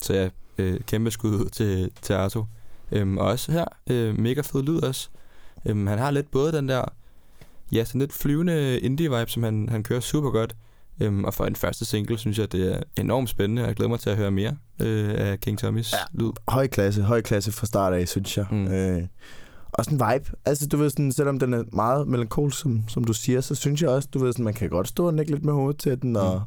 så 0.03 0.14
ja, 0.14 0.29
øh, 0.59 0.81
kæmpe 0.81 1.11
skud 1.11 1.35
ud 1.35 1.49
til, 1.49 1.90
til 2.03 2.12
Arto. 2.12 2.44
Øhm, 2.92 3.18
og 3.18 3.27
også 3.27 3.53
her, 3.53 3.64
øh, 3.90 4.18
mega 4.18 4.40
fed 4.40 4.62
lyd 4.62 4.83
også. 4.83 5.09
Øhm, 5.66 5.87
han 5.87 5.99
har 5.99 6.11
lidt 6.11 6.31
både 6.31 6.53
den 6.53 6.68
der, 6.68 6.85
ja, 7.73 7.85
sådan 7.85 8.01
lidt 8.01 8.12
flyvende 8.12 8.81
indie-vibe, 8.81 9.31
som 9.31 9.42
han, 9.42 9.68
han 9.68 9.83
kører 9.83 10.01
super 10.01 10.31
godt. 10.31 10.57
Øhm, 11.00 11.24
og 11.24 11.35
for 11.35 11.46
en 11.46 11.57
første 11.57 11.85
single, 11.85 12.18
synes 12.18 12.38
jeg, 12.38 12.52
det 12.52 12.74
er 12.74 12.80
enormt 12.98 13.28
spændende, 13.28 13.62
og 13.62 13.68
jeg 13.68 13.76
glæder 13.76 13.88
mig 13.90 14.00
til 14.00 14.11
at 14.11 14.16
høre 14.16 14.30
mere 14.30 14.57
øh, 14.83 15.11
af 15.16 15.40
King 15.40 15.59
Tommys 15.59 15.92
ja. 15.92 15.98
lyd. 16.24 16.30
Høj 16.48 16.66
klasse, 16.66 17.02
høj 17.02 17.22
klasse 17.22 17.52
fra 17.52 17.66
start 17.66 17.92
af, 17.92 18.09
synes 18.09 18.37
jeg. 18.37 18.46
Mm. 18.50 18.66
Øh, 18.68 19.02
også 19.72 19.90
en 19.90 19.96
vibe. 20.12 20.30
Altså, 20.44 20.66
du 20.68 20.76
ved 20.76 20.90
sådan, 20.90 21.12
selvom 21.12 21.38
den 21.38 21.54
er 21.54 21.62
meget 21.72 22.09
melankolsk, 22.09 22.59
som, 22.61 22.88
som 22.88 23.04
du 23.04 23.12
siger, 23.12 23.40
så 23.40 23.54
synes 23.54 23.83
jeg 23.83 23.90
også, 23.90 24.09
du 24.14 24.18
ved 24.18 24.33
sådan, 24.33 24.44
man 24.44 24.54
kan 24.54 24.68
godt 24.70 24.88
stå 24.88 25.07
og 25.07 25.14
nikke 25.14 25.30
lidt 25.33 25.44
med 25.44 25.52
hovedet 25.52 25.80
til 25.80 26.02
den, 26.02 26.16
og, 26.16 26.35
Mm. 26.35 26.40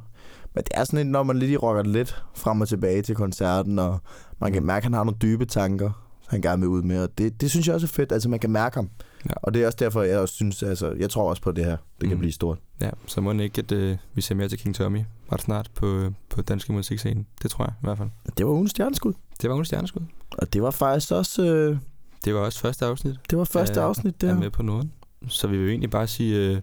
men 0.56 0.64
det 0.64 0.72
er 0.74 0.84
sådan 0.84 1.00
en, 1.00 1.12
når 1.12 1.24
man 1.24 1.38
lige 1.40 1.58
rocker 1.58 1.84
lidt 1.84 2.24
frem 2.36 2.62
og 2.62 2.68
tilbage 2.68 3.02
til 3.02 3.16
koncerten, 3.16 3.80
og 3.80 4.00
man 4.42 4.54
kan 4.54 4.62
Mm. 4.62 4.68
mærke, 4.68 4.78
at 4.78 4.84
han 4.84 4.94
har 4.94 5.04
nogle 5.04 5.18
dybe 5.22 5.46
tanker, 5.46 6.04
han 6.28 6.42
gerne 6.42 6.60
vil 6.62 6.70
ud 6.70 6.82
med, 6.82 7.04
og 7.04 7.10
det, 7.18 7.42
det 7.42 7.50
synes 7.52 7.68
jeg 7.68 7.76
også 7.76 7.86
er 7.88 7.90
fedt, 7.90 8.12
altså 8.12 8.30
man 8.30 8.40
kan 8.40 8.50
mærke 8.52 8.76
ham. 8.76 8.90
Ja. 9.26 9.32
Og 9.44 9.54
det 9.54 9.62
er 9.62 9.66
også 9.66 9.78
derfor, 9.82 10.02
jeg 10.02 10.20
også 10.20 10.34
synes, 10.36 10.64
altså, 10.64 10.92
jeg 10.92 11.10
tror 11.10 11.30
også 11.30 11.42
på 11.42 11.52
det 11.52 11.66
her, 11.66 11.78
det 12.02 12.08
kan 12.10 12.16
Mm. 12.18 12.20
blive 12.20 12.32
stort. 12.32 12.58
Ja, 12.82 12.90
så 13.06 13.22
må 13.22 13.32
ikke, 13.34 13.60
at 13.60 13.72
øh, 13.72 13.98
vi 14.14 14.22
ser 14.22 14.36
mere 14.36 14.48
til 14.50 14.60
King 14.60 14.76
Tommy 14.76 15.04
ret 15.32 15.42
snart 15.42 15.72
på, 15.76 16.10
på 16.30 16.42
danske 16.42 16.74
musikscene. 16.74 17.26
Det 17.44 17.52
tror 17.52 17.66
jeg 17.66 17.74
i 17.82 17.82
hvert 17.82 17.98
fald. 17.98 18.10
Det 18.38 18.46
var 18.46 18.52
ugens 18.52 18.72
stjerneskud, 18.72 19.14
Det 19.42 19.50
var 19.50 19.56
ugens 19.56 19.68
stjerneskud. 19.68 20.02
og 20.38 20.54
det 20.54 20.62
var 20.62 20.72
faktisk 20.72 21.12
også, 21.12 21.44
øh, 21.54 21.78
Det 22.26 22.34
var 22.34 22.40
også 22.40 22.60
første 22.60 22.86
afsnit, 22.86 23.16
det 23.30 23.38
var 23.38 23.44
første 23.44 23.80
Ja, 23.80 23.86
afsnit 23.88 24.22
der 24.22 24.30
er 24.30 24.40
med 24.40 24.50
på 24.50 24.64
noget. 24.64 24.90
Så 25.28 25.48
vi 25.48 25.58
vil 25.58 25.70
egentlig 25.70 25.90
bare 25.90 26.08
sige, 26.08 26.52
øh, 26.52 26.62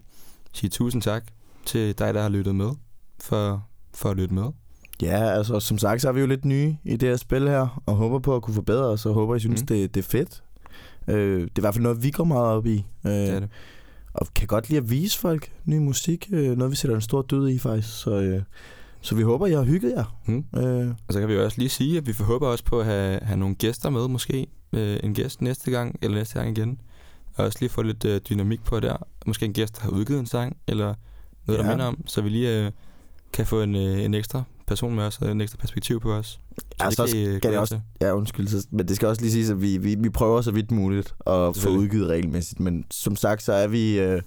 sige 0.53 0.69
tusind 0.69 1.01
tak 1.01 1.23
til 1.65 1.99
dig, 1.99 2.13
der 2.13 2.21
har 2.21 2.29
lyttet 2.29 2.55
med, 2.55 2.69
for, 3.21 3.63
for 3.93 4.09
at 4.09 4.17
lytte 4.17 4.33
med. 4.33 4.45
Ja, 5.01 5.17
altså 5.29 5.59
som 5.59 5.77
sagt, 5.77 6.01
så 6.01 6.07
er 6.09 6.11
vi 6.11 6.19
jo 6.19 6.25
lidt 6.27 6.45
nye 6.45 6.75
i 6.83 6.97
det 6.97 7.09
her 7.09 7.15
spil 7.15 7.47
her, 7.47 7.81
og 7.85 7.95
håber 7.95 8.19
på 8.19 8.35
at 8.35 8.41
kunne 8.41 8.53
forbedre 8.53 8.83
os, 8.85 9.05
og 9.05 9.13
håber, 9.13 9.35
I 9.35 9.39
synes, 9.39 9.61
mm. 9.61 9.67
det, 9.67 9.95
det 9.95 9.99
er 10.05 10.09
fedt. 10.09 10.43
Øh, 11.07 11.39
det 11.41 11.43
er 11.43 11.47
i 11.57 11.61
hvert 11.61 11.73
fald 11.73 11.83
noget, 11.83 12.03
vi 12.03 12.11
går 12.11 12.23
meget 12.23 12.45
op 12.45 12.65
i. 12.65 12.85
Øh, 13.05 13.11
Det 13.11 13.29
er 13.29 13.39
det. 13.39 13.49
Og 14.13 14.27
kan 14.35 14.47
godt 14.47 14.69
lide 14.69 14.77
at 14.77 14.89
vise 14.89 15.19
folk 15.19 15.51
ny 15.65 15.77
musik. 15.77 16.29
Øh, 16.31 16.57
noget, 16.57 16.71
vi 16.71 16.75
sætter 16.75 16.95
en 16.95 17.01
stor 17.01 17.21
død 17.21 17.49
i, 17.49 17.57
faktisk. 17.59 17.99
Så, 18.01 18.11
øh, 18.21 18.41
så 19.01 19.15
vi 19.15 19.21
håber, 19.21 19.47
I 19.47 19.51
har 19.51 19.63
hygget 19.63 19.91
jer. 19.91 20.17
Hmm. 20.25 20.45
Øh, 20.57 20.87
Og 21.07 21.13
så 21.13 21.19
kan 21.19 21.29
vi 21.29 21.37
også 21.37 21.57
lige 21.59 21.69
sige, 21.69 21.97
at 21.97 22.07
vi 22.07 22.13
forhåber 22.13 22.47
også 22.47 22.63
på 22.63 22.79
at 22.79 22.85
have, 22.85 23.19
have 23.23 23.37
nogle 23.39 23.55
gæster 23.55 23.89
med, 23.89 24.07
måske. 24.07 24.47
Øh, 24.73 24.97
en 25.03 25.13
gæst 25.13 25.41
næste 25.41 25.71
gang, 25.71 25.99
eller 26.01 26.17
næste 26.17 26.39
gang 26.39 26.57
igen. 26.57 26.79
Og 27.35 27.45
også 27.45 27.57
lige 27.61 27.69
få 27.69 27.81
lidt 27.81 28.05
øh, 28.05 28.21
dynamik 28.29 28.63
på 28.63 28.79
der. 28.79 28.97
Måske 29.25 29.45
en 29.45 29.53
gæst, 29.53 29.75
der 29.75 29.81
har 29.81 29.89
udgivet 29.89 30.19
en 30.19 30.25
sang, 30.25 30.57
eller 30.67 30.93
noget, 31.47 31.59
der 31.59 31.65
Ja. 31.65 31.71
minder 31.71 31.85
om. 31.85 32.03
Så 32.07 32.21
vi 32.21 32.29
lige 32.29 32.65
øh, 32.65 32.71
kan 33.33 33.45
få 33.45 33.61
en, 33.61 33.75
øh, 33.75 34.03
en 34.03 34.13
ekstra 34.13 34.43
person 34.67 34.95
med 34.95 35.03
os, 35.03 35.17
og 35.21 35.31
en 35.31 35.41
ekstra 35.41 35.57
perspektiv 35.57 35.99
på 35.99 36.13
os. 36.13 36.39
Så 36.91 37.03
I, 37.03 37.03
øh, 37.03 37.07
skal 37.07 37.39
glæde 37.41 37.53
det 37.53 37.59
også- 37.59 37.79
ja, 38.01 38.13
undskyld. 38.15 38.47
Så, 38.47 38.67
men 38.71 38.87
det 38.87 38.95
skal 38.95 39.07
også 39.07 39.21
lige 39.21 39.31
siges, 39.31 39.49
at 39.49 39.61
vi, 39.61 39.77
vi, 39.77 39.95
vi 39.95 40.09
prøver 40.09 40.41
så 40.41 40.51
vidt 40.51 40.71
muligt 40.71 41.15
at 41.27 41.57
få 41.57 41.69
udgivet 41.69 42.09
regelmæssigt. 42.09 42.59
Men 42.59 42.85
som 42.91 43.15
sagt, 43.15 43.43
så 43.43 43.53
er 43.53 43.67
vi... 43.67 43.99
Øh, 43.99 44.21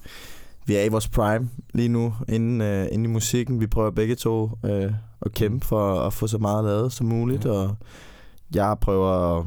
vi 0.66 0.74
er 0.76 0.82
i 0.82 0.89
vores 0.89 1.09
prime 1.09 1.49
lige 1.74 1.89
nu, 1.89 2.14
inden, 2.28 2.61
øh, 2.61 2.84
inden 2.93 3.05
i 3.05 3.09
musikken. 3.09 3.61
Vi 3.61 3.66
prøver 3.66 3.91
begge 3.91 4.14
to 4.14 4.51
øh, 4.64 4.93
at 5.22 5.32
kæmpe 5.32 5.66
for 5.66 6.01
at 6.01 6.12
få 6.12 6.26
så 6.26 6.39
meget 6.39 6.64
lavet 6.64 6.93
som 6.93 7.07
muligt, 7.07 7.45
Ja. 7.45 7.51
og 7.51 7.76
jeg 8.55 8.76
prøver 8.80 9.39
at, 9.39 9.47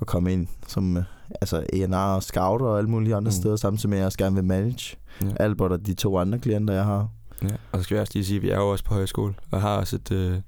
at 0.00 0.06
komme 0.06 0.32
ind 0.32 0.46
som 0.66 0.96
øh, 0.96 1.02
altså 1.40 1.56
A&R 1.72 2.14
og 2.14 2.22
scout 2.22 2.62
og 2.62 2.78
alle 2.78 2.90
mulige 2.90 3.14
andre 3.14 3.28
mm. 3.28 3.32
steder, 3.32 3.56
samtidig 3.56 3.88
med 3.90 3.98
at 3.98 4.00
jeg 4.00 4.06
også 4.06 4.18
gerne 4.18 4.34
vil 4.34 4.44
manage 4.44 4.96
Ja. 5.22 5.26
Albert 5.40 5.72
og 5.72 5.86
de 5.86 5.94
to 5.94 6.18
andre 6.18 6.38
klienter, 6.38 6.74
jeg 6.74 6.84
har. 6.84 7.08
Ja. 7.42 7.48
Og 7.72 7.78
så 7.78 7.82
skal 7.82 7.94
vi 7.96 8.00
også 8.00 8.12
lige 8.14 8.24
sige, 8.24 8.36
at 8.36 8.42
vi 8.42 8.50
er 8.50 8.56
jo 8.56 8.68
også 8.68 8.84
på 8.84 8.94
højskole, 8.94 9.34
og 9.50 9.60
har 9.60 9.76
også 9.76 9.96
et, 9.96 10.12
øh, 10.12 10.38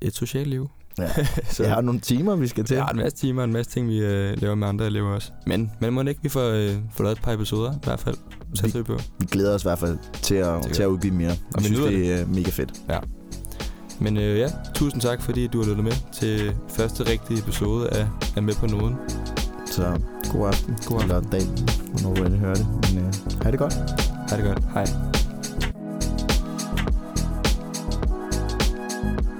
et 0.00 0.14
socialt 0.14 0.48
liv. 0.48 0.70
Ja. 0.98 1.08
så 1.54 1.62
Jeg 1.62 1.74
har 1.74 1.80
nogle 1.80 2.00
timer, 2.00 2.36
vi 2.36 2.48
skal 2.48 2.64
til. 2.64 2.76
har 2.80 2.88
en 2.90 2.96
masse 2.96 3.18
timer 3.18 3.42
og 3.42 3.44
en 3.44 3.52
masse 3.52 3.72
ting, 3.72 3.88
vi 3.88 3.98
øh, 3.98 4.42
laver 4.42 4.54
med 4.54 4.68
andre 4.68 4.86
elever 4.86 5.14
også. 5.14 5.32
Men, 5.46 5.72
men 5.80 5.94
må 5.94 6.02
ikke, 6.02 6.22
vi 6.22 6.28
får, 6.28 6.48
øh, 6.48 6.76
får 6.94 7.04
lavet 7.04 7.16
et 7.18 7.22
par 7.22 7.32
episoder 7.32 7.72
i 7.72 7.78
hvert 7.84 8.00
fald. 8.00 8.16
Satser 8.54 8.78
vi 8.78 8.84
på. 8.84 8.98
Vi 9.18 9.26
glæder 9.26 9.54
os 9.54 9.62
i 9.62 9.66
hvert 9.68 9.78
fald 9.78 9.98
til 10.12 10.34
at, 10.34 10.64
Det 10.64 10.72
til 10.72 10.82
at 10.82 10.86
udgive 10.86 11.14
mere. 11.14 11.30
Og 11.54 11.60
vi 11.60 11.64
synes, 11.64 11.80
det 11.80 12.20
er 12.20 12.26
mega 12.26 12.50
fedt. 12.50 12.72
Men 14.00 14.16
øh, 14.16 14.38
ja, 14.38 14.48
tusind 14.74 15.00
tak, 15.00 15.22
fordi 15.22 15.46
du 15.46 15.58
har 15.62 15.68
lyttet 15.68 15.84
med 15.84 15.92
til 16.12 16.54
første 16.68 17.10
rigtige 17.10 17.38
episode 17.40 17.90
af, 17.90 18.08
af 18.36 18.42
Med 18.42 18.54
på 18.54 18.66
Noden. 18.66 18.96
Så 19.66 20.00
god 20.32 20.48
aften. 20.48 20.76
God 20.86 21.02
aften. 21.02 21.10
Eller 21.10 21.30
dag, 21.30 21.42
hvornår 21.92 22.14
du 22.14 22.36
hører 22.36 22.54
det. 22.54 22.66
Men 22.94 23.04
øh, 23.04 23.12
ha' 23.42 23.50
det 23.50 23.58
godt. 23.58 23.74
Ha' 24.30 24.36
det 24.36 24.44
godt. 24.44 24.62
Hej. 24.74 25.21
Bye. 29.02 29.31